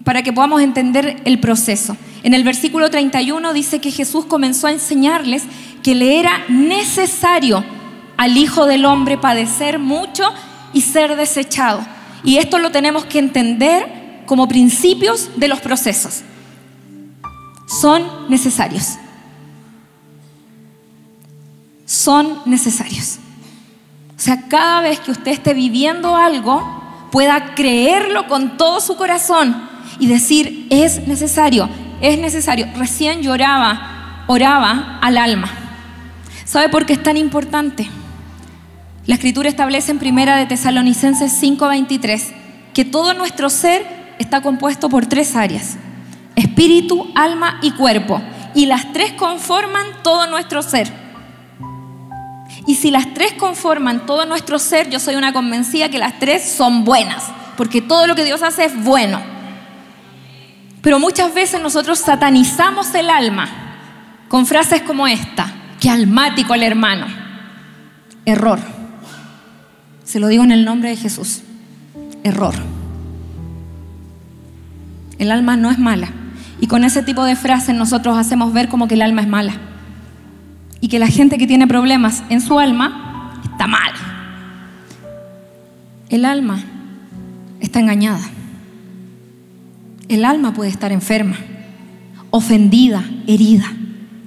para 0.03 0.23
que 0.23 0.33
podamos 0.33 0.61
entender 0.61 1.21
el 1.25 1.39
proceso. 1.39 1.97
En 2.23 2.33
el 2.33 2.43
versículo 2.43 2.89
31 2.89 3.53
dice 3.53 3.79
que 3.79 3.91
Jesús 3.91 4.25
comenzó 4.25 4.67
a 4.67 4.71
enseñarles 4.71 5.43
que 5.83 5.95
le 5.95 6.19
era 6.19 6.45
necesario 6.47 7.63
al 8.15 8.37
Hijo 8.37 8.65
del 8.65 8.85
Hombre 8.85 9.17
padecer 9.17 9.77
mucho 9.79 10.23
y 10.73 10.81
ser 10.81 11.15
desechado 11.15 11.85
y 12.23 12.37
esto 12.37 12.59
lo 12.59 12.71
tenemos 12.71 13.05
que 13.05 13.19
entender 13.19 14.23
como 14.25 14.47
principios 14.47 15.29
de 15.37 15.47
los 15.47 15.61
procesos. 15.61 16.23
Son 17.81 18.03
necesarios. 18.29 18.97
Son 21.87 22.41
necesarios. 22.45 23.17
O 24.15 24.19
sea, 24.19 24.43
cada 24.49 24.81
vez 24.81 24.99
que 24.99 25.11
usted 25.11 25.31
esté 25.31 25.53
viviendo 25.53 26.15
algo, 26.15 27.07
pueda 27.11 27.55
creerlo 27.55 28.27
con 28.27 28.57
todo 28.57 28.81
su 28.81 28.97
corazón 28.97 29.55
y 29.97 30.07
decir, 30.07 30.67
es 30.69 31.07
necesario, 31.07 31.69
es 32.01 32.19
necesario. 32.19 32.67
Recién 32.75 33.21
lloraba, 33.21 34.25
oraba 34.27 34.99
al 35.01 35.17
alma. 35.17 35.49
¿Sabe 36.43 36.67
por 36.67 36.85
qué 36.85 36.93
es 36.93 37.01
tan 37.01 37.15
importante? 37.15 37.89
La 39.05 39.15
escritura 39.15 39.47
establece 39.47 39.91
en 39.91 39.99
Primera 39.99 40.35
de 40.35 40.45
Tesalonicenses 40.45 41.31
5:23 41.41 42.33
que 42.73 42.83
todo 42.83 43.13
nuestro 43.13 43.49
ser 43.49 43.85
está 44.19 44.41
compuesto 44.41 44.89
por 44.89 45.05
tres 45.05 45.37
áreas: 45.37 45.77
espíritu, 46.35 47.09
alma 47.15 47.59
y 47.61 47.71
cuerpo, 47.71 48.21
y 48.53 48.65
las 48.65 48.91
tres 48.91 49.13
conforman 49.13 49.85
todo 50.03 50.27
nuestro 50.27 50.61
ser. 50.61 51.06
Y 52.67 52.75
si 52.75 52.91
las 52.91 53.13
tres 53.13 53.31
conforman 53.33 54.05
todo 54.05 54.25
nuestro 54.25 54.59
ser, 54.59 54.89
yo 54.89 54.99
soy 54.99 55.15
una 55.15 55.31
convencida 55.31 55.89
que 55.89 55.97
las 55.97 56.19
tres 56.19 56.43
son 56.43 56.83
buenas, 56.83 57.23
porque 57.55 57.81
todo 57.81 58.05
lo 58.05 58.13
que 58.13 58.25
Dios 58.25 58.43
hace 58.43 58.65
es 58.65 58.83
bueno. 58.83 59.21
Pero 60.81 60.99
muchas 60.99 61.33
veces 61.33 61.61
nosotros 61.61 61.99
satanizamos 61.99 62.93
el 62.93 63.09
alma 63.09 63.47
con 64.27 64.45
frases 64.45 64.81
como 64.81 65.07
esta, 65.07 65.49
que 65.79 65.89
almático 65.89 66.53
el 66.53 66.63
hermano. 66.63 67.07
Error. 68.25 68.59
Se 70.03 70.19
lo 70.19 70.27
digo 70.27 70.43
en 70.43 70.51
el 70.51 70.65
nombre 70.65 70.89
de 70.89 70.97
Jesús. 70.97 71.43
Error. 72.25 72.55
El 75.19 75.31
alma 75.31 75.55
no 75.55 75.71
es 75.71 75.79
mala. 75.79 76.09
Y 76.59 76.67
con 76.67 76.83
ese 76.83 77.01
tipo 77.01 77.23
de 77.23 77.37
frases 77.37 77.75
nosotros 77.75 78.17
hacemos 78.17 78.51
ver 78.51 78.67
como 78.67 78.89
que 78.89 78.95
el 78.95 79.03
alma 79.03 79.21
es 79.21 79.27
mala. 79.29 79.53
Y 80.79 80.89
que 80.89 80.99
la 80.99 81.07
gente 81.07 81.37
que 81.37 81.47
tiene 81.47 81.67
problemas 81.67 82.23
en 82.29 82.41
su 82.41 82.59
alma 82.59 83.41
está 83.43 83.67
mal. 83.67 83.91
El 86.09 86.25
alma 86.25 86.63
está 87.59 87.79
engañada. 87.79 88.23
El 90.07 90.23
alma 90.23 90.53
puede 90.53 90.69
estar 90.69 90.91
enferma, 90.91 91.35
ofendida, 92.29 93.03
herida. 93.27 93.65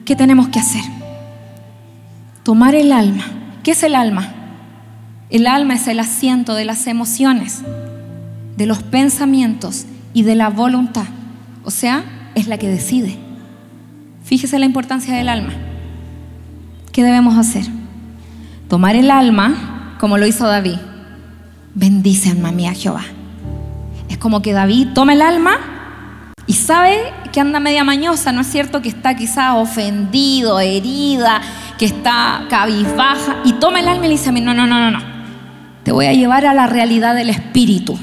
¿Qué 0.05 0.15
tenemos 0.15 0.49
que 0.49 0.59
hacer? 0.59 0.83
Tomar 2.43 2.75
el 2.75 2.93
alma. 2.93 3.25
¿Qué 3.63 3.71
es 3.71 3.83
el 3.83 3.95
alma? 3.95 4.35
El 5.31 5.47
alma 5.47 5.75
es 5.75 5.87
el 5.87 6.01
asiento 6.01 6.55
de 6.55 6.65
las 6.65 6.87
emociones, 6.87 7.63
de 8.57 8.67
los 8.67 8.83
pensamientos 8.83 9.87
y 10.13 10.25
de 10.25 10.35
la 10.35 10.51
voluntad. 10.51 11.07
O 11.65 11.71
sea, 11.71 12.05
es 12.35 12.49
la 12.49 12.59
que 12.59 12.69
decide. 12.69 13.17
Fíjese 14.25 14.59
la 14.59 14.67
importancia 14.67 15.15
del 15.15 15.29
alma. 15.29 15.53
¿Qué 16.93 17.03
debemos 17.03 17.37
hacer? 17.37 17.65
Tomar 18.69 18.97
el 18.97 19.11
alma, 19.11 19.97
como 19.99 20.19
lo 20.19 20.27
hizo 20.27 20.47
David. 20.47 20.79
Bendice 21.75 22.31
alma 22.31 22.53
mía 22.53 22.73
Jehová. 22.73 23.05
Es 24.09 24.19
como 24.19 24.43
que 24.43 24.53
David 24.53 24.89
toma 24.95 25.13
el 25.13 25.23
alma 25.23 25.59
y 26.47 26.55
sabe 26.55 26.99
que 27.33 27.41
anda 27.41 27.61
media 27.61 27.85
mañosa, 27.85 28.33
¿no 28.33 28.41
es 28.41 28.49
cierto? 28.49 28.83
Que 28.83 28.89
está 28.89 29.15
quizá 29.15 29.55
ofendido, 29.55 30.59
herida, 30.59 31.41
que 31.79 31.85
está 31.87 32.47
cabizbaja, 32.51 33.37
y 33.45 33.53
toma 33.55 33.81
el 33.81 33.89
alma 33.89 34.07
y 34.07 34.09
le 34.09 34.15
dice 34.15 34.31
a 34.31 34.33
mí, 34.33 34.41
no, 34.41 34.53
no, 34.53 34.67
no, 34.67 34.81
no, 34.81 34.91
no, 34.91 35.01
te 35.85 35.93
voy 35.93 36.07
a 36.07 36.13
llevar 36.13 36.47
a 36.47 36.55
la 36.55 36.67
realidad 36.67 37.15
del 37.15 37.31
Espíritu. 37.31 37.97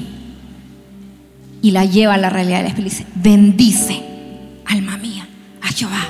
Y 1.62 1.72
la 1.72 1.84
lleva 1.84 2.14
a 2.14 2.18
la 2.18 2.30
realidad 2.30 2.60
del 2.60 2.68
Espíritu. 2.68 2.96
Dice, 2.96 3.08
bendice, 3.16 4.02
alma 4.66 4.98
mía, 4.98 5.28
a 5.62 5.68
Jehová. 5.68 6.06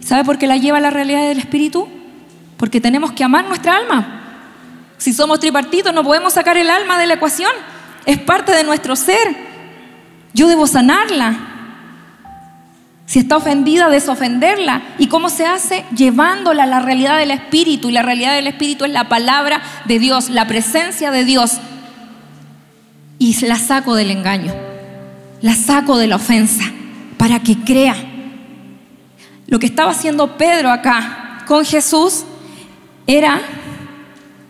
¿Sabe 0.00 0.24
por 0.24 0.38
qué 0.38 0.46
la 0.46 0.58
lleva 0.58 0.78
a 0.78 0.80
la 0.80 0.90
realidad 0.90 1.28
del 1.28 1.38
Espíritu? 1.38 1.88
Porque 2.56 2.80
tenemos 2.80 3.12
que 3.12 3.24
amar 3.24 3.46
nuestra 3.46 3.76
alma. 3.76 4.22
Si 4.98 5.12
somos 5.12 5.40
tripartitos 5.40 5.92
no 5.92 6.02
podemos 6.02 6.32
sacar 6.32 6.56
el 6.56 6.70
alma 6.70 6.98
de 6.98 7.06
la 7.06 7.14
ecuación. 7.14 7.52
Es 8.04 8.18
parte 8.18 8.52
de 8.52 8.64
nuestro 8.64 8.96
ser. 8.96 9.36
Yo 10.32 10.48
debo 10.48 10.66
sanarla. 10.66 11.34
Si 13.06 13.20
está 13.20 13.36
ofendida, 13.36 13.88
desofenderla. 13.88 14.82
¿Y 14.98 15.06
cómo 15.06 15.30
se 15.30 15.46
hace? 15.46 15.84
Llevándola 15.94 16.64
a 16.64 16.66
la 16.66 16.80
realidad 16.80 17.18
del 17.18 17.30
Espíritu. 17.30 17.88
Y 17.88 17.92
la 17.92 18.02
realidad 18.02 18.34
del 18.34 18.46
Espíritu 18.46 18.84
es 18.84 18.90
la 18.90 19.08
palabra 19.08 19.62
de 19.84 19.98
Dios, 19.98 20.30
la 20.30 20.46
presencia 20.46 21.10
de 21.10 21.24
Dios. 21.24 21.58
Y 23.18 23.46
la 23.46 23.56
saco 23.56 23.94
del 23.94 24.10
engaño. 24.10 24.52
La 25.40 25.54
saco 25.54 25.98
de 25.98 26.06
la 26.06 26.16
ofensa 26.16 26.64
para 27.16 27.40
que 27.40 27.56
crea. 27.58 27.96
Lo 29.46 29.58
que 29.58 29.66
estaba 29.66 29.92
haciendo 29.92 30.36
Pedro 30.36 30.70
acá 30.70 31.44
con 31.46 31.64
Jesús 31.64 32.24
era 33.06 33.40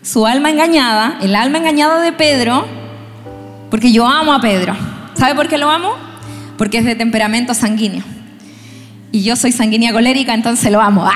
su 0.03 0.27
alma 0.27 0.51
engañada, 0.51 1.19
el 1.21 1.35
alma 1.35 1.59
engañada 1.59 2.01
de 2.01 2.13
Pedro, 2.13 2.67
porque 3.71 3.93
yo 3.93 4.07
amo 4.07 4.33
a 4.33 4.41
Pedro. 4.41 4.75
¿Sabe 5.15 5.35
por 5.35 5.49
qué 5.49 5.59
lo 5.59 5.71
amo? 5.71 5.95
Porque 6.57 6.79
es 6.79 6.85
de 6.85 6.95
temperamento 6.95 7.55
sanguíneo. 7.55 8.05
Y 9.13 9.23
yo 9.23 9.37
soy 9.37 9.53
sanguínea 9.53 9.93
colérica, 9.93 10.35
entonces 10.35 10.71
lo 10.71 10.81
amo. 10.81 11.09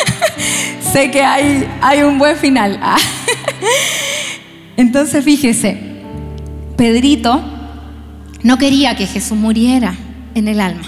sé 0.92 1.10
que 1.10 1.22
hay, 1.22 1.68
hay 1.82 2.02
un 2.02 2.18
buen 2.18 2.36
final. 2.36 2.80
entonces 4.76 5.24
fíjese, 5.24 5.76
Pedrito 6.76 7.42
no 8.42 8.58
quería 8.58 8.96
que 8.96 9.06
Jesús 9.06 9.36
muriera 9.36 9.94
en 10.34 10.48
el 10.48 10.60
alma. 10.60 10.84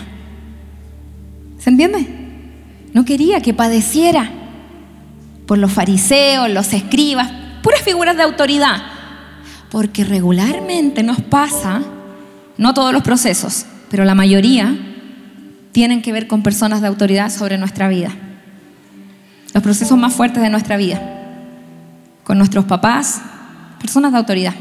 ¿Se 1.59 1.71
entiende? 1.71 2.07
No 2.95 3.05
quería 3.05 3.41
que 3.41 3.53
padeciera 3.53 4.31
por 5.49 5.57
los 5.57 5.73
fariseos, 5.73 6.51
los 6.51 6.75
escribas, 6.75 7.31
puras 7.63 7.81
figuras 7.81 8.19
de 8.19 8.23
autoridad. 8.23 8.83
Porque 9.71 10.05
regularmente 10.05 11.03
nos 11.03 11.23
pasa, 11.23 11.81
no 12.59 12.75
todos 12.75 12.93
los 12.93 13.03
procesos, 13.03 13.65
pero 13.91 14.05
la 14.05 14.15
mayoría, 14.15 14.77
tienen 15.73 16.03
que 16.03 16.13
ver 16.13 16.27
con 16.27 16.43
personas 16.43 16.83
de 16.83 16.89
autoridad 16.89 17.31
sobre 17.31 17.57
nuestra 17.57 17.89
vida. 17.89 18.11
Los 19.55 19.63
procesos 19.63 19.97
más 19.97 20.13
fuertes 20.13 20.43
de 20.43 20.51
nuestra 20.51 20.77
vida. 20.77 21.01
Con 22.25 22.37
nuestros 22.37 22.67
papás, 22.67 23.23
personas 23.81 24.13
de 24.13 24.19
autoridad. 24.19 24.55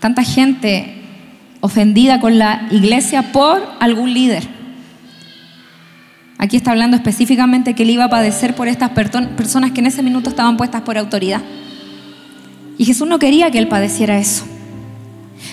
Tanta 0.00 0.22
gente 0.22 1.02
ofendida 1.60 2.20
con 2.20 2.38
la 2.38 2.68
iglesia 2.70 3.32
por 3.32 3.62
algún 3.80 4.12
líder. 4.12 4.46
Aquí 6.42 6.56
está 6.56 6.72
hablando 6.72 6.96
específicamente 6.96 7.72
que 7.76 7.84
él 7.84 7.90
iba 7.90 8.02
a 8.02 8.10
padecer 8.10 8.56
por 8.56 8.66
estas 8.66 8.90
personas 8.90 9.70
que 9.70 9.78
en 9.78 9.86
ese 9.86 10.02
minuto 10.02 10.28
estaban 10.28 10.56
puestas 10.56 10.82
por 10.82 10.98
autoridad. 10.98 11.40
Y 12.78 12.84
Jesús 12.84 13.06
no 13.06 13.20
quería 13.20 13.52
que 13.52 13.58
él 13.58 13.68
padeciera 13.68 14.18
eso. 14.18 14.44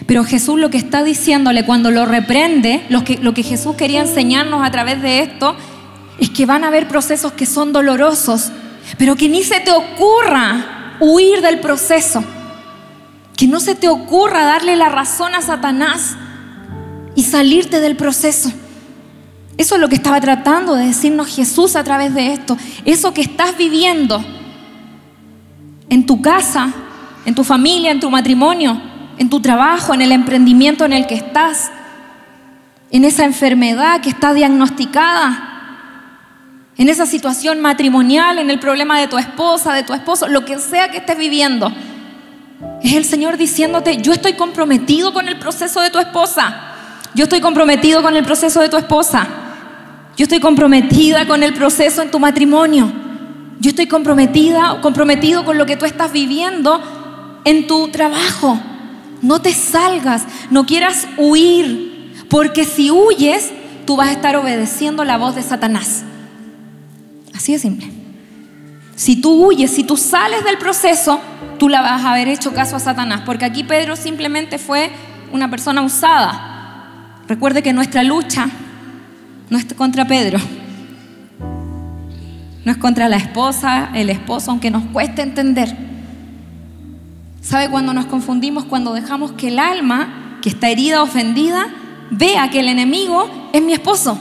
Pero 0.07 0.23
Jesús 0.23 0.59
lo 0.59 0.71
que 0.71 0.79
está 0.79 1.03
diciéndole 1.03 1.63
cuando 1.63 1.91
lo 1.91 2.07
reprende, 2.07 2.83
lo 2.89 3.03
que, 3.03 3.19
lo 3.19 3.35
que 3.35 3.43
Jesús 3.43 3.75
quería 3.75 4.01
enseñarnos 4.01 4.65
a 4.65 4.71
través 4.71 4.99
de 5.03 5.19
esto, 5.19 5.55
es 6.17 6.31
que 6.31 6.47
van 6.47 6.63
a 6.63 6.69
haber 6.69 6.87
procesos 6.87 7.33
que 7.33 7.45
son 7.45 7.71
dolorosos, 7.71 8.51
pero 8.97 9.15
que 9.15 9.29
ni 9.29 9.43
se 9.43 9.59
te 9.59 9.69
ocurra 9.69 10.95
huir 10.99 11.41
del 11.41 11.59
proceso. 11.59 12.23
Que 13.37 13.45
no 13.45 13.59
se 13.59 13.75
te 13.75 13.89
ocurra 13.89 14.43
darle 14.43 14.75
la 14.75 14.89
razón 14.89 15.35
a 15.35 15.43
Satanás 15.43 16.15
y 17.13 17.25
salirte 17.25 17.79
del 17.79 17.95
proceso. 17.95 18.51
Eso 19.59 19.75
es 19.75 19.81
lo 19.81 19.89
que 19.89 19.95
estaba 19.95 20.21
tratando 20.21 20.73
de 20.73 20.85
decirnos 20.85 21.35
Jesús 21.35 21.75
a 21.75 21.83
través 21.83 22.13
de 22.13 22.31
esto. 22.31 22.57
Eso 22.85 23.13
que 23.13 23.19
estás 23.19 23.57
viviendo 23.57 24.23
en 25.89 26.05
tu 26.05 26.21
casa, 26.21 26.71
en 27.25 27.35
tu 27.35 27.43
familia, 27.43 27.91
en 27.91 27.99
tu 27.99 28.09
matrimonio, 28.09 28.81
en 29.17 29.29
tu 29.29 29.41
trabajo, 29.41 29.93
en 29.93 30.01
el 30.01 30.13
emprendimiento 30.13 30.85
en 30.85 30.93
el 30.93 31.07
que 31.07 31.15
estás, 31.15 31.71
en 32.89 33.03
esa 33.03 33.25
enfermedad 33.25 33.99
que 33.99 34.07
está 34.07 34.33
diagnosticada, 34.33 35.47
en 36.77 36.87
esa 36.87 37.05
situación 37.05 37.59
matrimonial, 37.59 38.39
en 38.39 38.49
el 38.49 38.59
problema 38.59 38.97
de 38.97 39.09
tu 39.09 39.17
esposa, 39.17 39.73
de 39.73 39.83
tu 39.83 39.93
esposo, 39.93 40.29
lo 40.29 40.45
que 40.45 40.57
sea 40.57 40.89
que 40.89 40.99
estés 40.99 41.17
viviendo. 41.17 41.69
Es 42.81 42.93
el 42.93 43.03
Señor 43.03 43.35
diciéndote, 43.35 43.97
yo 43.97 44.13
estoy 44.13 44.35
comprometido 44.35 45.13
con 45.13 45.27
el 45.27 45.37
proceso 45.37 45.81
de 45.81 45.89
tu 45.89 45.99
esposa. 45.99 46.61
Yo 47.13 47.23
estoy 47.23 47.41
comprometido 47.41 48.01
con 48.01 48.15
el 48.15 48.23
proceso 48.23 48.61
de 48.61 48.69
tu 48.69 48.77
esposa. 48.77 49.27
Yo 50.19 50.23
estoy 50.23 50.41
comprometida 50.41 51.25
con 51.25 51.43
el 51.43 51.53
proceso 51.53 52.01
en 52.01 52.11
tu 52.11 52.19
matrimonio. 52.19 52.91
Yo 53.61 53.69
estoy 53.69 53.87
comprometida, 53.87 54.81
comprometido 54.81 55.45
con 55.45 55.57
lo 55.57 55.65
que 55.65 55.77
tú 55.77 55.85
estás 55.85 56.11
viviendo 56.11 57.41
en 57.45 57.67
tu 57.67 57.87
trabajo. 57.87 58.59
No 59.21 59.41
te 59.41 59.53
salgas, 59.53 60.25
no 60.49 60.65
quieras 60.65 61.07
huir, 61.15 62.11
porque 62.29 62.65
si 62.65 62.91
huyes, 62.91 63.53
tú 63.85 63.95
vas 63.95 64.09
a 64.09 64.11
estar 64.11 64.35
obedeciendo 64.35 65.05
la 65.05 65.17
voz 65.17 65.35
de 65.35 65.41
Satanás. 65.41 66.03
Así 67.33 67.53
de 67.53 67.59
simple. 67.59 67.89
Si 68.97 69.21
tú 69.21 69.45
huyes, 69.45 69.71
si 69.71 69.85
tú 69.85 69.95
sales 69.95 70.43
del 70.43 70.57
proceso, 70.57 71.21
tú 71.59 71.69
la 71.69 71.81
vas 71.81 72.03
a 72.03 72.11
haber 72.11 72.27
hecho 72.27 72.53
caso 72.53 72.75
a 72.75 72.81
Satanás, 72.81 73.21
porque 73.25 73.45
aquí 73.45 73.63
Pedro 73.63 73.95
simplemente 73.95 74.57
fue 74.57 74.91
una 75.31 75.49
persona 75.49 75.81
usada. 75.81 77.21
Recuerde 77.25 77.63
que 77.63 77.71
nuestra 77.71 78.03
lucha 78.03 78.49
no 79.49 79.57
es 79.57 79.65
contra 79.73 80.05
Pedro, 80.05 80.39
no 82.65 82.71
es 82.71 82.77
contra 82.77 83.09
la 83.09 83.17
esposa, 83.17 83.89
el 83.95 84.09
esposo, 84.09 84.51
aunque 84.51 84.69
nos 84.69 84.83
cueste 84.85 85.21
entender. 85.21 85.75
¿Sabe 87.41 87.69
cuando 87.69 87.93
nos 87.93 88.05
confundimos? 88.05 88.65
Cuando 88.65 88.93
dejamos 88.93 89.31
que 89.31 89.47
el 89.47 89.59
alma, 89.59 90.37
que 90.41 90.49
está 90.49 90.69
herida, 90.69 91.01
ofendida, 91.01 91.67
vea 92.11 92.49
que 92.49 92.59
el 92.59 92.67
enemigo 92.67 93.49
es 93.53 93.61
mi 93.61 93.73
esposo, 93.73 94.17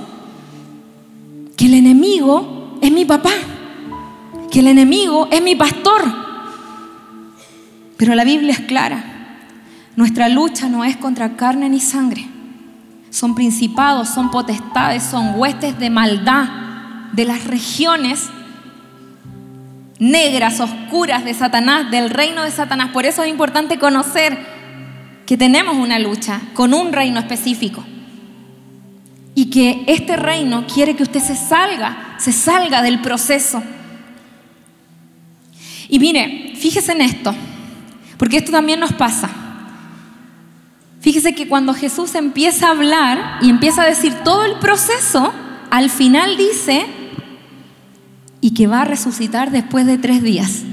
que 1.57 1.67
el 1.67 1.75
enemigo 1.75 2.79
es 2.81 2.91
mi 2.91 3.05
papá, 3.05 3.33
que 4.51 4.61
el 4.61 4.69
enemigo 4.69 5.29
es 5.31 5.43
mi 5.43 5.57
pastor. 5.57 6.03
Pero 7.97 8.15
la 8.15 8.25
Biblia 8.25 8.53
es 8.53 8.61
clara. 8.61 9.05
Nuestra 9.97 10.29
lucha 10.29 10.69
no 10.69 10.85
es 10.85 10.97
contra 10.97 11.37
carne 11.37 11.69
ni 11.69 11.81
sangre. 11.81 12.38
Son 13.19 13.35
principados, 13.35 14.11
son 14.11 14.31
potestades, 14.31 15.03
son 15.03 15.33
huestes 15.35 15.77
de 15.81 15.91
maldad 15.91 16.45
de 17.11 17.25
las 17.25 17.43
regiones 17.49 18.31
negras, 19.99 20.61
oscuras 20.61 21.25
de 21.25 21.35
Satanás, 21.35 21.91
del 21.91 22.11
reino 22.11 22.45
de 22.45 22.53
Satanás. 22.53 22.91
Por 22.93 23.07
eso 23.07 23.25
es 23.25 23.29
importante 23.29 23.77
conocer 23.77 24.39
que 25.27 25.37
tenemos 25.37 25.75
una 25.75 25.99
lucha 25.99 26.41
con 26.55 26.73
un 26.73 26.93
reino 26.93 27.19
específico. 27.19 27.85
Y 29.35 29.47
que 29.47 29.83
este 29.89 30.15
reino 30.15 30.65
quiere 30.73 30.95
que 30.95 31.03
usted 31.03 31.19
se 31.19 31.35
salga, 31.35 32.15
se 32.19 32.31
salga 32.31 32.83
del 32.83 33.01
proceso. 33.01 33.61
Y 35.89 35.99
mire, 35.99 36.53
fíjese 36.55 36.93
en 36.93 37.01
esto, 37.01 37.35
porque 38.17 38.37
esto 38.37 38.53
también 38.53 38.79
nos 38.79 38.93
pasa. 38.93 39.48
Fíjese 41.09 41.35
que 41.35 41.49
cuando 41.49 41.73
Jesús 41.73 42.15
empieza 42.17 42.67
a 42.67 42.73
hablar 42.73 43.39
y 43.41 43.49
empieza 43.49 43.81
a 43.81 43.87
decir 43.87 44.13
todo 44.25 44.45
el 44.45 44.57
proceso, 44.57 45.33
al 45.71 45.89
final 45.89 46.37
dice, 46.37 46.85
y 48.43 48.53
que 48.53 48.67
va 48.67 48.83
a 48.83 48.85
resucitar 48.85 49.51
después 49.51 49.87
de 49.87 49.97
tres 49.97 50.23
días. 50.23 50.65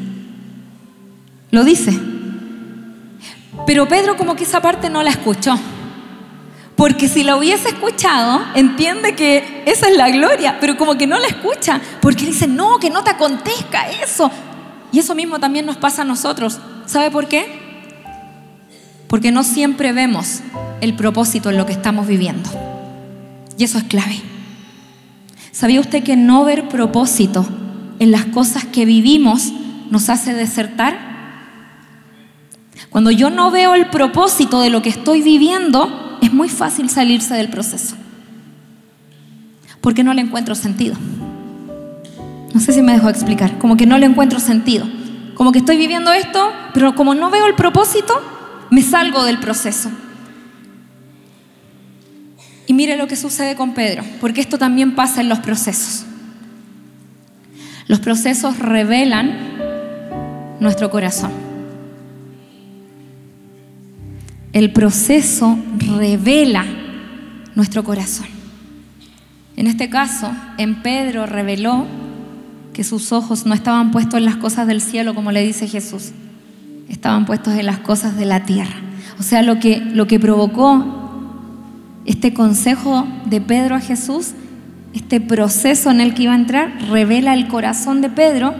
Lo 1.52 1.64
dice. 1.64 1.98
Pero 3.66 3.88
Pedro 3.88 4.18
como 4.18 4.36
que 4.36 4.44
esa 4.44 4.62
parte 4.62 4.90
no 4.90 5.04
la 5.04 5.12
escuchó. 5.12 5.58
Porque 6.76 7.08
si 7.08 7.24
la 7.24 7.38
hubiese 7.38 7.70
escuchado, 7.70 8.44
entiende 8.56 9.16
que 9.16 9.64
esa 9.66 9.88
es 9.88 9.96
la 9.96 10.10
gloria, 10.10 10.58
pero 10.60 10.76
como 10.76 10.98
que 10.98 11.08
no 11.08 11.18
la 11.18 11.28
escucha, 11.28 11.80
porque 12.02 12.26
dice, 12.26 12.46
no, 12.46 12.78
que 12.78 12.90
no 12.90 13.06
te 13.06 13.12
acontezca 13.12 13.90
eso. 14.04 14.30
Y 14.92 15.00
eso 15.00 15.16
mismo 15.16 15.40
también 15.40 15.66
nos 15.66 15.78
pasa 15.78 16.02
a 16.02 16.06
nosotros. 16.06 16.60
¿Sabe 16.88 17.10
por 17.10 17.30
qué? 17.30 17.65
Porque 19.16 19.32
no 19.32 19.46
siempre 19.46 19.94
vemos 19.94 20.42
el 20.82 20.94
propósito 20.94 21.50
en 21.50 21.56
lo 21.56 21.66
que 21.66 21.72
estamos 21.72 22.06
viviendo. 22.06 22.50
Y 23.58 23.64
eso 23.64 23.78
es 23.78 23.86
clave. 23.86 24.18
¿Sabía 25.54 25.80
usted 25.80 26.04
que 26.04 26.18
no 26.18 26.44
ver 26.44 26.68
propósito 26.68 27.48
en 28.00 28.12
las 28.12 28.26
cosas 28.26 28.66
que 28.66 28.84
vivimos 28.84 29.54
nos 29.90 30.10
hace 30.10 30.34
desertar? 30.34 30.98
Cuando 32.90 33.10
yo 33.10 33.30
no 33.30 33.52
veo 33.52 33.74
el 33.74 33.90
propósito 33.90 34.60
de 34.60 34.70
lo 34.70 34.82
que 34.82 34.90
estoy 34.90 35.22
viviendo, 35.22 36.18
es 36.22 36.34
muy 36.34 36.50
fácil 36.50 36.90
salirse 36.90 37.36
del 37.36 37.48
proceso. 37.48 37.96
Porque 39.80 40.04
no 40.04 40.14
le 40.14 40.24
encuentro 40.24 40.56
sentido. 40.56 40.98
No 42.54 42.60
sé 42.60 42.74
si 42.74 42.82
me 42.82 42.92
dejo 42.92 43.08
explicar. 43.08 43.60
Como 43.60 43.78
que 43.78 43.86
no 43.86 43.98
le 43.98 44.08
encuentro 44.08 44.42
sentido. 44.42 44.86
Como 45.36 45.54
que 45.54 45.60
estoy 45.60 45.78
viviendo 45.78 46.12
esto, 46.12 46.52
pero 46.74 46.96
como 46.96 47.16
no 47.16 47.30
veo 47.30 47.46
el 47.46 47.56
propósito, 47.56 48.35
me 48.76 48.82
salgo 48.82 49.24
del 49.24 49.40
proceso. 49.40 49.90
Y 52.68 52.74
mire 52.74 52.98
lo 52.98 53.08
que 53.08 53.16
sucede 53.16 53.56
con 53.56 53.74
Pedro, 53.74 54.04
porque 54.20 54.42
esto 54.42 54.58
también 54.58 54.96
pasa 54.96 55.22
en 55.22 55.30
los 55.30 55.40
procesos. 55.40 56.04
Los 57.88 58.02
procesos 58.02 58.60
revelan 58.60 59.38
nuestro 60.60 60.92
corazón. 60.92 61.32
El 64.52 64.74
proceso 64.74 65.58
revela 65.78 66.66
nuestro 67.56 67.86
corazón. 67.86 68.28
En 69.56 69.68
este 69.68 69.90
caso, 69.90 70.34
en 70.58 70.82
Pedro 70.82 71.26
reveló 71.26 71.88
que 72.74 72.84
sus 72.84 73.14
ojos 73.14 73.46
no 73.46 73.54
estaban 73.54 73.92
puestos 73.92 74.18
en 74.18 74.26
las 74.26 74.36
cosas 74.36 74.68
del 74.68 74.82
cielo, 74.82 75.16
como 75.16 75.32
le 75.32 75.46
dice 75.46 75.66
Jesús, 75.66 76.12
estaban 76.90 77.26
puestos 77.26 77.54
en 77.54 77.66
las 77.66 77.80
cosas 77.80 78.18
de 78.18 78.26
la 78.26 78.46
tierra. 78.46 78.76
O 79.20 79.24
sea, 79.24 79.42
lo 79.42 79.60
que, 79.60 79.80
lo 79.80 80.08
que 80.08 80.20
provocó 80.20 81.06
este 82.06 82.34
consejo 82.34 83.08
de 83.26 83.42
Pedro 83.42 83.76
a 83.76 83.80
Jesús, 83.80 84.34
este 84.94 85.20
proceso 85.20 85.92
en 85.92 86.02
el 86.02 86.14
que 86.14 86.24
iba 86.24 86.34
a 86.34 86.38
entrar, 86.38 86.78
revela 86.90 87.34
el 87.34 87.48
corazón 87.48 88.02
de 88.02 88.10
Pedro, 88.10 88.54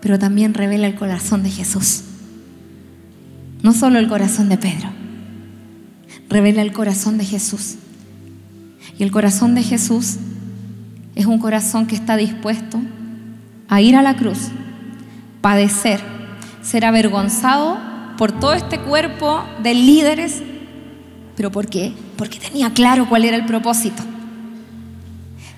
pero 0.00 0.18
también 0.18 0.54
revela 0.54 0.86
el 0.86 0.94
corazón 0.94 1.42
de 1.42 1.50
Jesús. 1.50 2.02
No 3.62 3.72
solo 3.72 3.98
el 3.98 4.08
corazón 4.08 4.48
de 4.48 4.58
Pedro, 4.58 4.90
revela 6.28 6.62
el 6.62 6.72
corazón 6.72 7.18
de 7.18 7.24
Jesús. 7.24 7.76
Y 8.98 9.02
el 9.02 9.10
corazón 9.10 9.54
de 9.54 9.62
Jesús 9.62 10.16
es 11.14 11.26
un 11.26 11.38
corazón 11.38 11.86
que 11.86 11.94
está 11.94 12.16
dispuesto 12.16 12.80
a 13.68 13.80
ir 13.80 13.96
a 13.96 14.02
la 14.02 14.16
cruz, 14.16 14.48
padecer, 15.40 16.00
ser 16.62 16.84
avergonzado 16.84 17.78
por 18.16 18.32
todo 18.32 18.54
este 18.54 18.78
cuerpo 18.78 19.44
de 19.62 19.74
líderes 19.74 20.42
¿Pero 21.36 21.50
por 21.50 21.66
qué? 21.66 21.92
Porque 22.16 22.38
tenía 22.38 22.72
claro 22.72 23.08
cuál 23.08 23.24
era 23.24 23.36
el 23.36 23.46
propósito. 23.46 24.02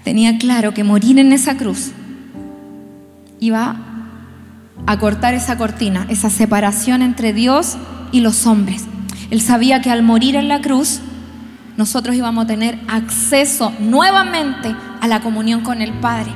Tenía 0.04 0.38
claro 0.38 0.74
que 0.74 0.84
morir 0.84 1.18
en 1.18 1.32
esa 1.32 1.56
cruz 1.56 1.92
iba 3.40 3.76
a 4.86 4.98
cortar 4.98 5.34
esa 5.34 5.58
cortina, 5.58 6.06
esa 6.08 6.30
separación 6.30 7.02
entre 7.02 7.32
Dios 7.32 7.76
y 8.12 8.20
los 8.20 8.46
hombres. 8.46 8.84
Él 9.30 9.40
sabía 9.40 9.80
que 9.80 9.90
al 9.90 10.02
morir 10.02 10.36
en 10.36 10.48
la 10.48 10.60
cruz, 10.60 11.00
nosotros 11.76 12.16
íbamos 12.16 12.44
a 12.44 12.48
tener 12.48 12.78
acceso 12.88 13.72
nuevamente 13.80 14.74
a 15.00 15.08
la 15.08 15.20
comunión 15.20 15.62
con 15.62 15.82
el 15.82 15.92
Padre. 15.94 16.30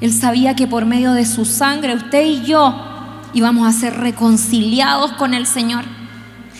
Él 0.00 0.12
sabía 0.12 0.56
que 0.56 0.66
por 0.66 0.84
medio 0.84 1.12
de 1.12 1.24
su 1.24 1.44
sangre, 1.44 1.94
usted 1.94 2.26
y 2.26 2.42
yo 2.42 2.74
íbamos 3.34 3.68
a 3.68 3.78
ser 3.78 3.96
reconciliados 3.98 5.12
con 5.12 5.34
el 5.34 5.46
Señor 5.46 5.84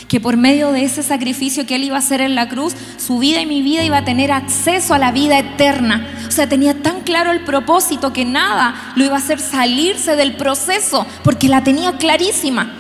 que 0.09 0.21
por 0.21 0.37
medio 0.37 0.73
de 0.73 0.85
ese 0.85 1.03
sacrificio 1.03 1.67
que 1.67 1.77
Él 1.77 1.85
iba 1.85 1.97
a 1.97 2.01
hacer 2.01 2.21
en 2.21 2.35
la 2.35 2.49
cruz, 2.49 2.75
su 2.97 3.19
vida 3.19 3.41
y 3.41 3.47
mi 3.47 3.63
vida 3.63 3.83
iba 3.83 3.99
a 3.99 4.05
tener 4.05 4.31
acceso 4.31 4.95
a 4.95 4.99
la 4.99 5.13
vida 5.13 5.39
eterna. 5.39 6.07
O 6.29 6.31
sea, 6.31 6.49
tenía 6.49 6.81
tan 6.83 7.01
claro 7.01 7.33
el 7.33 7.41
propósito 7.45 8.13
que 8.13 8.25
nada 8.25 8.93
lo 8.95 9.05
iba 9.05 9.15
a 9.15 9.19
hacer 9.19 9.41
salirse 9.41 10.17
del 10.17 10.37
proceso, 10.37 11.07
porque 11.25 11.49
la 11.49 11.65
tenía 11.65 11.97
clarísima. 11.97 12.73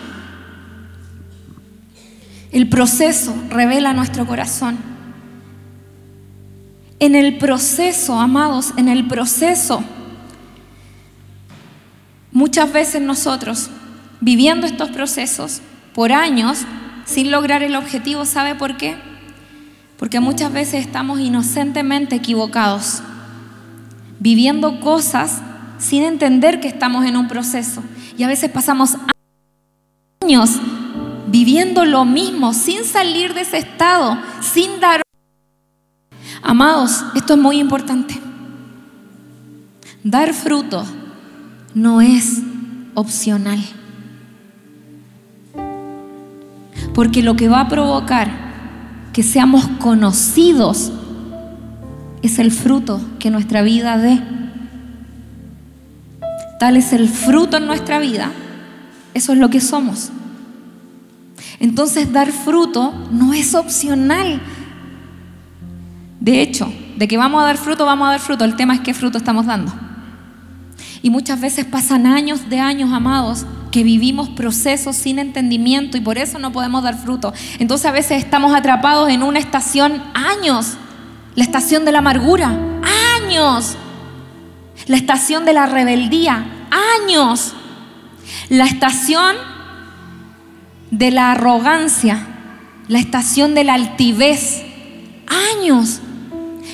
El 2.53 2.68
proceso 2.68 3.35
revela 3.51 3.92
nuestro 3.92 4.27
corazón. 4.27 4.79
En 6.99 7.14
el 7.14 7.38
proceso, 7.38 8.18
amados, 8.18 8.72
en 8.77 8.88
el 8.88 9.07
proceso, 9.07 9.85
muchas 12.37 12.70
veces 12.70 13.01
nosotros, 13.01 13.70
viviendo 14.20 14.66
estos 14.66 14.90
procesos 14.90 15.62
por 15.94 16.12
años, 16.12 16.59
sin 17.07 17.31
lograr 17.31 17.62
el 17.62 17.75
objetivo. 17.75 18.27
¿Sabe 18.27 18.55
por 18.55 18.77
qué? 18.77 18.94
Porque 19.99 20.20
muchas 20.20 20.53
veces 20.53 20.85
estamos 20.85 21.18
inocentemente 21.18 22.14
equivocados, 22.14 23.03
viviendo 24.20 24.81
cosas 24.81 25.40
sin 25.79 26.03
entender 26.03 26.61
que 26.61 26.68
estamos 26.68 27.07
en 27.07 27.16
un 27.16 27.27
proceso. 27.27 27.83
Y 28.18 28.22
a 28.25 28.29
veces 28.29 28.51
pasamos 28.51 28.99
años 30.22 30.61
viviendo 31.29 31.87
lo 31.87 32.05
mismo, 32.05 32.53
sin 32.53 32.85
salir 32.85 33.33
de 33.33 33.40
ese 33.40 33.57
estado, 33.57 34.18
sin 34.42 34.79
dar... 34.79 35.01
Amados, 36.42 37.03
esto 37.14 37.33
es 37.33 37.38
muy 37.38 37.59
importante. 37.59 38.20
Dar 40.05 40.35
fruto 40.35 40.85
no 41.76 42.00
es 42.00 42.40
opcional. 42.94 43.62
Porque 46.94 47.22
lo 47.22 47.36
que 47.36 47.50
va 47.50 47.60
a 47.60 47.68
provocar 47.68 48.30
que 49.12 49.22
seamos 49.22 49.68
conocidos 49.78 50.90
es 52.22 52.38
el 52.38 52.50
fruto 52.50 52.98
que 53.18 53.30
nuestra 53.30 53.60
vida 53.60 53.98
dé. 53.98 54.22
Tal 56.58 56.78
es 56.78 56.94
el 56.94 57.10
fruto 57.10 57.58
en 57.58 57.66
nuestra 57.66 57.98
vida. 57.98 58.32
Eso 59.12 59.34
es 59.34 59.38
lo 59.38 59.50
que 59.50 59.60
somos. 59.60 60.10
Entonces 61.60 62.10
dar 62.10 62.32
fruto 62.32 62.94
no 63.10 63.34
es 63.34 63.54
opcional. 63.54 64.40
De 66.20 66.40
hecho, 66.40 66.72
de 66.96 67.06
que 67.06 67.18
vamos 67.18 67.42
a 67.42 67.44
dar 67.44 67.58
fruto, 67.58 67.84
vamos 67.84 68.08
a 68.08 68.12
dar 68.12 68.20
fruto. 68.20 68.46
El 68.46 68.56
tema 68.56 68.74
es 68.74 68.80
qué 68.80 68.94
fruto 68.94 69.18
estamos 69.18 69.44
dando. 69.44 69.86
Y 71.02 71.11
muchas 71.11 71.40
veces 71.40 71.64
pasan 71.64 72.06
años 72.06 72.48
de 72.48 72.61
años, 72.61 72.92
amados, 72.92 73.46
que 73.70 73.82
vivimos 73.82 74.30
procesos 74.30 74.96
sin 74.96 75.18
entendimiento 75.18 75.96
y 75.96 76.00
por 76.00 76.18
eso 76.18 76.38
no 76.38 76.52
podemos 76.52 76.82
dar 76.82 76.96
fruto. 76.96 77.32
Entonces 77.59 77.87
a 77.87 77.92
veces 77.92 78.22
estamos 78.22 78.54
atrapados 78.54 79.11
en 79.11 79.22
una 79.22 79.38
estación 79.38 80.02
años, 80.14 80.78
la 81.35 81.44
estación 81.44 81.85
de 81.85 81.92
la 81.92 81.98
amargura, 81.98 82.59
años, 83.18 83.76
la 84.87 84.96
estación 84.96 85.44
de 85.44 85.52
la 85.52 85.66
rebeldía, 85.66 86.46
años, 87.00 87.54
la 88.48 88.64
estación 88.64 89.37
de 90.90 91.11
la 91.11 91.32
arrogancia, 91.32 92.26
la 92.88 92.98
estación 92.98 93.54
de 93.54 93.64
la 93.64 93.74
altivez, 93.74 94.64
años, 95.26 96.00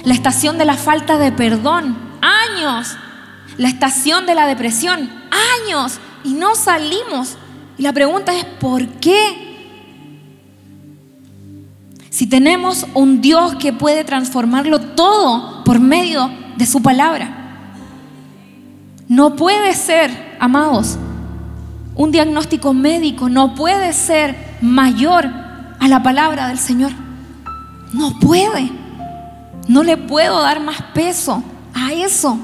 la 0.04 0.14
estación 0.14 0.58
de 0.58 0.66
la 0.66 0.76
falta 0.76 1.18
de 1.18 1.32
perdón, 1.32 1.96
años, 2.20 2.96
la 3.56 3.68
estación 3.68 4.26
de 4.26 4.34
la 4.34 4.46
depresión, 4.46 5.10
años 5.64 5.98
y 6.24 6.34
no 6.34 6.54
salimos. 6.54 7.36
Y 7.78 7.82
la 7.82 7.92
pregunta 7.92 8.36
es, 8.36 8.44
¿por 8.44 8.86
qué? 8.86 9.52
Si 12.10 12.26
tenemos 12.26 12.86
un 12.94 13.20
Dios 13.20 13.54
que 13.56 13.72
puede 13.72 14.04
transformarlo 14.04 14.80
todo 14.80 15.64
por 15.64 15.80
medio 15.80 16.30
de 16.56 16.66
su 16.66 16.82
palabra. 16.82 17.38
No 19.08 19.36
puede 19.36 19.74
ser, 19.74 20.36
amados, 20.38 20.98
un 21.94 22.10
diagnóstico 22.10 22.72
médico 22.72 23.28
no 23.28 23.54
puede 23.54 23.92
ser 23.92 24.56
mayor 24.60 25.28
a 25.78 25.88
la 25.88 26.02
palabra 26.02 26.48
del 26.48 26.58
Señor. 26.58 26.92
No 27.92 28.18
puede. 28.18 28.70
No 29.68 29.82
le 29.82 29.96
puedo 29.96 30.40
dar 30.40 30.60
más 30.60 30.80
peso 30.94 31.42
a 31.74 31.92
eso. 31.92 32.38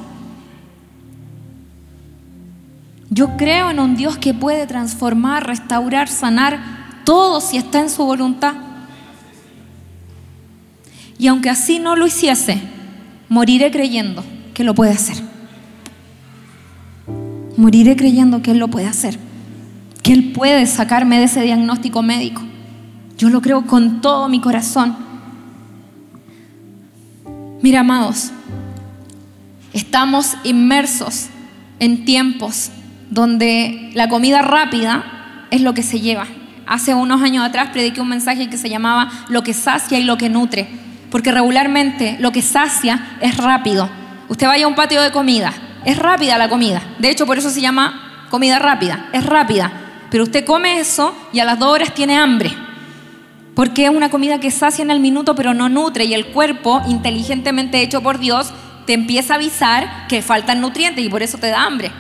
Yo 3.18 3.36
creo 3.36 3.68
en 3.70 3.80
un 3.80 3.96
Dios 3.96 4.16
que 4.16 4.32
puede 4.32 4.64
transformar, 4.68 5.44
restaurar, 5.44 6.06
sanar 6.06 6.60
todo 7.04 7.40
si 7.40 7.56
está 7.56 7.80
en 7.80 7.90
su 7.90 8.04
voluntad. 8.04 8.54
Y 11.18 11.26
aunque 11.26 11.50
así 11.50 11.80
no 11.80 11.96
lo 11.96 12.06
hiciese, 12.06 12.62
moriré 13.28 13.72
creyendo 13.72 14.22
que 14.54 14.62
lo 14.62 14.72
puede 14.72 14.92
hacer. 14.92 15.16
Moriré 17.56 17.96
creyendo 17.96 18.40
que 18.40 18.52
Él 18.52 18.58
lo 18.58 18.68
puede 18.68 18.86
hacer. 18.86 19.18
Que 20.04 20.12
Él 20.12 20.30
puede 20.30 20.64
sacarme 20.66 21.18
de 21.18 21.24
ese 21.24 21.42
diagnóstico 21.42 22.02
médico. 22.02 22.42
Yo 23.16 23.30
lo 23.30 23.42
creo 23.42 23.66
con 23.66 24.00
todo 24.00 24.28
mi 24.28 24.40
corazón. 24.40 24.96
Mira, 27.62 27.80
amados, 27.80 28.30
estamos 29.72 30.36
inmersos 30.44 31.26
en 31.80 32.04
tiempos 32.04 32.70
donde 33.10 33.90
la 33.94 34.08
comida 34.08 34.42
rápida 34.42 35.46
es 35.50 35.62
lo 35.62 35.74
que 35.74 35.82
se 35.82 36.00
lleva. 36.00 36.26
Hace 36.66 36.94
unos 36.94 37.22
años 37.22 37.44
atrás 37.44 37.70
prediqué 37.72 38.00
un 38.00 38.08
mensaje 38.08 38.50
que 38.50 38.58
se 38.58 38.68
llamaba 38.68 39.10
lo 39.28 39.42
que 39.42 39.54
sacia 39.54 39.98
y 39.98 40.04
lo 40.04 40.18
que 40.18 40.28
nutre, 40.28 40.68
porque 41.10 41.32
regularmente 41.32 42.16
lo 42.20 42.32
que 42.32 42.42
sacia 42.42 43.16
es 43.20 43.36
rápido. 43.38 43.88
Usted 44.28 44.46
vaya 44.46 44.66
a 44.66 44.68
un 44.68 44.74
patio 44.74 45.00
de 45.00 45.10
comida, 45.10 45.52
Es 45.84 45.96
rápida 45.96 46.36
la 46.36 46.50
comida. 46.50 46.82
De 46.98 47.08
hecho, 47.08 47.24
por 47.24 47.38
eso 47.38 47.48
se 47.48 47.60
llama 47.62 48.26
comida 48.28 48.58
rápida. 48.58 49.06
Es 49.12 49.24
rápida. 49.24 49.72
Pero 50.10 50.24
usted 50.24 50.44
come 50.44 50.80
eso 50.80 51.14
y 51.32 51.40
a 51.40 51.44
las 51.44 51.58
dos 51.58 51.72
horas 51.72 51.94
tiene 51.94 52.16
hambre. 52.16 52.50
Porque 53.54 53.84
es 53.84 53.90
una 53.90 54.10
comida 54.10 54.38
que 54.38 54.50
sacia 54.50 54.82
en 54.82 54.90
el 54.90 55.00
minuto, 55.00 55.34
pero 55.34 55.54
no 55.54 55.68
nutre. 55.68 56.04
Y 56.04 56.14
el 56.14 56.26
cuerpo, 56.26 56.82
inteligentemente 56.88 57.80
hecho 57.80 58.02
por 58.02 58.18
Dios, 58.18 58.52
te 58.86 58.92
empieza 58.92 59.34
a 59.34 59.36
avisar 59.36 60.06
que 60.08 60.20
faltan 60.20 60.60
nutrientes 60.60 61.04
y 61.04 61.08
por 61.08 61.22
eso 61.22 61.38
te 61.38 61.48
da 61.48 61.64
hambre. 61.64 61.90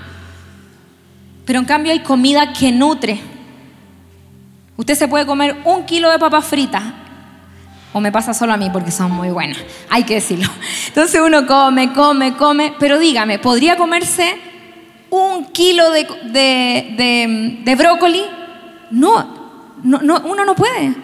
Pero 1.48 1.60
en 1.60 1.64
cambio 1.64 1.92
hay 1.92 2.00
comida 2.00 2.52
que 2.52 2.70
nutre. 2.70 3.18
Usted 4.76 4.94
se 4.94 5.08
puede 5.08 5.24
comer 5.24 5.56
un 5.64 5.86
kilo 5.86 6.10
de 6.10 6.18
papas 6.18 6.44
fritas. 6.44 6.82
O 7.94 8.02
me 8.02 8.12
pasa 8.12 8.34
solo 8.34 8.52
a 8.52 8.58
mí 8.58 8.68
porque 8.70 8.90
son 8.90 9.12
muy 9.12 9.30
buenas. 9.30 9.56
Hay 9.88 10.04
que 10.04 10.16
decirlo. 10.16 10.46
Entonces 10.88 11.18
uno 11.24 11.46
come, 11.46 11.94
come, 11.94 12.36
come. 12.36 12.74
Pero 12.78 12.98
dígame, 12.98 13.38
¿podría 13.38 13.78
comerse 13.78 14.36
un 15.08 15.46
kilo 15.46 15.90
de, 15.90 17.62
de, 17.64 17.74
brócoli? 17.76 18.26
No, 18.90 19.72
no, 19.82 20.02
no, 20.02 20.20
uno 20.26 20.44
no 20.44 20.54
puede. 20.54 20.94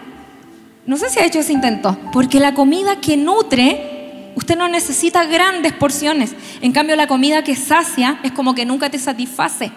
No 0.85 0.95
sé 0.95 1.09
si 1.09 1.17
ha 1.17 1.25
hecho 1.25 1.39
ese 1.39 1.53
intento. 1.53 1.97
Porque 2.13 2.39
la 2.39 2.53
comida 2.53 2.97
que 3.01 3.17
nutre, 3.17 4.31
usted 4.35 4.55
no 4.55 4.67
necesita 4.67 5.25
grandes 5.25 5.73
porciones. 5.73 6.35
En 6.61 6.71
cambio, 6.71 6.95
la 6.95 7.07
comida 7.07 7.43
que 7.43 7.55
sacia 7.55 8.19
es 8.21 8.31
como 8.31 8.53
que 8.53 8.63
nunca 8.63 8.91
te 8.91 8.99
satisface. 8.99 9.71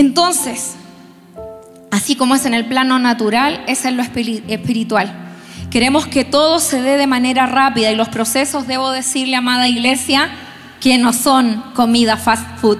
Entonces, 0.00 0.76
así 1.90 2.16
como 2.16 2.34
es 2.34 2.46
en 2.46 2.54
el 2.54 2.64
plano 2.64 2.98
natural, 2.98 3.62
es 3.66 3.84
en 3.84 3.98
lo 3.98 4.02
espiritual. 4.02 5.12
Queremos 5.70 6.06
que 6.06 6.24
todo 6.24 6.58
se 6.58 6.80
dé 6.80 6.96
de 6.96 7.06
manera 7.06 7.44
rápida 7.44 7.92
y 7.92 7.96
los 7.96 8.08
procesos, 8.08 8.66
debo 8.66 8.92
decirle, 8.92 9.36
amada 9.36 9.68
iglesia, 9.68 10.30
que 10.80 10.96
no 10.96 11.12
son 11.12 11.62
comida 11.74 12.16
fast 12.16 12.46
food. 12.60 12.78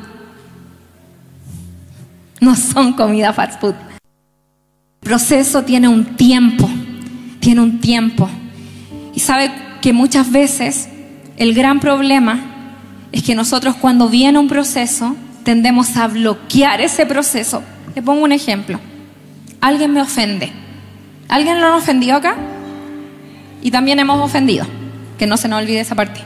No 2.40 2.56
son 2.56 2.94
comida 2.94 3.34
fast 3.34 3.60
food. 3.60 3.74
El 5.02 5.08
proceso 5.10 5.62
tiene 5.62 5.88
un 5.88 6.16
tiempo, 6.16 6.70
tiene 7.38 7.60
un 7.60 7.80
tiempo. 7.80 8.30
Y 9.14 9.20
sabe 9.20 9.52
que 9.82 9.92
muchas 9.92 10.32
veces 10.32 10.88
el 11.36 11.52
gran 11.52 11.80
problema 11.80 12.40
es 13.12 13.22
que 13.22 13.34
nosotros 13.34 13.76
cuando 13.76 14.08
viene 14.08 14.38
un 14.38 14.48
proceso, 14.48 15.14
tendemos 15.44 15.96
a 15.96 16.08
bloquear 16.08 16.80
ese 16.80 17.06
proceso. 17.06 17.62
Le 17.94 18.02
pongo 18.02 18.24
un 18.24 18.32
ejemplo. 18.32 18.78
Alguien 19.60 19.92
me 19.92 20.00
ofende. 20.00 20.52
¿Alguien 21.28 21.60
lo 21.60 21.68
ha 21.68 21.76
ofendido 21.76 22.16
acá? 22.16 22.36
Y 23.62 23.70
también 23.70 23.98
hemos 23.98 24.20
ofendido. 24.20 24.66
Que 25.18 25.26
no 25.26 25.36
se 25.36 25.48
nos 25.48 25.62
olvide 25.62 25.80
esa 25.80 25.94
parte. 25.94 26.20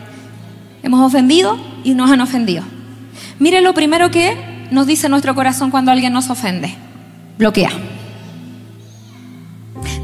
Hemos 0.83 1.01
ofendido 1.01 1.59
y 1.83 1.95
nos 1.95 2.11
han 2.11 2.21
ofendido. 2.21 2.63
Mire 3.39 3.61
lo 3.61 3.75
primero 3.75 4.11
que 4.11 4.37
nos 4.71 4.87
dice 4.87 5.09
nuestro 5.09 5.35
corazón 5.35 5.71
cuando 5.71 5.91
alguien 5.91 6.13
nos 6.13 6.31
ofende. 6.31 6.75
Bloquea. 7.39 7.71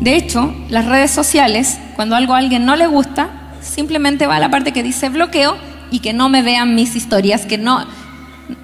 De 0.00 0.16
hecho, 0.16 0.54
las 0.68 0.86
redes 0.86 1.10
sociales, 1.10 1.78
cuando 1.94 2.16
algo 2.16 2.34
a 2.34 2.38
alguien 2.38 2.64
no 2.64 2.76
le 2.76 2.86
gusta, 2.86 3.28
simplemente 3.60 4.26
va 4.26 4.36
a 4.36 4.40
la 4.40 4.50
parte 4.50 4.72
que 4.72 4.82
dice 4.82 5.08
bloqueo 5.10 5.56
y 5.90 6.00
que 6.00 6.12
no 6.12 6.28
me 6.28 6.42
vean 6.42 6.74
mis 6.74 6.96
historias, 6.96 7.46
que 7.46 7.58
no, 7.58 7.84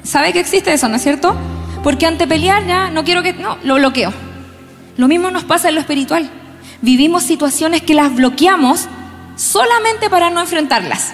¿Sabe 0.03 0.33
que 0.33 0.41
existe 0.41 0.73
eso, 0.73 0.89
no 0.89 0.97
es 0.97 1.03
cierto? 1.03 1.35
Porque 1.83 2.07
ante 2.07 2.27
pelear 2.27 2.67
ya 2.67 2.91
no 2.91 3.05
quiero 3.05 3.23
que... 3.23 3.33
No, 3.33 3.59
lo 3.63 3.77
bloqueo. 3.77 4.13
Lo 4.97 5.09
mismo 5.09 5.31
nos 5.31 5.45
pasa 5.45 5.69
en 5.69 5.75
lo 5.75 5.81
espiritual. 5.81 6.29
Vivimos 6.83 7.23
situaciones 7.23 7.83
que 7.83 7.95
las 7.95 8.15
bloqueamos 8.15 8.89
solamente 9.37 10.11
para 10.11 10.31
no 10.31 10.41
enfrentarlas. 10.41 11.13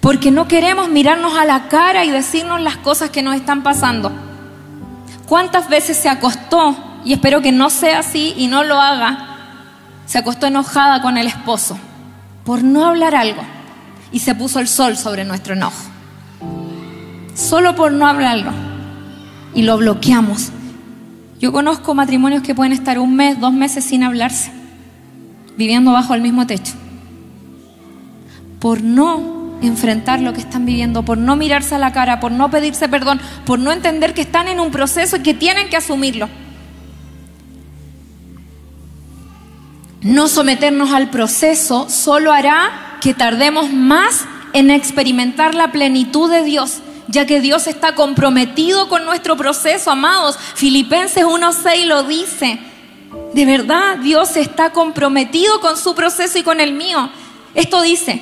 Porque 0.00 0.30
no 0.30 0.48
queremos 0.48 0.88
mirarnos 0.88 1.36
a 1.36 1.44
la 1.44 1.68
cara 1.68 2.04
y 2.04 2.10
decirnos 2.10 2.60
las 2.60 2.76
cosas 2.76 3.10
que 3.10 3.22
nos 3.22 3.36
están 3.36 3.62
pasando. 3.62 4.12
¿Cuántas 5.26 5.68
veces 5.68 5.96
se 5.96 6.08
acostó, 6.08 6.76
y 7.04 7.12
espero 7.14 7.40
que 7.40 7.52
no 7.52 7.70
sea 7.70 8.00
así 8.00 8.34
y 8.36 8.46
no 8.46 8.64
lo 8.64 8.80
haga, 8.80 9.36
se 10.06 10.18
acostó 10.18 10.46
enojada 10.46 11.00
con 11.00 11.16
el 11.16 11.26
esposo 11.26 11.78
por 12.44 12.62
no 12.62 12.84
hablar 12.84 13.14
algo 13.14 13.42
y 14.12 14.18
se 14.18 14.34
puso 14.34 14.60
el 14.60 14.68
sol 14.68 14.98
sobre 14.98 15.24
nuestro 15.24 15.54
enojo? 15.54 15.93
Solo 17.34 17.74
por 17.74 17.92
no 17.92 18.06
hablarlo. 18.06 18.52
Y 19.54 19.62
lo 19.62 19.76
bloqueamos. 19.76 20.50
Yo 21.38 21.52
conozco 21.52 21.94
matrimonios 21.94 22.42
que 22.42 22.54
pueden 22.54 22.72
estar 22.72 22.98
un 22.98 23.14
mes, 23.14 23.38
dos 23.38 23.52
meses 23.52 23.84
sin 23.84 24.02
hablarse, 24.02 24.50
viviendo 25.56 25.92
bajo 25.92 26.14
el 26.14 26.22
mismo 26.22 26.46
techo. 26.46 26.72
Por 28.60 28.82
no 28.82 29.58
enfrentar 29.60 30.20
lo 30.20 30.32
que 30.32 30.40
están 30.40 30.64
viviendo, 30.64 31.04
por 31.04 31.18
no 31.18 31.36
mirarse 31.36 31.74
a 31.74 31.78
la 31.78 31.92
cara, 31.92 32.20
por 32.20 32.32
no 32.32 32.50
pedirse 32.50 32.88
perdón, 32.88 33.20
por 33.44 33.58
no 33.58 33.72
entender 33.72 34.14
que 34.14 34.22
están 34.22 34.48
en 34.48 34.60
un 34.60 34.70
proceso 34.70 35.16
y 35.16 35.22
que 35.22 35.34
tienen 35.34 35.68
que 35.68 35.76
asumirlo. 35.76 36.28
No 40.00 40.28
someternos 40.28 40.92
al 40.92 41.10
proceso 41.10 41.88
solo 41.88 42.32
hará 42.32 42.98
que 43.00 43.14
tardemos 43.14 43.72
más 43.72 44.26
en 44.52 44.70
experimentar 44.70 45.54
la 45.54 45.72
plenitud 45.72 46.30
de 46.30 46.44
Dios 46.44 46.82
ya 47.14 47.26
que 47.26 47.40
Dios 47.40 47.66
está 47.66 47.94
comprometido 47.94 48.88
con 48.88 49.04
nuestro 49.04 49.36
proceso, 49.36 49.90
amados. 49.90 50.36
Filipenses 50.54 51.24
1.6 51.24 51.84
lo 51.86 52.02
dice. 52.02 52.58
De 53.32 53.46
verdad, 53.46 53.98
Dios 53.98 54.36
está 54.36 54.70
comprometido 54.70 55.60
con 55.60 55.76
su 55.76 55.94
proceso 55.94 56.38
y 56.38 56.42
con 56.42 56.60
el 56.60 56.72
mío. 56.72 57.08
Esto 57.54 57.82
dice, 57.82 58.20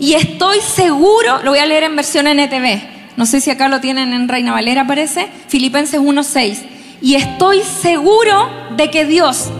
y 0.00 0.14
estoy 0.14 0.60
seguro, 0.60 1.40
lo 1.44 1.50
voy 1.50 1.60
a 1.60 1.66
leer 1.66 1.84
en 1.84 1.94
versión 1.94 2.26
NTV, 2.26 3.16
no 3.16 3.26
sé 3.26 3.40
si 3.40 3.50
acá 3.50 3.68
lo 3.68 3.80
tienen 3.80 4.12
en 4.12 4.28
Reina 4.28 4.52
Valera, 4.52 4.86
parece, 4.86 5.28
Filipenses 5.48 6.00
1.6, 6.00 6.58
y 7.00 7.14
estoy 7.14 7.62
seguro 7.62 8.50
de 8.76 8.90
que 8.90 9.04
Dios, 9.04 9.50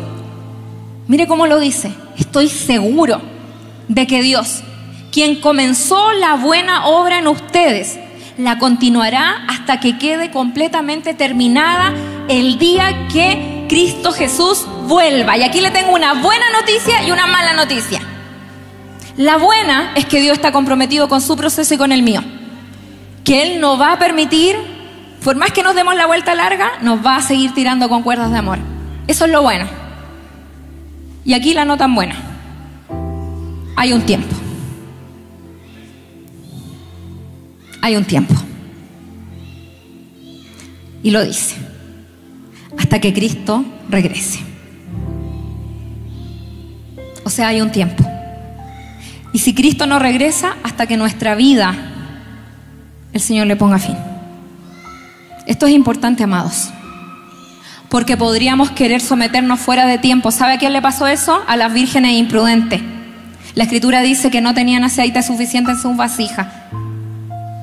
mire 1.07 1.28
cómo 1.28 1.47
lo 1.47 1.61
dice, 1.61 1.93
estoy 2.18 2.49
seguro 2.49 3.20
de 3.87 4.07
que 4.09 4.22
Dios, 4.22 4.62
quien 5.12 5.41
comenzó 5.41 6.12
la 6.14 6.35
buena 6.35 6.87
obra 6.87 7.18
en 7.18 7.28
ustedes, 7.28 7.99
la 8.39 8.59
continuará 8.59 9.45
hasta 9.49 9.80
que 9.80 9.99
quede 9.99 10.30
completamente 10.30 11.14
terminada 11.14 11.93
el 12.28 12.59
día 12.59 13.09
que 13.12 13.66
Cristo 13.68 14.12
Jesús 14.12 14.66
vuelva. 14.87 15.37
Y 15.37 15.43
aquí 15.43 15.61
le 15.61 15.70
tengo 15.70 15.93
una 15.93 16.14
buena 16.14 16.45
noticia 16.53 17.03
y 17.07 17.11
una 17.11 17.26
mala 17.26 17.53
noticia. 17.55 18.01
La 19.16 19.37
buena 19.37 19.93
es 19.95 20.07
que 20.07 20.20
Dios 20.20 20.39
está 20.39 20.53
comprometido 20.53 21.09
con 21.09 21.20
su 21.20 21.37
proceso 21.37 21.74
y 21.74 21.78
con 21.78 21.93
el 21.93 22.03
mío. 22.03 22.22
Que 23.24 23.43
Él 23.43 23.61
no 23.61 23.78
va 23.78 23.93
a 23.93 23.99
permitir, 23.99 24.57
por 25.22 25.37
más 25.37 25.53
que 25.53 25.62
nos 25.62 25.74
demos 25.74 25.95
la 25.95 26.07
vuelta 26.07 26.35
larga, 26.35 26.72
nos 26.80 27.05
va 27.05 27.16
a 27.16 27.22
seguir 27.22 27.53
tirando 27.53 27.89
con 27.89 28.03
cuerdas 28.03 28.33
de 28.33 28.39
amor. 28.39 28.59
Eso 29.07 29.26
es 29.26 29.30
lo 29.30 29.43
bueno. 29.43 29.66
Y 31.24 31.35
aquí 31.35 31.55
la 31.55 31.64
no 31.64 31.76
tan 31.76 31.95
buena. 31.95 32.16
Hay 33.76 33.93
un 33.93 34.03
tiempo. 34.03 34.41
Hay 37.83 37.97
un 37.97 38.05
tiempo. 38.05 38.35
Y 41.03 41.11
lo 41.11 41.22
dice, 41.22 41.57
hasta 42.78 43.01
que 43.01 43.12
Cristo 43.12 43.64
regrese. 43.91 44.39
O 47.24 47.30
sea, 47.30 47.49
hay 47.49 47.61
un 47.61 47.72
tiempo. 47.72 48.05
Y 49.33 49.41
si 49.41 49.53
Cristo 49.53 49.87
no 49.87 49.99
regresa, 49.99 50.57
hasta 50.62 50.87
que 50.87 50.97
nuestra 50.97 51.35
vida 51.35 51.74
el 53.12 53.20
Señor 53.20 53.47
le 53.49 53.57
ponga 53.57 53.78
fin. 53.78 53.97
Esto 55.47 55.66
es 55.66 55.72
importante, 55.72 56.22
amados. 56.22 56.70
Porque 57.89 58.16
podríamos 58.16 58.70
querer 58.70 59.01
someternos 59.01 59.61
fuera 59.61 59.87
de 59.87 59.99
tiempo. 59.99 60.30
¿Sabe 60.30 60.55
a 60.55 60.59
quién 60.59 60.72
le 60.72 60.80
pasó 60.80 61.07
eso? 61.07 61.43
A 61.47 61.57
las 61.57 61.74
vírgenes 61.74 62.12
imprudentes. 62.12 62.80
La 63.55 63.64
escritura 63.64 64.03
dice 64.03 64.30
que 64.30 64.41
no 64.41 64.55
tenían 64.55 64.85
aceite 64.85 65.22
suficiente 65.22 65.72
en 65.72 65.78
sus 65.78 65.97
vasijas 65.97 66.47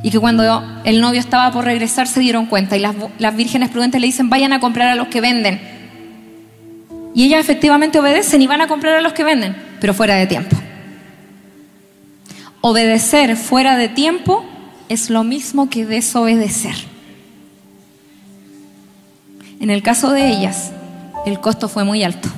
y 0.02 0.12
que 0.12 0.20
cuando 0.20 0.64
el 0.86 1.02
novio 1.02 1.20
estaba 1.20 1.52
por 1.52 1.66
regresar 1.66 2.08
se 2.08 2.20
dieron 2.20 2.46
cuenta 2.46 2.78
y 2.78 2.80
las, 2.80 3.36
vírgenes 3.36 3.70
prudentes 3.70 4.00
le 4.00 4.08
dicen 4.08 4.30
vayan 4.30 4.54
a 4.54 4.60
comprar 4.60 4.90
a 4.90 4.96
los 4.96 5.08
que 5.08 5.22
venden. 5.22 5.60
Y 7.14 7.26
ellas 7.26 7.42
efectivamente 7.42 8.00
obedecen 8.00 8.42
y 8.42 8.48
van 8.48 8.62
a 8.62 8.68
comprar 8.68 8.96
a 8.96 9.02
los 9.02 9.14
que 9.14 9.24
venden, 9.24 9.56
pero 9.82 9.94
fuera 9.94 10.16
de 10.16 10.28
tiempo. 10.28 10.56
Obedecer 12.62 13.36
fuera 13.36 13.78
de 13.78 13.90
tiempo 13.90 14.46
es 14.90 15.10
lo 15.10 15.24
mismo 15.24 15.70
que 15.70 15.86
desobedecer. 15.86 16.76
En 19.60 19.70
el 19.70 19.84
caso 19.84 20.12
de 20.12 20.30
ellas, 20.30 20.72
el 21.26 21.40
costo 21.40 21.68
fue 21.68 21.84
muy 21.84 22.04
alto. 22.04 22.30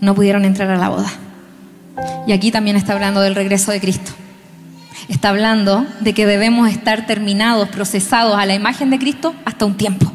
No 0.00 0.14
pudieron 0.14 0.44
entrar 0.44 0.70
a 0.70 0.76
la 0.76 0.88
boda. 0.88 1.10
Y 2.26 2.32
aquí 2.32 2.52
también 2.52 2.76
está 2.76 2.92
hablando 2.92 3.20
del 3.20 3.34
regreso 3.34 3.72
de 3.72 3.80
Cristo 3.80 4.12
está 5.08 5.30
hablando 5.30 5.86
de 6.00 6.14
que 6.14 6.26
debemos 6.26 6.68
estar 6.68 7.06
terminados, 7.06 7.68
procesados 7.68 8.36
a 8.36 8.46
la 8.46 8.54
imagen 8.54 8.90
de 8.90 8.98
Cristo 8.98 9.34
hasta 9.44 9.64
un 9.64 9.76
tiempo, 9.76 10.10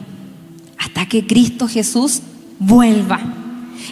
hasta 0.77 1.05
que 1.05 1.27
Cristo 1.27 1.67
Jesús 1.67 2.21
vuelva. 2.59 3.19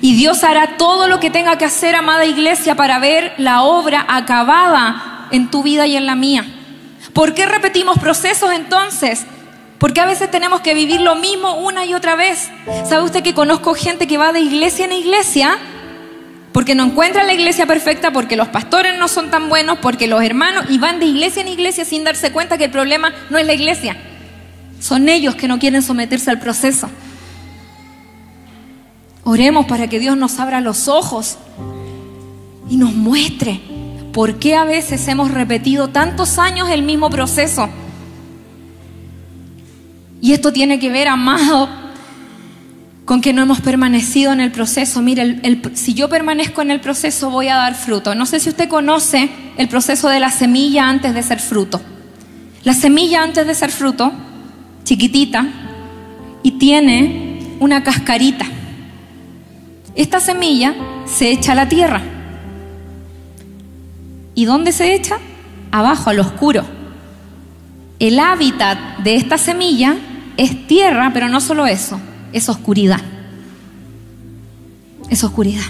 Y 0.02 0.16
Dios 0.16 0.44
hará 0.44 0.78
todo 0.78 1.08
lo 1.08 1.20
que 1.20 1.30
tenga 1.30 1.58
que 1.58 1.66
hacer, 1.66 1.96
amada 1.96 2.26
iglesia, 2.26 2.76
para 2.76 3.00
ver 3.00 3.34
la 3.38 3.64
obra 3.64 4.06
acabada 4.08 5.28
en 5.32 5.50
tu 5.50 5.64
vida 5.64 5.88
y 5.88 5.96
en 5.96 6.06
la 6.06 6.16
mía. 6.16 6.46
¿Por 7.14 7.34
qué 7.34 7.46
repetimos 7.46 7.98
procesos 7.98 8.52
entonces? 8.52 9.26
Porque 9.80 10.02
a 10.02 10.06
veces 10.06 10.30
tenemos 10.30 10.62
que 10.62 10.74
vivir 10.74 11.02
lo 11.02 11.16
mismo 11.16 11.56
una 11.58 11.86
y 11.86 11.94
otra 11.94 12.16
vez. 12.16 12.50
¿Sabe 12.88 13.04
usted 13.04 13.24
que 13.24 13.34
conozco 13.34 13.74
gente 13.74 14.08
que 14.08 14.18
va 14.18 14.34
de 14.34 14.40
iglesia 14.40 14.86
en 14.86 14.92
iglesia? 14.92 15.58
Porque 16.58 16.74
no 16.74 16.86
encuentra 16.86 17.24
la 17.24 17.36
iglesia 17.36 17.68
perfecta, 17.68 18.10
porque 18.10 18.36
los 18.36 18.48
pastores 18.48 18.98
no 18.98 19.08
son 19.08 19.30
tan 19.30 19.48
buenos, 19.48 19.78
porque 19.78 20.08
los 20.08 20.24
hermanos, 20.24 20.66
y 20.70 20.80
van 20.80 21.00
de 21.00 21.06
iglesia 21.06 21.44
en 21.44 21.50
iglesia 21.50 21.86
sin 21.86 22.04
darse 22.04 22.32
cuenta 22.32 22.58
que 22.58 22.64
el 22.64 22.72
problema 22.72 23.14
no 23.30 23.38
es 23.38 23.46
la 23.46 23.54
iglesia. 23.54 23.96
Son 24.80 25.08
ellos 25.08 25.36
que 25.36 25.48
no 25.48 25.60
quieren 25.60 25.84
someterse 25.84 26.32
al 26.32 26.40
proceso. 26.40 26.90
Oremos 29.24 29.68
para 29.68 29.88
que 29.88 30.00
Dios 30.00 30.18
nos 30.18 30.40
abra 30.40 30.60
los 30.60 30.88
ojos 30.88 31.38
y 32.68 32.78
nos 32.78 32.92
muestre 32.96 33.62
por 34.12 34.40
qué 34.40 34.56
a 34.56 34.64
veces 34.64 35.08
hemos 35.10 35.30
repetido 35.30 35.90
tantos 35.90 36.40
años 36.40 36.72
el 36.72 36.82
mismo 36.82 37.12
proceso. 37.12 37.70
Y 40.22 40.34
esto 40.34 40.52
tiene 40.52 40.80
que 40.80 40.90
ver, 40.90 41.08
amado, 41.08 41.70
con 43.08 43.22
que 43.22 43.32
no 43.32 43.42
hemos 43.42 43.62
permanecido 43.62 44.34
en 44.34 44.42
el 44.42 44.52
proceso. 44.52 45.02
Mire, 45.02 45.42
si 45.76 45.94
yo 45.94 46.10
permanezco 46.10 46.62
en 46.62 46.72
el 46.72 46.82
proceso 46.82 47.30
voy 47.30 47.48
a 47.48 47.56
dar 47.56 47.74
fruto. 47.74 48.14
No 48.16 48.26
sé 48.26 48.42
si 48.42 48.50
usted 48.50 48.68
conoce 48.68 49.30
el 49.56 49.70
proceso 49.70 50.10
de 50.10 50.20
la 50.20 50.30
semilla 50.30 50.90
antes 50.90 51.14
de 51.14 51.24
ser 51.24 51.40
fruto. 51.40 51.80
La 52.66 52.74
semilla 52.74 53.24
antes 53.24 53.48
de 53.48 53.56
ser 53.56 53.72
fruto, 53.72 54.12
chiquitita, 54.84 55.48
y 56.44 56.52
tiene 56.60 57.56
una 57.62 57.82
cascarita. 57.82 58.46
Esta 59.96 60.20
semilla 60.20 60.76
se 61.06 61.32
echa 61.32 61.54
a 61.54 61.56
la 61.56 61.70
tierra. 61.70 62.02
¿Y 64.36 64.44
dónde 64.44 64.74
se 64.74 64.94
echa? 64.94 65.18
Abajo, 65.72 66.10
al 66.10 66.20
oscuro. 66.20 66.66
El 68.00 68.20
hábitat 68.20 68.78
de 68.98 69.16
esta 69.16 69.38
semilla 69.38 69.96
es 70.36 70.68
tierra, 70.68 71.12
pero 71.14 71.30
no 71.30 71.40
solo 71.40 71.66
eso, 71.68 72.02
es 72.34 72.50
oscuridad. 72.50 73.02
Es 75.10 75.24
oscuridad. 75.24 75.64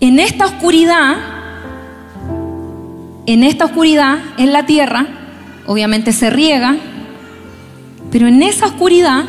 En 0.00 0.20
esta 0.20 0.46
oscuridad, 0.46 1.16
en 3.26 3.42
esta 3.42 3.64
oscuridad, 3.64 4.18
en 4.38 4.52
la 4.52 4.66
tierra, 4.66 5.06
obviamente 5.66 6.12
se 6.12 6.30
riega, 6.30 6.76
pero 8.10 8.28
en 8.28 8.42
esa 8.42 8.66
oscuridad 8.66 9.24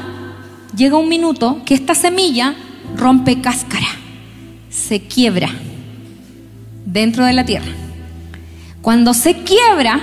llega 0.76 0.98
un 0.98 1.10
minuto 1.10 1.62
que 1.66 1.74
esta 1.74 1.96
semilla 1.96 2.54
rompe 2.96 3.42
cáscara, 3.42 3.88
se 4.70 5.02
quiebra 5.02 5.50
dentro 6.86 7.26
de 7.26 7.34
la 7.34 7.46
tierra. 7.46 7.72
Cuando 8.82 9.14
se 9.14 9.38
quiebra, 9.38 10.00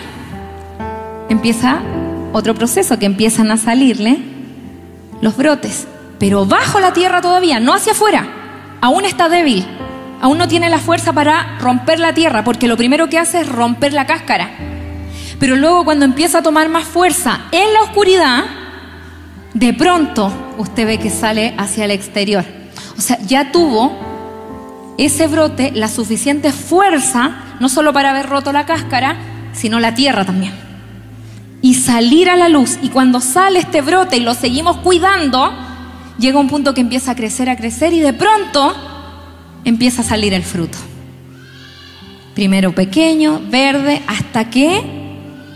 empieza 1.28 1.80
otro 2.32 2.54
proceso 2.54 2.98
que 2.98 3.06
empiezan 3.06 3.50
a 3.50 3.56
salirle 3.56 4.33
los 5.24 5.36
brotes, 5.38 5.86
pero 6.18 6.44
bajo 6.44 6.80
la 6.80 6.92
tierra 6.92 7.22
todavía, 7.22 7.58
no 7.58 7.72
hacia 7.72 7.92
afuera, 7.92 8.26
aún 8.82 9.06
está 9.06 9.30
débil, 9.30 9.64
aún 10.20 10.36
no 10.36 10.48
tiene 10.48 10.68
la 10.68 10.78
fuerza 10.78 11.14
para 11.14 11.58
romper 11.60 11.98
la 11.98 12.12
tierra, 12.12 12.44
porque 12.44 12.68
lo 12.68 12.76
primero 12.76 13.08
que 13.08 13.18
hace 13.18 13.40
es 13.40 13.48
romper 13.48 13.94
la 13.94 14.04
cáscara. 14.06 14.50
Pero 15.40 15.56
luego 15.56 15.84
cuando 15.84 16.04
empieza 16.04 16.38
a 16.38 16.42
tomar 16.42 16.68
más 16.68 16.84
fuerza 16.84 17.40
en 17.52 17.72
la 17.72 17.80
oscuridad, 17.80 18.44
de 19.54 19.72
pronto 19.72 20.30
usted 20.58 20.86
ve 20.86 20.98
que 20.98 21.08
sale 21.08 21.54
hacia 21.56 21.86
el 21.86 21.90
exterior. 21.90 22.44
O 22.98 23.00
sea, 23.00 23.18
ya 23.20 23.50
tuvo 23.50 23.96
ese 24.98 25.26
brote 25.26 25.72
la 25.74 25.88
suficiente 25.88 26.52
fuerza, 26.52 27.32
no 27.60 27.70
solo 27.70 27.94
para 27.94 28.10
haber 28.10 28.28
roto 28.28 28.52
la 28.52 28.66
cáscara, 28.66 29.16
sino 29.54 29.80
la 29.80 29.94
tierra 29.94 30.26
también. 30.26 30.63
Y 31.64 31.72
salir 31.72 32.28
a 32.28 32.36
la 32.36 32.50
luz. 32.50 32.78
Y 32.82 32.90
cuando 32.90 33.22
sale 33.22 33.58
este 33.58 33.80
brote 33.80 34.18
y 34.18 34.20
lo 34.20 34.34
seguimos 34.34 34.76
cuidando, 34.76 35.50
llega 36.18 36.38
un 36.38 36.46
punto 36.46 36.74
que 36.74 36.82
empieza 36.82 37.12
a 37.12 37.16
crecer, 37.16 37.48
a 37.48 37.56
crecer 37.56 37.94
y 37.94 38.00
de 38.00 38.12
pronto 38.12 38.76
empieza 39.64 40.02
a 40.02 40.04
salir 40.04 40.34
el 40.34 40.42
fruto. 40.42 40.76
Primero 42.34 42.74
pequeño, 42.74 43.40
verde, 43.48 44.02
hasta 44.06 44.50
que 44.50 44.82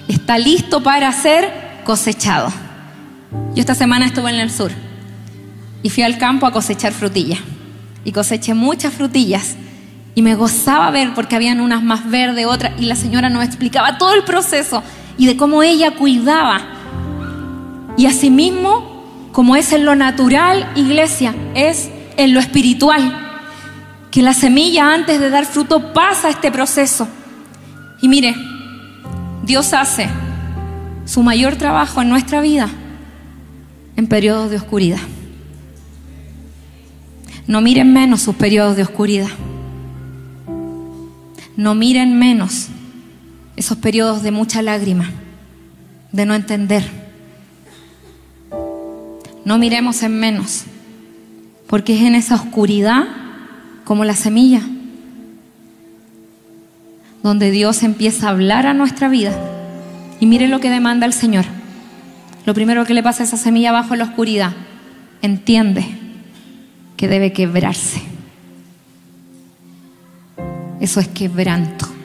está 0.09 0.39
listo 0.39 0.83
para 0.83 1.13
ser 1.13 1.83
cosechado. 1.85 2.51
Yo 3.55 3.61
esta 3.61 3.75
semana 3.75 4.07
estuve 4.07 4.31
en 4.31 4.41
el 4.41 4.51
sur 4.51 4.73
y 5.83 5.91
fui 5.91 6.05
al 6.05 6.17
campo 6.17 6.47
a 6.47 6.53
cosechar 6.53 6.95
frutillas. 6.95 7.41
Y 8.07 8.13
coseché 8.13 8.55
muchas 8.55 8.95
frutillas. 8.95 9.57
Y 10.15 10.23
me 10.23 10.37
gozaba 10.37 10.91
ver 10.91 11.13
porque 11.13 11.37
habían 11.37 11.61
unas 11.61 11.83
más 11.83 12.09
verdes, 12.09 12.47
otras. 12.47 12.73
Y 12.81 12.87
la 12.87 12.97
señora 12.97 13.29
nos 13.29 13.45
explicaba 13.45 13.99
todo 13.99 14.15
el 14.15 14.25
proceso 14.25 14.83
y 15.19 15.27
de 15.27 15.37
cómo 15.37 15.63
ella 15.63 15.97
cuidaba. 15.97 16.61
Y 17.97 18.07
asimismo, 18.07 19.29
como 19.33 19.57
es 19.57 19.73
en 19.73 19.85
lo 19.85 19.97
natural, 19.97 20.71
iglesia, 20.77 21.35
es 21.55 21.91
en 22.17 22.33
lo 22.33 22.41
espiritual. 22.41 23.27
Que 24.13 24.23
la 24.23 24.33
semilla 24.33 24.95
antes 24.95 25.21
de 25.21 25.29
dar 25.29 25.45
fruto 25.45 25.93
pasa 25.93 26.31
este 26.31 26.51
proceso. 26.51 27.09
Y 28.01 28.09
mire, 28.09 28.35
Dios 29.43 29.75
hace 29.75 30.09
su 31.05 31.23
mayor 31.23 31.57
trabajo 31.57 32.01
en 32.01 32.09
nuestra 32.09 32.41
vida 32.41 32.69
en 33.97 34.07
periodos 34.07 34.51
de 34.51 34.57
oscuridad. 34.57 35.01
No 37.49 37.61
miren 37.61 37.93
menos 37.93 38.23
sus 38.23 38.37
periodos 38.37 38.77
de 38.77 38.83
oscuridad. 38.83 39.31
No 41.57 41.75
miren 41.75 42.17
menos 42.17 42.69
esos 43.59 43.77
periodos 43.77 44.23
de 44.23 44.31
mucha 44.31 44.63
lágrima, 44.63 45.11
de 46.13 46.25
no 46.27 46.35
entender. 46.37 46.85
No 49.45 49.59
miremos 49.59 50.01
en 50.05 50.21
menos, 50.21 50.63
porque 51.67 51.97
es 51.97 52.03
en 52.03 52.15
esa 52.15 52.37
oscuridad 52.37 53.09
como 53.83 54.05
la 54.05 54.15
semilla, 54.15 54.63
donde 57.25 57.51
Dios 57.51 57.83
empieza 57.83 58.29
a 58.29 58.31
hablar 58.31 58.65
a 58.69 58.75
nuestra 58.75 59.09
vida. 59.09 59.37
Y 60.21 60.27
miren 60.27 60.53
lo 60.53 60.61
que 60.61 60.71
demanda 60.71 61.05
el 61.05 61.13
Señor. 61.13 61.45
Lo 62.47 62.55
primero 62.55 62.85
que 62.85 62.95
le 62.95 63.03
pasa 63.03 63.25
a 63.25 63.27
esa 63.27 63.37
semilla 63.37 63.73
bajo 63.73 63.97
la 63.97 64.05
oscuridad, 64.05 64.53
entiende 65.21 65.85
que 66.97 67.09
debe 67.09 67.33
quebrarse. 67.33 68.03
Eso 70.79 71.01
es 71.01 71.09
quebranto. 71.09 71.98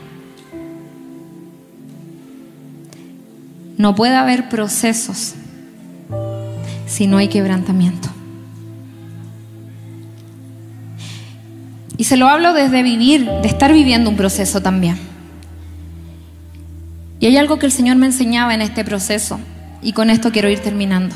No 3.77 3.95
puede 3.95 4.15
haber 4.15 4.49
procesos 4.49 5.33
si 6.85 7.07
no 7.07 7.17
hay 7.17 7.27
quebrantamiento. 7.27 8.09
Y 11.97 12.05
se 12.05 12.17
lo 12.17 12.27
hablo 12.27 12.53
desde 12.53 12.83
vivir, 12.83 13.25
de 13.25 13.47
estar 13.47 13.71
viviendo 13.71 14.09
un 14.09 14.17
proceso 14.17 14.61
también. 14.61 14.97
Y 17.19 17.27
hay 17.27 17.37
algo 17.37 17.57
que 17.57 17.65
el 17.65 17.71
Señor 17.71 17.95
me 17.95 18.05
enseñaba 18.05 18.53
en 18.53 18.61
este 18.61 18.83
proceso. 18.83 19.39
Y 19.81 19.93
con 19.93 20.09
esto 20.09 20.31
quiero 20.31 20.49
ir 20.49 20.59
terminando. 20.59 21.15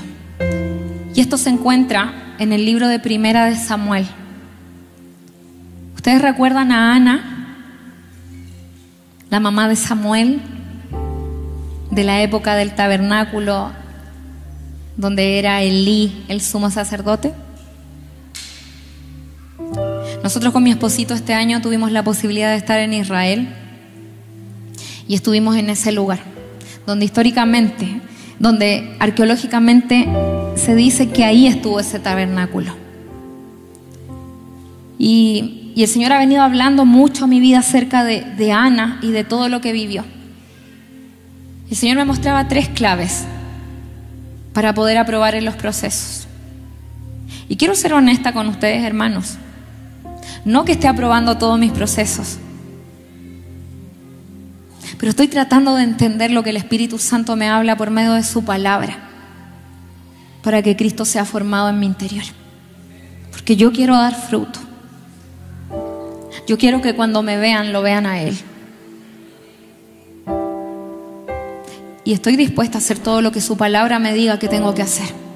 Y 1.14 1.20
esto 1.20 1.38
se 1.38 1.49
encuentra 1.49 2.36
en 2.39 2.53
el 2.53 2.66
libro 2.66 2.88
de 2.88 2.99
Primera 2.99 3.45
de 3.45 3.55
Samuel. 3.55 4.05
¿Ustedes 5.95 6.22
recuerdan 6.22 6.72
a 6.72 6.95
Ana, 6.95 7.55
la 9.30 9.39
mamá 9.39 9.68
de 9.68 9.76
Samuel, 9.76 10.39
de 11.98 12.04
la 12.04 12.22
época 12.22 12.54
del 12.54 12.76
tabernáculo, 12.76 13.72
donde 14.98 15.39
era 15.39 15.64
Elí 15.64 16.24
el 16.28 16.41
sumo 16.41 16.70
sacerdote? 16.70 17.34
Nosotros 20.22 20.54
con 20.54 20.62
mi 20.62 20.70
esposito 20.70 21.16
este 21.16 21.34
año 21.34 21.60
tuvimos 21.60 21.91
la 21.91 22.04
posibilidad 22.04 22.52
de 22.52 22.58
estar 22.58 22.78
en 22.78 22.93
Israel 22.93 23.48
y 25.08 25.16
estuvimos 25.16 25.56
en 25.56 25.72
ese 25.72 25.91
lugar, 25.91 26.20
donde 26.86 27.06
históricamente 27.06 28.00
donde 28.38 28.95
arqueológicamente 29.00 30.08
se 30.54 30.76
dice 30.76 31.10
que 31.10 31.24
ahí 31.24 31.48
estuvo 31.48 31.80
ese 31.80 31.98
tabernáculo. 31.98 32.76
Y, 35.00 35.74
el 35.76 35.88
Señor 35.88 36.12
ha 36.12 36.20
venido 36.20 36.43
hablando 36.43 36.86
mucho 36.86 37.26
a 37.26 37.28
mi 37.28 37.39
vida 37.39 37.60
acerca 37.60 38.04
de, 38.04 38.22
de 38.22 38.52
Ana 38.52 39.00
y 39.02 39.12
de 39.12 39.24
todo 39.24 39.50
lo 39.50 39.62
que 39.62 39.72
vivió. 39.72 40.04
El 41.70 41.76
Señor 41.76 41.97
me 41.97 42.05
mostraba 42.05 42.47
tres 42.47 42.70
claves 42.70 43.26
para 44.53 44.74
poder 44.74 44.97
aprobar 44.97 45.36
en 45.36 45.45
los 45.45 45.55
procesos. 45.55 46.28
Y 47.49 47.57
quiero 47.57 47.76
ser 47.76 47.93
honesta 47.93 48.34
con 48.34 48.47
ustedes, 48.47 48.84
hermanos. 48.84 49.38
No 50.45 50.65
que 50.65 50.74
esté 50.74 50.88
aprobando 50.88 51.38
todos 51.38 51.59
mis 51.59 51.72
procesos, 51.72 52.38
pero 54.97 55.09
estoy 55.11 55.28
tratando 55.28 55.76
de 55.76 55.84
entender 55.84 56.32
lo 56.32 56.43
que 56.43 56.49
el 56.49 56.57
Espíritu 56.57 56.97
Santo 56.97 57.36
me 57.36 57.49
habla 57.49 57.78
por 57.78 57.91
medio 57.91 58.13
de 58.13 58.24
su 58.24 58.43
palabra, 58.43 58.97
para 60.41 60.61
que 60.61 60.76
Cristo 60.76 61.05
sea 61.05 61.26
formado 61.26 61.70
en 61.70 61.80
mi 61.80 61.86
interior. 61.86 62.24
Porque 63.32 63.55
yo 63.55 63.72
quiero 63.72 63.95
dar 63.95 64.15
fruto. 64.15 64.59
Yo 66.47 66.57
quiero 66.57 66.82
que 66.82 66.95
cuando 66.95 67.22
me 67.22 67.38
vean 67.38 67.74
lo 67.74 67.82
vean 67.82 68.05
a 68.05 68.22
Él. 68.22 68.38
Y 72.08 72.14
estoy 72.14 72.38
dispuesta 72.38 72.78
a 72.78 72.80
hacer 72.80 72.99
todo 72.99 73.22
lo 73.22 73.34
que 73.34 73.41
su 73.41 73.58
palabra 73.58 73.99
me 73.99 74.14
diga 74.14 74.39
que 74.39 74.47
tengo 74.47 74.74
que 74.74 74.82
hacer. 74.82 75.26